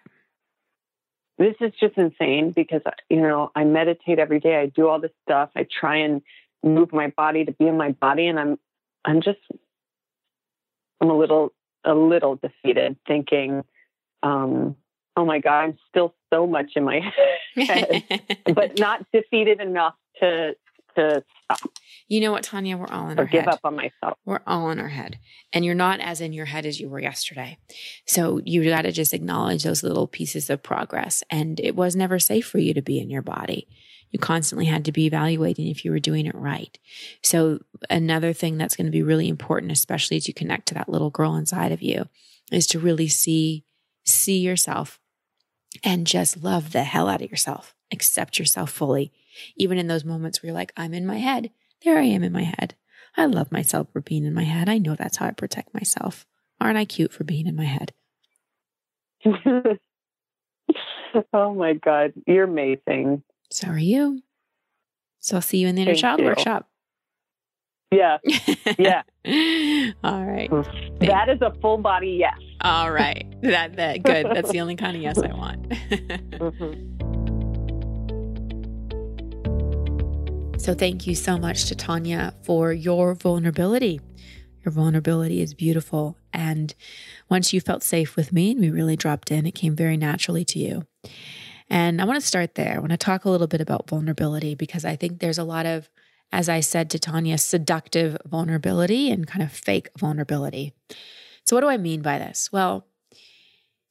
This 1.40 1.56
is 1.62 1.72
just 1.80 1.98
insane 1.98 2.52
because, 2.54 2.82
you 3.10 3.22
know, 3.22 3.50
I 3.56 3.64
meditate 3.64 4.20
every 4.20 4.42
day. 4.42 4.58
I 4.58 4.66
do 4.66 4.90
all 4.90 5.00
this 5.00 5.12
stuff. 5.24 5.50
I 5.56 5.66
try 5.80 5.98
and 5.98 6.22
move 6.64 6.92
my 6.92 7.08
body 7.08 7.46
to 7.46 7.54
be 7.54 7.66
in 7.66 7.78
my 7.78 7.94
body. 7.94 8.28
And 8.28 8.38
I'm, 8.38 8.60
I'm 9.06 9.22
just, 9.22 9.40
I'm 11.00 11.10
a 11.10 11.18
little, 11.18 11.54
a 11.86 11.96
little 11.96 12.36
defeated 12.36 12.98
thinking, 13.08 13.64
um, 14.22 14.76
oh 15.16 15.26
my 15.26 15.40
God, 15.40 15.60
I'm 15.62 15.78
still 15.88 16.14
so 16.32 16.46
much 16.46 16.72
in 16.76 16.84
my 16.84 17.00
head, 17.56 18.04
but 18.54 18.78
not 18.78 19.06
defeated 19.14 19.62
enough 19.62 19.96
to, 20.20 20.56
to 20.96 21.24
stop 21.44 21.72
you 22.10 22.22
know 22.22 22.32
what, 22.32 22.44
Tanya? 22.44 22.76
We're 22.76 22.88
all 22.88 23.10
in 23.10 23.20
or 23.20 23.22
our 23.22 23.28
give 23.28 23.46
head. 23.46 23.54
up 23.54 23.60
on 23.64 23.76
myself. 23.76 24.18
We're 24.26 24.42
all 24.48 24.72
in 24.72 24.80
our 24.80 24.90
head. 24.90 25.20
And 25.54 25.64
you're 25.64 25.76
not 25.76 26.00
as 26.00 26.22
in 26.22 26.34
your 26.34 26.48
head 26.48 26.66
as 26.66 26.80
you 26.80 26.90
were 26.90 27.00
yesterday. 27.00 27.60
So 28.08 28.42
you 28.44 28.68
got 28.68 28.82
to 28.82 28.92
just 28.92 29.14
acknowledge 29.14 29.64
those 29.64 29.84
little 29.84 30.08
pieces 30.08 30.50
of 30.50 30.64
progress. 30.64 31.24
And 31.30 31.60
it 31.60 31.76
was 31.76 31.96
never 31.96 32.18
safe 32.18 32.48
for 32.48 32.58
you 32.58 32.74
to 32.74 32.82
be 32.82 33.00
in 33.00 33.12
your 33.12 33.22
body. 33.22 33.68
You 34.10 34.18
constantly 34.18 34.66
had 34.66 34.86
to 34.86 34.92
be 34.92 35.06
evaluating 35.06 35.68
if 35.68 35.86
you 35.86 35.92
were 35.92 36.00
doing 36.00 36.26
it 36.26 36.34
right. 36.34 36.76
So 37.22 37.60
another 37.92 38.34
thing 38.34 38.58
that's 38.58 38.76
going 38.76 38.88
to 38.88 38.92
be 38.92 39.04
really 39.04 39.30
important, 39.30 39.72
especially 39.72 40.18
as 40.18 40.28
you 40.28 40.34
connect 40.34 40.68
to 40.70 40.74
that 40.74 40.90
little 40.90 41.12
girl 41.12 41.36
inside 41.36 41.72
of 41.72 41.84
you, 41.84 42.10
is 42.52 42.66
to 42.68 42.80
really 42.80 43.08
see, 43.08 43.66
see 44.04 44.40
yourself 44.40 45.00
and 45.84 46.08
just 46.08 46.42
love 46.42 46.72
the 46.72 46.86
hell 46.86 47.08
out 47.08 47.22
of 47.22 47.30
yourself. 47.30 47.76
Accept 47.92 48.38
yourself 48.40 48.72
fully. 48.72 49.12
Even 49.56 49.78
in 49.78 49.88
those 49.88 50.06
moments 50.06 50.42
where 50.42 50.48
you're 50.50 50.56
like, 50.56 50.72
I'm 50.78 50.94
in 50.94 51.06
my 51.06 51.18
head. 51.18 51.52
There 51.84 51.98
I 51.98 52.04
am 52.04 52.24
in 52.24 52.32
my 52.32 52.44
head. 52.44 52.76
I 53.18 53.26
love 53.26 53.52
myself 53.52 53.88
for 53.92 54.02
being 54.02 54.26
in 54.26 54.34
my 54.34 54.44
head. 54.44 54.70
I 54.70 54.78
know 54.78 54.96
that's 54.96 55.18
how 55.18 55.26
I 55.28 55.32
protect 55.32 55.74
myself. 55.74 56.26
Aren't 56.62 56.78
I 56.78 56.86
cute 56.86 57.14
for 57.14 57.24
being 57.24 57.48
in 57.48 57.56
my 57.56 57.66
head? 57.66 57.94
oh 61.34 61.54
my 61.54 61.74
God, 61.74 62.14
you're 62.28 62.44
amazing. 62.44 63.24
So 63.50 63.68
are 63.70 63.78
you. 63.80 64.22
So 65.20 65.38
I'll 65.38 65.42
see 65.42 65.58
you 65.58 65.68
in 65.68 65.76
the 65.76 65.82
inner 65.82 65.92
Thank 65.92 66.02
child 66.02 66.20
you. 66.20 66.26
workshop. 66.28 66.70
Yeah, 67.92 68.18
yeah. 68.78 69.02
All 70.04 70.24
right. 70.24 70.50
That 71.00 71.30
is 71.30 71.42
a 71.42 71.52
full 71.60 71.78
body 71.80 72.18
yes. 72.20 72.36
All 72.62 72.92
right. 72.92 73.26
That 73.42 73.78
that 73.78 74.04
good. 74.04 74.28
That's 74.28 74.52
the 74.52 74.62
only 74.62 74.76
kind 74.76 74.96
of 74.96 75.02
yes 75.02 75.18
I 75.18 75.34
want. 75.34 75.70
Mhm. 76.40 77.09
So 80.60 80.74
thank 80.74 81.08
you 81.08 81.16
so 81.16 81.38
much 81.38 81.66
to 81.66 81.76
Tanya 81.76 82.34
for 82.44 82.74
your 82.74 83.16
vulnerability. 83.16 84.02
Your 84.64 84.74
vulnerability 84.74 85.42
is 85.42 85.54
beautiful. 85.54 86.18
And 86.34 86.76
once 87.30 87.54
you 87.54 87.62
felt 87.62 87.82
safe 87.82 88.18
with 88.18 88.34
me 88.34 88.52
and 88.52 88.60
we 88.60 88.70
really 88.70 88.98
dropped 88.98 89.32
in, 89.32 89.46
it 89.46 89.56
came 89.56 89.74
very 89.74 89.96
naturally 89.96 90.44
to 90.44 90.60
you. 90.60 90.86
And 91.70 92.02
I 92.02 92.04
want 92.04 92.20
to 92.20 92.28
start 92.28 92.56
there. 92.56 92.76
I 92.76 92.80
want 92.80 92.92
to 92.92 92.98
talk 92.98 93.24
a 93.24 93.30
little 93.30 93.48
bit 93.48 93.62
about 93.62 93.90
vulnerability 93.90 94.54
because 94.54 94.84
I 94.84 94.98
think 94.98 95.20
there's 95.20 95.38
a 95.38 95.46
lot 95.46 95.66
of, 95.66 95.90
as 96.32 96.50
I 96.50 96.60
said 96.60 96.90
to 96.90 97.00
Tanya, 97.00 97.38
seductive 97.38 98.18
vulnerability 98.26 99.10
and 99.10 99.26
kind 99.26 99.42
of 99.42 99.54
fake 99.54 99.90
vulnerability. 99.98 100.74
So, 101.46 101.56
what 101.56 101.62
do 101.62 101.70
I 101.70 101.78
mean 101.78 102.02
by 102.02 102.20
this? 102.20 102.52
Well, 102.52 102.86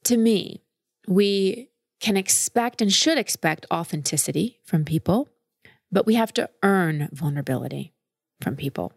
to 0.03 0.17
me, 0.17 0.61
we 1.07 1.71
can 1.99 2.15
expect 2.15 2.79
and 2.79 2.93
should 2.93 3.17
expect 3.17 3.65
authenticity 3.71 4.59
from 4.63 4.85
people 4.85 5.27
but 5.91 6.05
we 6.05 6.15
have 6.15 6.33
to 6.33 6.49
earn 6.63 7.09
vulnerability 7.11 7.93
from 8.41 8.55
people. 8.55 8.93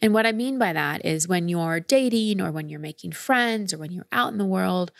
And 0.00 0.14
what 0.14 0.26
I 0.26 0.32
mean 0.32 0.58
by 0.58 0.72
that 0.72 1.04
is 1.04 1.26
when 1.26 1.48
you're 1.48 1.80
dating 1.80 2.40
or 2.40 2.52
when 2.52 2.68
you're 2.68 2.80
making 2.80 3.12
friends 3.12 3.72
or 3.72 3.78
when 3.78 3.90
you're 3.90 4.06
out 4.12 4.32
in 4.32 4.38
the 4.38 4.44
world, 4.44 4.92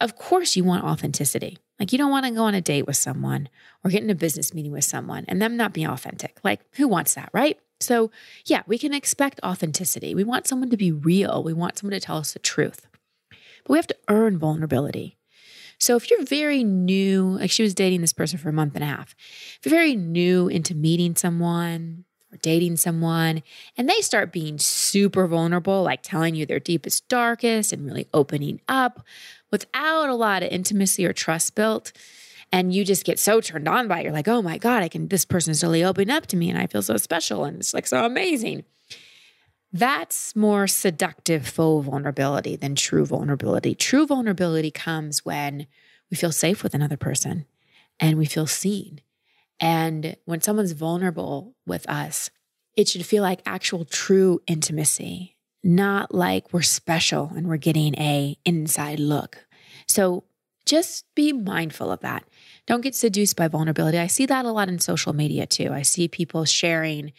of 0.00 0.16
course 0.16 0.56
you 0.56 0.64
want 0.64 0.84
authenticity. 0.84 1.58
Like 1.78 1.92
you 1.92 1.98
don't 1.98 2.10
want 2.10 2.26
to 2.26 2.32
go 2.32 2.44
on 2.44 2.54
a 2.54 2.60
date 2.60 2.86
with 2.86 2.96
someone 2.96 3.48
or 3.84 3.90
get 3.90 4.02
in 4.02 4.10
a 4.10 4.14
business 4.14 4.54
meeting 4.54 4.72
with 4.72 4.84
someone 4.84 5.24
and 5.28 5.40
them 5.40 5.56
not 5.56 5.72
be 5.72 5.84
authentic. 5.84 6.38
Like 6.42 6.60
who 6.72 6.88
wants 6.88 7.14
that, 7.14 7.30
right? 7.32 7.58
So, 7.80 8.10
yeah, 8.44 8.62
we 8.66 8.78
can 8.78 8.92
expect 8.92 9.40
authenticity. 9.44 10.14
We 10.14 10.24
want 10.24 10.46
someone 10.48 10.70
to 10.70 10.76
be 10.76 10.90
real. 10.90 11.44
We 11.44 11.52
want 11.52 11.78
someone 11.78 11.92
to 11.92 12.04
tell 12.04 12.16
us 12.16 12.32
the 12.32 12.40
truth. 12.40 12.86
But 13.30 13.70
we 13.70 13.78
have 13.78 13.86
to 13.88 13.96
earn 14.08 14.38
vulnerability. 14.38 15.17
So 15.78 15.96
if 15.96 16.10
you're 16.10 16.24
very 16.24 16.64
new, 16.64 17.38
like 17.38 17.50
she 17.50 17.62
was 17.62 17.74
dating 17.74 18.00
this 18.00 18.12
person 18.12 18.38
for 18.38 18.48
a 18.48 18.52
month 18.52 18.74
and 18.74 18.84
a 18.84 18.88
half, 18.88 19.14
if 19.58 19.60
you're 19.64 19.74
very 19.74 19.96
new 19.96 20.48
into 20.48 20.74
meeting 20.74 21.14
someone 21.14 22.04
or 22.32 22.38
dating 22.38 22.76
someone 22.76 23.42
and 23.76 23.88
they 23.88 24.00
start 24.00 24.32
being 24.32 24.58
super 24.58 25.26
vulnerable, 25.26 25.82
like 25.82 26.02
telling 26.02 26.34
you 26.34 26.44
their 26.44 26.58
deepest, 26.58 27.08
darkest 27.08 27.72
and 27.72 27.86
really 27.86 28.08
opening 28.12 28.60
up 28.68 29.04
without 29.50 30.08
a 30.08 30.14
lot 30.14 30.42
of 30.42 30.50
intimacy 30.50 31.06
or 31.06 31.12
trust 31.12 31.54
built, 31.54 31.92
and 32.50 32.74
you 32.74 32.84
just 32.84 33.04
get 33.04 33.18
so 33.18 33.40
turned 33.40 33.68
on 33.68 33.88
by 33.88 34.00
it, 34.00 34.04
you're 34.04 34.12
like, 34.12 34.28
oh 34.28 34.42
my 34.42 34.58
God, 34.58 34.82
I 34.82 34.88
can, 34.88 35.08
this 35.08 35.24
person's 35.24 35.62
really 35.62 35.84
opening 35.84 36.10
up 36.10 36.26
to 36.28 36.36
me 36.36 36.50
and 36.50 36.58
I 36.58 36.66
feel 36.66 36.82
so 36.82 36.96
special 36.96 37.44
and 37.44 37.58
it's 37.58 37.72
like 37.72 37.86
so 37.86 38.04
amazing. 38.04 38.64
That's 39.72 40.34
more 40.34 40.66
seductive 40.66 41.46
faux 41.46 41.86
vulnerability 41.86 42.56
than 42.56 42.74
true 42.74 43.04
vulnerability. 43.04 43.74
True 43.74 44.06
vulnerability 44.06 44.70
comes 44.70 45.24
when 45.24 45.66
we 46.10 46.16
feel 46.16 46.32
safe 46.32 46.62
with 46.62 46.74
another 46.74 46.96
person 46.96 47.44
and 48.00 48.16
we 48.16 48.24
feel 48.24 48.46
seen. 48.46 49.00
And 49.60 50.16
when 50.24 50.40
someone's 50.40 50.72
vulnerable 50.72 51.54
with 51.66 51.88
us, 51.88 52.30
it 52.76 52.88
should 52.88 53.04
feel 53.04 53.22
like 53.22 53.42
actual 53.44 53.84
true 53.84 54.40
intimacy, 54.46 55.36
not 55.62 56.14
like 56.14 56.52
we're 56.52 56.62
special 56.62 57.32
and 57.34 57.48
we're 57.48 57.56
getting 57.56 57.94
a 57.96 58.38
inside 58.44 59.00
look. 59.00 59.46
So 59.86 60.24
just 60.64 61.04
be 61.14 61.32
mindful 61.32 61.90
of 61.90 62.00
that. 62.00 62.24
Don't 62.66 62.82
get 62.82 62.94
seduced 62.94 63.36
by 63.36 63.48
vulnerability. 63.48 63.98
I 63.98 64.06
see 64.06 64.26
that 64.26 64.44
a 64.44 64.52
lot 64.52 64.68
in 64.68 64.78
social 64.78 65.12
media 65.12 65.46
too. 65.46 65.72
I 65.72 65.82
see 65.82 66.08
people 66.08 66.44
sharing 66.44 67.12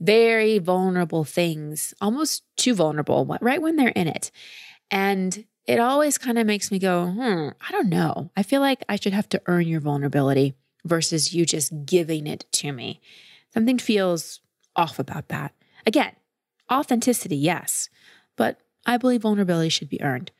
very 0.00 0.58
vulnerable 0.58 1.24
things, 1.24 1.94
almost 2.00 2.42
too 2.56 2.74
vulnerable, 2.74 3.24
right 3.40 3.62
when 3.62 3.76
they're 3.76 3.88
in 3.88 4.08
it. 4.08 4.30
And 4.90 5.44
it 5.66 5.80
always 5.80 6.18
kind 6.18 6.38
of 6.38 6.46
makes 6.46 6.70
me 6.70 6.78
go, 6.78 7.06
hmm, 7.06 7.48
I 7.66 7.72
don't 7.72 7.88
know. 7.88 8.30
I 8.36 8.42
feel 8.42 8.60
like 8.60 8.84
I 8.88 8.96
should 8.96 9.12
have 9.12 9.28
to 9.30 9.42
earn 9.46 9.66
your 9.66 9.80
vulnerability 9.80 10.54
versus 10.84 11.32
you 11.32 11.46
just 11.46 11.72
giving 11.86 12.26
it 12.26 12.44
to 12.52 12.72
me. 12.72 13.00
Something 13.52 13.78
feels 13.78 14.40
off 14.76 14.98
about 14.98 15.28
that. 15.28 15.54
Again, 15.86 16.12
authenticity, 16.70 17.36
yes, 17.36 17.88
but 18.36 18.58
I 18.84 18.96
believe 18.96 19.22
vulnerability 19.22 19.70
should 19.70 19.88
be 19.88 20.02
earned. 20.02 20.32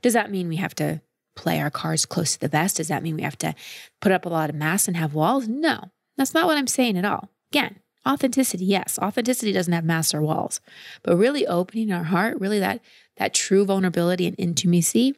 Does 0.00 0.14
that 0.14 0.30
mean 0.30 0.48
we 0.48 0.56
have 0.56 0.74
to 0.76 1.00
play 1.36 1.60
our 1.60 1.70
cards 1.70 2.04
close 2.04 2.32
to 2.34 2.40
the 2.40 2.48
vest? 2.48 2.78
Does 2.78 2.88
that 2.88 3.02
mean 3.02 3.16
we 3.16 3.22
have 3.22 3.38
to 3.38 3.54
put 4.00 4.12
up 4.12 4.26
a 4.26 4.30
lot 4.30 4.50
of 4.50 4.56
masks 4.56 4.88
and 4.88 4.96
have 4.96 5.14
walls? 5.14 5.46
No, 5.46 5.90
that's 6.16 6.34
not 6.34 6.46
what 6.46 6.58
I'm 6.58 6.66
saying 6.66 6.98
at 6.98 7.04
all. 7.04 7.30
Again, 7.52 7.76
authenticity, 8.06 8.64
yes, 8.64 8.98
authenticity 9.00 9.52
doesn't 9.52 9.72
have 9.72 9.84
masks 9.84 10.14
or 10.14 10.22
walls, 10.22 10.60
but 11.02 11.16
really 11.16 11.46
opening 11.46 11.92
our 11.92 12.04
heart, 12.04 12.40
really 12.40 12.58
that 12.58 12.80
that 13.16 13.34
true 13.34 13.64
vulnerability 13.64 14.26
and 14.26 14.36
intimacy, 14.38 15.14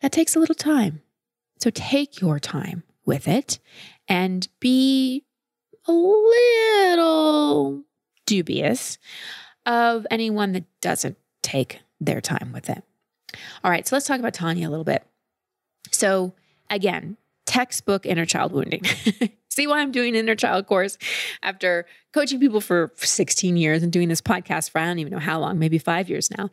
that 0.00 0.12
takes 0.12 0.34
a 0.34 0.40
little 0.40 0.54
time. 0.54 1.02
So 1.60 1.70
take 1.70 2.20
your 2.20 2.38
time 2.38 2.82
with 3.04 3.26
it 3.28 3.58
and 4.08 4.46
be 4.60 5.24
a 5.86 5.92
little 5.92 7.84
dubious 8.26 8.98
of 9.66 10.06
anyone 10.10 10.52
that 10.52 10.64
doesn't 10.80 11.16
take 11.42 11.80
their 12.00 12.20
time 12.20 12.52
with 12.52 12.68
it. 12.70 12.82
All 13.64 13.70
right, 13.70 13.86
so 13.86 13.96
let's 13.96 14.06
talk 14.06 14.20
about 14.20 14.34
Tanya 14.34 14.68
a 14.68 14.70
little 14.70 14.84
bit. 14.84 15.04
So, 15.90 16.34
again, 16.70 17.16
textbook 17.48 18.04
inner 18.06 18.26
child 18.26 18.52
wounding. 18.52 18.82
See 19.48 19.66
why 19.66 19.80
I'm 19.80 19.90
doing 19.90 20.14
inner 20.14 20.36
child 20.36 20.66
course 20.66 20.98
after 21.42 21.86
coaching 22.12 22.38
people 22.38 22.60
for 22.60 22.92
16 22.96 23.56
years 23.56 23.82
and 23.82 23.90
doing 23.90 24.08
this 24.08 24.20
podcast 24.20 24.70
for 24.70 24.78
I 24.80 24.86
don't 24.86 24.98
even 24.98 25.12
know 25.12 25.18
how 25.18 25.40
long, 25.40 25.58
maybe 25.58 25.78
five 25.78 26.08
years 26.08 26.30
now. 26.36 26.50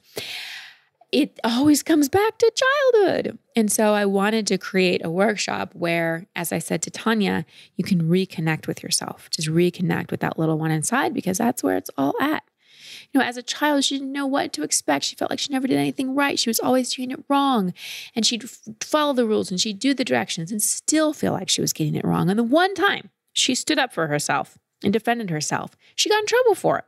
It 1.11 1.39
always 1.43 1.83
comes 1.83 2.09
back 2.09 2.37
to 2.39 2.51
childhood. 2.55 3.37
And 3.55 3.71
so 3.71 3.93
I 3.93 4.05
wanted 4.05 4.47
to 4.47 4.57
create 4.57 5.05
a 5.05 5.11
workshop 5.11 5.73
where, 5.73 6.25
as 6.35 6.51
I 6.51 6.59
said 6.59 6.81
to 6.83 6.91
Tanya, 6.91 7.45
you 7.75 7.83
can 7.83 8.03
reconnect 8.03 8.67
with 8.67 8.81
yourself, 8.81 9.29
just 9.29 9.49
reconnect 9.49 10.11
with 10.11 10.21
that 10.21 10.39
little 10.39 10.57
one 10.57 10.71
inside 10.71 11.13
because 11.13 11.37
that's 11.37 11.61
where 11.61 11.77
it's 11.77 11.91
all 11.97 12.15
at. 12.19 12.43
Know, 13.15 13.21
as 13.21 13.37
a 13.37 13.43
child, 13.43 13.85
she 13.85 13.97
didn't 13.97 14.11
know 14.11 14.27
what 14.27 14.51
to 14.53 14.63
expect. 14.63 15.05
She 15.05 15.15
felt 15.15 15.31
like 15.31 15.39
she 15.39 15.53
never 15.53 15.67
did 15.67 15.77
anything 15.77 16.13
right. 16.15 16.37
She 16.37 16.49
was 16.49 16.59
always 16.59 16.93
doing 16.93 17.11
it 17.11 17.23
wrong. 17.29 17.73
And 18.13 18.25
she'd 18.25 18.49
follow 18.81 19.13
the 19.13 19.25
rules 19.25 19.49
and 19.49 19.59
she'd 19.59 19.79
do 19.79 19.93
the 19.93 20.03
directions 20.03 20.51
and 20.51 20.61
still 20.61 21.13
feel 21.13 21.31
like 21.31 21.47
she 21.47 21.61
was 21.61 21.71
getting 21.71 21.95
it 21.95 22.03
wrong. 22.03 22.29
And 22.29 22.37
the 22.37 22.43
one 22.43 22.73
time 22.73 23.09
she 23.31 23.55
stood 23.55 23.79
up 23.79 23.93
for 23.93 24.07
herself 24.07 24.57
and 24.83 24.91
defended 24.91 25.29
herself, 25.29 25.71
she 25.95 26.09
got 26.09 26.19
in 26.19 26.25
trouble 26.25 26.55
for 26.55 26.79
it. 26.79 26.85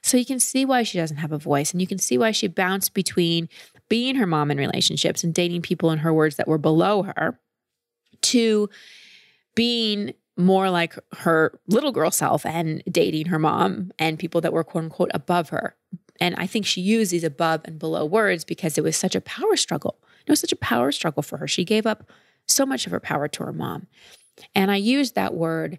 So 0.00 0.16
you 0.16 0.24
can 0.24 0.38
see 0.38 0.64
why 0.64 0.84
she 0.84 0.98
doesn't 0.98 1.16
have 1.16 1.32
a 1.32 1.38
voice 1.38 1.72
and 1.72 1.80
you 1.80 1.86
can 1.86 1.98
see 1.98 2.18
why 2.18 2.30
she 2.30 2.46
bounced 2.46 2.94
between 2.94 3.48
being 3.88 4.14
her 4.14 4.26
mom 4.26 4.50
in 4.50 4.58
relationships 4.58 5.24
and 5.24 5.34
dating 5.34 5.62
people 5.62 5.90
in 5.90 5.98
her 5.98 6.12
words 6.12 6.36
that 6.36 6.46
were 6.46 6.58
below 6.58 7.02
her 7.02 7.40
to 8.22 8.70
being 9.54 10.14
more 10.36 10.70
like 10.70 10.94
her 11.18 11.58
little 11.68 11.92
girl 11.92 12.10
self 12.10 12.44
and 12.44 12.82
dating 12.90 13.26
her 13.26 13.38
mom 13.38 13.92
and 13.98 14.18
people 14.18 14.40
that 14.40 14.52
were 14.52 14.64
quote 14.64 14.84
unquote 14.84 15.10
above 15.14 15.50
her. 15.50 15.76
And 16.20 16.34
I 16.36 16.46
think 16.46 16.66
she 16.66 16.80
used 16.80 17.12
these 17.12 17.24
above 17.24 17.62
and 17.64 17.78
below 17.78 18.04
words 18.04 18.44
because 18.44 18.78
it 18.78 18.84
was 18.84 18.96
such 18.96 19.14
a 19.14 19.20
power 19.20 19.56
struggle. 19.56 19.98
It 20.26 20.30
was 20.30 20.40
such 20.40 20.52
a 20.52 20.56
power 20.56 20.92
struggle 20.92 21.22
for 21.22 21.38
her. 21.38 21.48
She 21.48 21.64
gave 21.64 21.86
up 21.86 22.10
so 22.46 22.66
much 22.66 22.86
of 22.86 22.92
her 22.92 23.00
power 23.00 23.28
to 23.28 23.44
her 23.44 23.52
mom. 23.52 23.86
And 24.54 24.70
I 24.70 24.76
used 24.76 25.14
that 25.14 25.34
word, 25.34 25.78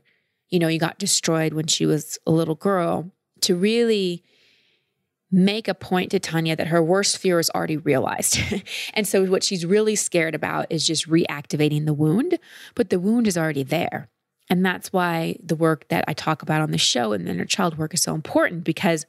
you 0.49 0.59
know, 0.59 0.67
you 0.67 0.79
got 0.79 0.99
destroyed 0.99 1.53
when 1.53 1.67
she 1.67 1.85
was 1.85 2.17
a 2.25 2.31
little 2.31 2.55
girl 2.55 3.11
to 3.41 3.55
really 3.55 4.23
make 5.31 5.67
a 5.67 5.73
point 5.73 6.11
to 6.11 6.19
Tanya 6.19 6.55
that 6.55 6.67
her 6.67 6.81
worst 6.81 7.17
fear 7.17 7.39
is 7.39 7.49
already 7.49 7.77
realized. 7.77 8.39
and 8.93 9.07
so 9.07 9.25
what 9.25 9.43
she's 9.43 9.65
really 9.65 9.95
scared 9.95 10.35
about 10.35 10.67
is 10.69 10.87
just 10.87 11.09
reactivating 11.09 11.85
the 11.85 11.93
wound, 11.93 12.39
but 12.73 12.89
the 12.89 12.99
wound 12.99 13.27
is 13.27 13.37
already 13.37 13.63
there. 13.63 14.09
And 14.49 14.65
that's 14.65 14.93
why 14.93 15.37
the 15.43 15.55
work 15.55 15.87
that 15.87 16.05
I 16.07 16.13
talk 16.13 16.41
about 16.41 16.61
on 16.61 16.71
the 16.71 16.77
show 16.77 17.13
and 17.13 17.25
the 17.25 17.31
inner 17.31 17.45
child 17.45 17.77
work 17.77 17.93
is 17.93 18.01
so 18.01 18.13
important 18.13 18.63
because 18.63 19.05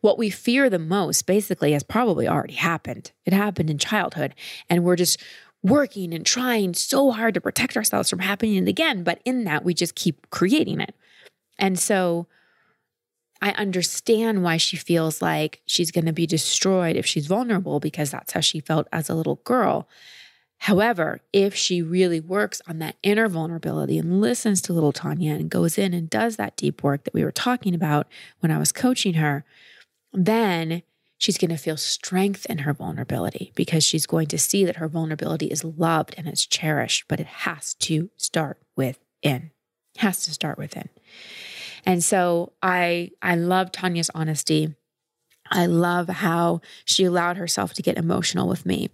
what 0.00 0.18
we 0.18 0.30
fear 0.30 0.68
the 0.68 0.78
most 0.78 1.26
basically 1.26 1.72
has 1.72 1.82
probably 1.82 2.26
already 2.26 2.54
happened. 2.54 3.12
It 3.24 3.32
happened 3.32 3.70
in 3.70 3.78
childhood. 3.78 4.34
And 4.68 4.82
we're 4.82 4.96
just 4.96 5.20
working 5.62 6.12
and 6.14 6.24
trying 6.24 6.74
so 6.74 7.10
hard 7.12 7.34
to 7.34 7.40
protect 7.40 7.76
ourselves 7.76 8.10
from 8.10 8.20
happening 8.20 8.66
again. 8.66 9.04
But 9.04 9.20
in 9.24 9.44
that, 9.44 9.64
we 9.64 9.74
just 9.74 9.94
keep 9.94 10.28
creating 10.30 10.80
it. 10.80 10.94
And 11.58 11.78
so 11.78 12.26
I 13.42 13.50
understand 13.52 14.42
why 14.42 14.56
she 14.56 14.76
feels 14.76 15.22
like 15.22 15.62
she's 15.66 15.90
going 15.90 16.06
to 16.06 16.12
be 16.12 16.26
destroyed 16.26 16.96
if 16.96 17.06
she's 17.06 17.26
vulnerable 17.26 17.80
because 17.80 18.10
that's 18.10 18.32
how 18.32 18.40
she 18.40 18.60
felt 18.60 18.88
as 18.92 19.08
a 19.08 19.14
little 19.14 19.36
girl. 19.44 19.88
However, 20.64 21.22
if 21.32 21.54
she 21.54 21.80
really 21.80 22.20
works 22.20 22.60
on 22.68 22.80
that 22.80 22.96
inner 23.02 23.28
vulnerability 23.28 23.96
and 23.96 24.20
listens 24.20 24.60
to 24.62 24.74
little 24.74 24.92
Tanya 24.92 25.34
and 25.34 25.48
goes 25.48 25.78
in 25.78 25.94
and 25.94 26.08
does 26.10 26.36
that 26.36 26.56
deep 26.56 26.82
work 26.82 27.04
that 27.04 27.14
we 27.14 27.24
were 27.24 27.32
talking 27.32 27.74
about 27.74 28.06
when 28.40 28.52
I 28.52 28.58
was 28.58 28.70
coaching 28.70 29.14
her, 29.14 29.42
then 30.12 30.82
she's 31.16 31.38
going 31.38 31.50
to 31.50 31.56
feel 31.56 31.78
strength 31.78 32.44
in 32.44 32.58
her 32.58 32.74
vulnerability 32.74 33.52
because 33.54 33.82
she's 33.84 34.04
going 34.04 34.26
to 34.26 34.38
see 34.38 34.66
that 34.66 34.76
her 34.76 34.86
vulnerability 34.86 35.46
is 35.46 35.64
loved 35.64 36.14
and 36.18 36.28
it's 36.28 36.44
cherished, 36.44 37.04
but 37.08 37.20
it 37.20 37.26
has 37.26 37.72
to 37.74 38.10
start 38.18 38.58
within. 38.76 39.52
It 39.94 40.00
has 40.00 40.24
to 40.24 40.30
start 40.30 40.58
within. 40.58 40.90
And 41.86 42.04
so 42.04 42.52
I 42.62 43.12
I 43.22 43.34
love 43.36 43.72
Tanya's 43.72 44.10
honesty 44.14 44.74
I 45.50 45.66
love 45.66 46.08
how 46.08 46.60
she 46.84 47.04
allowed 47.04 47.36
herself 47.36 47.74
to 47.74 47.82
get 47.82 47.98
emotional 47.98 48.48
with 48.48 48.64
me. 48.64 48.90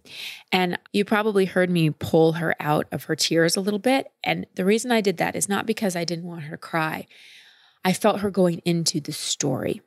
And 0.51 0.79
you 0.93 1.05
probably 1.05 1.45
heard 1.45 1.71
me 1.71 1.91
pull 1.91 2.35
her 2.35 2.55
out 2.59 2.87
of 2.91 3.05
her 3.05 3.17
tears 3.17 3.57
a 3.57 3.61
little 3.61 3.79
bit. 3.79 4.11
And 4.25 4.47
the 4.55 4.65
reason 4.65 4.91
I 4.91 5.01
did 5.01 5.19
that 5.19 5.37
is 5.37 5.49
not 5.49 5.67
because 5.67 5.95
I 5.95 6.05
didn't 6.05 6.25
want 6.25 6.45
her 6.45 6.53
to 6.53 6.57
cry. 6.57 7.07
I 7.85 7.93
felt 7.93 8.21
her 8.21 8.31
going 8.31 8.63
into 8.65 9.01
the 9.01 9.13
story. 9.13 9.83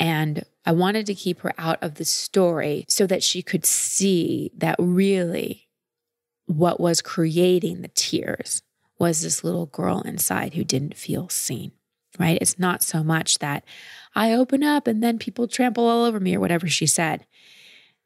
And 0.00 0.44
I 0.64 0.72
wanted 0.72 1.06
to 1.06 1.14
keep 1.14 1.40
her 1.40 1.52
out 1.58 1.82
of 1.82 1.94
the 1.94 2.04
story 2.04 2.84
so 2.88 3.06
that 3.06 3.22
she 3.22 3.42
could 3.42 3.64
see 3.64 4.50
that 4.56 4.76
really 4.78 5.68
what 6.46 6.80
was 6.80 7.02
creating 7.02 7.82
the 7.82 7.88
tears 7.88 8.62
was 8.98 9.22
this 9.22 9.44
little 9.44 9.66
girl 9.66 10.00
inside 10.02 10.54
who 10.54 10.64
didn't 10.64 10.96
feel 10.96 11.28
seen, 11.28 11.72
right? 12.18 12.38
It's 12.40 12.58
not 12.58 12.82
so 12.82 13.02
much 13.02 13.38
that 13.38 13.64
I 14.16 14.32
open 14.32 14.64
up 14.64 14.86
and 14.86 15.02
then 15.02 15.18
people 15.18 15.46
trample 15.46 15.86
all 15.86 16.06
over 16.06 16.18
me 16.18 16.34
or 16.34 16.40
whatever 16.40 16.66
she 16.66 16.86
said. 16.86 17.26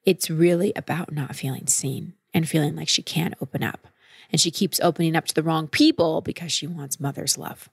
It's 0.04 0.28
really 0.28 0.72
about 0.74 1.12
not 1.12 1.36
feeling 1.36 1.68
seen 1.68 2.14
and 2.34 2.48
feeling 2.48 2.74
like 2.74 2.88
she 2.88 3.02
can't 3.02 3.34
open 3.40 3.62
up. 3.62 3.86
And 4.32 4.40
she 4.40 4.50
keeps 4.50 4.80
opening 4.80 5.14
up 5.14 5.26
to 5.26 5.34
the 5.34 5.42
wrong 5.42 5.68
people 5.68 6.20
because 6.20 6.50
she 6.50 6.66
wants 6.66 6.98
mother's 6.98 7.38
love. 7.38 7.68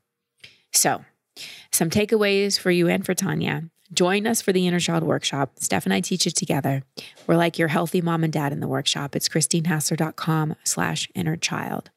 So, 0.71 1.03
some 1.71 1.89
takeaways 1.89 2.59
for 2.59 2.69
you 2.69 2.87
and 2.87 3.05
for 3.05 3.15
Tanya. 3.15 3.63
Join 3.91 4.27
us 4.27 4.41
for 4.41 4.51
the 4.51 4.67
Inner 4.67 4.79
Child 4.79 5.03
Workshop. 5.03 5.53
Steph 5.59 5.85
and 5.85 5.93
I 5.93 6.01
teach 6.01 6.27
it 6.27 6.35
together. 6.35 6.83
We're 7.25 7.37
like 7.37 7.57
your 7.57 7.69
healthy 7.69 8.01
mom 8.01 8.23
and 8.23 8.33
dad 8.33 8.51
in 8.51 8.59
the 8.59 8.67
workshop. 8.67 9.15
It's 9.15 9.29
christinehassler.com 9.29 10.55
slash 10.63 11.09
inner 11.15 11.37
child 11.37 11.89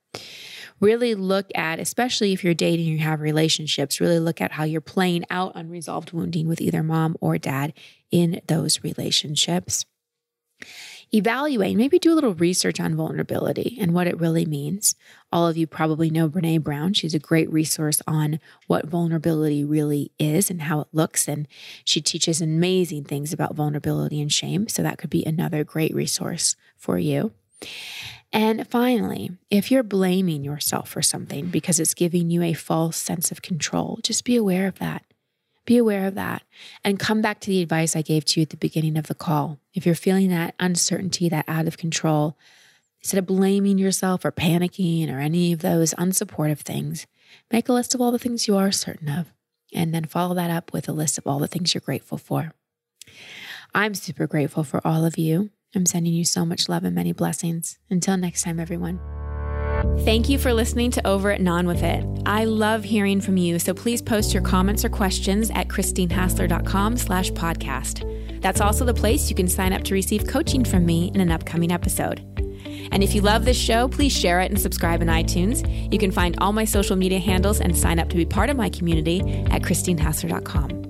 really 0.80 1.14
look 1.14 1.46
at, 1.54 1.78
especially 1.78 2.32
if 2.32 2.42
you're 2.42 2.54
dating 2.54 2.86
you 2.86 2.98
have 2.98 3.20
relationships, 3.20 4.00
really 4.00 4.18
look 4.18 4.40
at 4.40 4.52
how 4.52 4.64
you're 4.64 4.80
playing 4.80 5.24
out 5.30 5.52
unresolved 5.54 6.12
wounding 6.12 6.48
with 6.48 6.60
either 6.60 6.82
mom 6.82 7.16
or 7.20 7.38
dad 7.38 7.72
in 8.10 8.40
those 8.46 8.82
relationships. 8.82 9.84
Evaluate, 11.12 11.76
maybe 11.76 11.98
do 11.98 12.12
a 12.12 12.14
little 12.14 12.34
research 12.34 12.78
on 12.78 12.94
vulnerability 12.94 13.76
and 13.80 13.92
what 13.92 14.06
it 14.06 14.20
really 14.20 14.46
means. 14.46 14.94
All 15.32 15.48
of 15.48 15.56
you 15.56 15.66
probably 15.66 16.08
know 16.08 16.28
Brene 16.28 16.62
Brown. 16.62 16.92
She's 16.92 17.14
a 17.14 17.18
great 17.18 17.50
resource 17.52 18.00
on 18.06 18.38
what 18.68 18.86
vulnerability 18.86 19.64
really 19.64 20.12
is 20.20 20.50
and 20.50 20.62
how 20.62 20.82
it 20.82 20.88
looks. 20.92 21.26
And 21.26 21.48
she 21.84 22.00
teaches 22.00 22.40
amazing 22.40 23.04
things 23.04 23.32
about 23.32 23.56
vulnerability 23.56 24.20
and 24.20 24.30
shame. 24.30 24.68
So 24.68 24.84
that 24.84 24.98
could 24.98 25.10
be 25.10 25.24
another 25.26 25.64
great 25.64 25.92
resource 25.92 26.54
for 26.76 26.96
you. 26.96 27.32
And 28.32 28.66
finally, 28.68 29.32
if 29.50 29.70
you're 29.70 29.82
blaming 29.82 30.44
yourself 30.44 30.88
for 30.88 31.02
something 31.02 31.46
because 31.48 31.80
it's 31.80 31.94
giving 31.94 32.30
you 32.30 32.42
a 32.42 32.52
false 32.52 32.96
sense 32.96 33.30
of 33.30 33.42
control, 33.42 33.98
just 34.02 34.24
be 34.24 34.36
aware 34.36 34.68
of 34.68 34.78
that. 34.78 35.04
Be 35.66 35.76
aware 35.76 36.06
of 36.06 36.14
that 36.14 36.42
and 36.84 36.98
come 36.98 37.20
back 37.20 37.40
to 37.40 37.50
the 37.50 37.62
advice 37.62 37.94
I 37.94 38.02
gave 38.02 38.24
to 38.26 38.40
you 38.40 38.42
at 38.42 38.50
the 38.50 38.56
beginning 38.56 38.96
of 38.96 39.08
the 39.08 39.14
call. 39.14 39.58
If 39.74 39.84
you're 39.84 39.94
feeling 39.94 40.28
that 40.30 40.54
uncertainty, 40.58 41.28
that 41.28 41.44
out 41.48 41.66
of 41.66 41.76
control, 41.76 42.36
instead 43.00 43.18
of 43.18 43.26
blaming 43.26 43.78
yourself 43.78 44.24
or 44.24 44.32
panicking 44.32 45.12
or 45.12 45.18
any 45.18 45.52
of 45.52 45.60
those 45.60 45.94
unsupportive 45.94 46.60
things, 46.60 47.06
make 47.52 47.68
a 47.68 47.72
list 47.72 47.94
of 47.94 48.00
all 48.00 48.10
the 48.10 48.18
things 48.18 48.48
you 48.48 48.56
are 48.56 48.72
certain 48.72 49.08
of 49.08 49.32
and 49.72 49.94
then 49.94 50.04
follow 50.04 50.34
that 50.34 50.50
up 50.50 50.72
with 50.72 50.88
a 50.88 50.92
list 50.92 51.18
of 51.18 51.26
all 51.26 51.38
the 51.38 51.46
things 51.46 51.74
you're 51.74 51.80
grateful 51.80 52.18
for. 52.18 52.52
I'm 53.74 53.94
super 53.94 54.26
grateful 54.26 54.64
for 54.64 54.84
all 54.84 55.04
of 55.04 55.18
you 55.18 55.50
I'm 55.74 55.86
sending 55.86 56.12
you 56.12 56.24
so 56.24 56.44
much 56.44 56.68
love 56.68 56.84
and 56.84 56.94
many 56.94 57.12
blessings. 57.12 57.78
Until 57.88 58.16
next 58.16 58.42
time, 58.42 58.58
everyone. 58.58 59.00
Thank 60.00 60.28
you 60.28 60.38
for 60.38 60.52
listening 60.52 60.90
to 60.92 61.06
Over 61.06 61.30
It 61.30 61.40
and 61.40 61.48
On 61.48 61.66
With 61.66 61.82
It. 61.82 62.04
I 62.26 62.44
love 62.44 62.84
hearing 62.84 63.20
from 63.20 63.36
you, 63.36 63.58
so 63.58 63.72
please 63.72 64.02
post 64.02 64.34
your 64.34 64.42
comments 64.42 64.84
or 64.84 64.88
questions 64.88 65.50
at 65.50 65.68
christinehassler.com 65.68 66.96
slash 66.96 67.30
podcast. 67.32 68.40
That's 68.40 68.60
also 68.60 68.84
the 68.84 68.94
place 68.94 69.30
you 69.30 69.36
can 69.36 69.48
sign 69.48 69.72
up 69.72 69.82
to 69.84 69.94
receive 69.94 70.26
coaching 70.26 70.64
from 70.64 70.84
me 70.84 71.10
in 71.14 71.20
an 71.20 71.30
upcoming 71.30 71.72
episode. 71.72 72.20
And 72.92 73.02
if 73.02 73.14
you 73.14 73.20
love 73.20 73.44
this 73.44 73.58
show, 73.58 73.88
please 73.88 74.12
share 74.12 74.40
it 74.40 74.50
and 74.50 74.60
subscribe 74.60 75.02
in 75.02 75.08
iTunes. 75.08 75.66
You 75.92 75.98
can 75.98 76.10
find 76.10 76.34
all 76.38 76.52
my 76.52 76.64
social 76.64 76.96
media 76.96 77.18
handles 77.18 77.60
and 77.60 77.76
sign 77.76 77.98
up 77.98 78.08
to 78.10 78.16
be 78.16 78.26
part 78.26 78.50
of 78.50 78.56
my 78.56 78.68
community 78.68 79.20
at 79.50 79.62
christinehassler.com. 79.62 80.89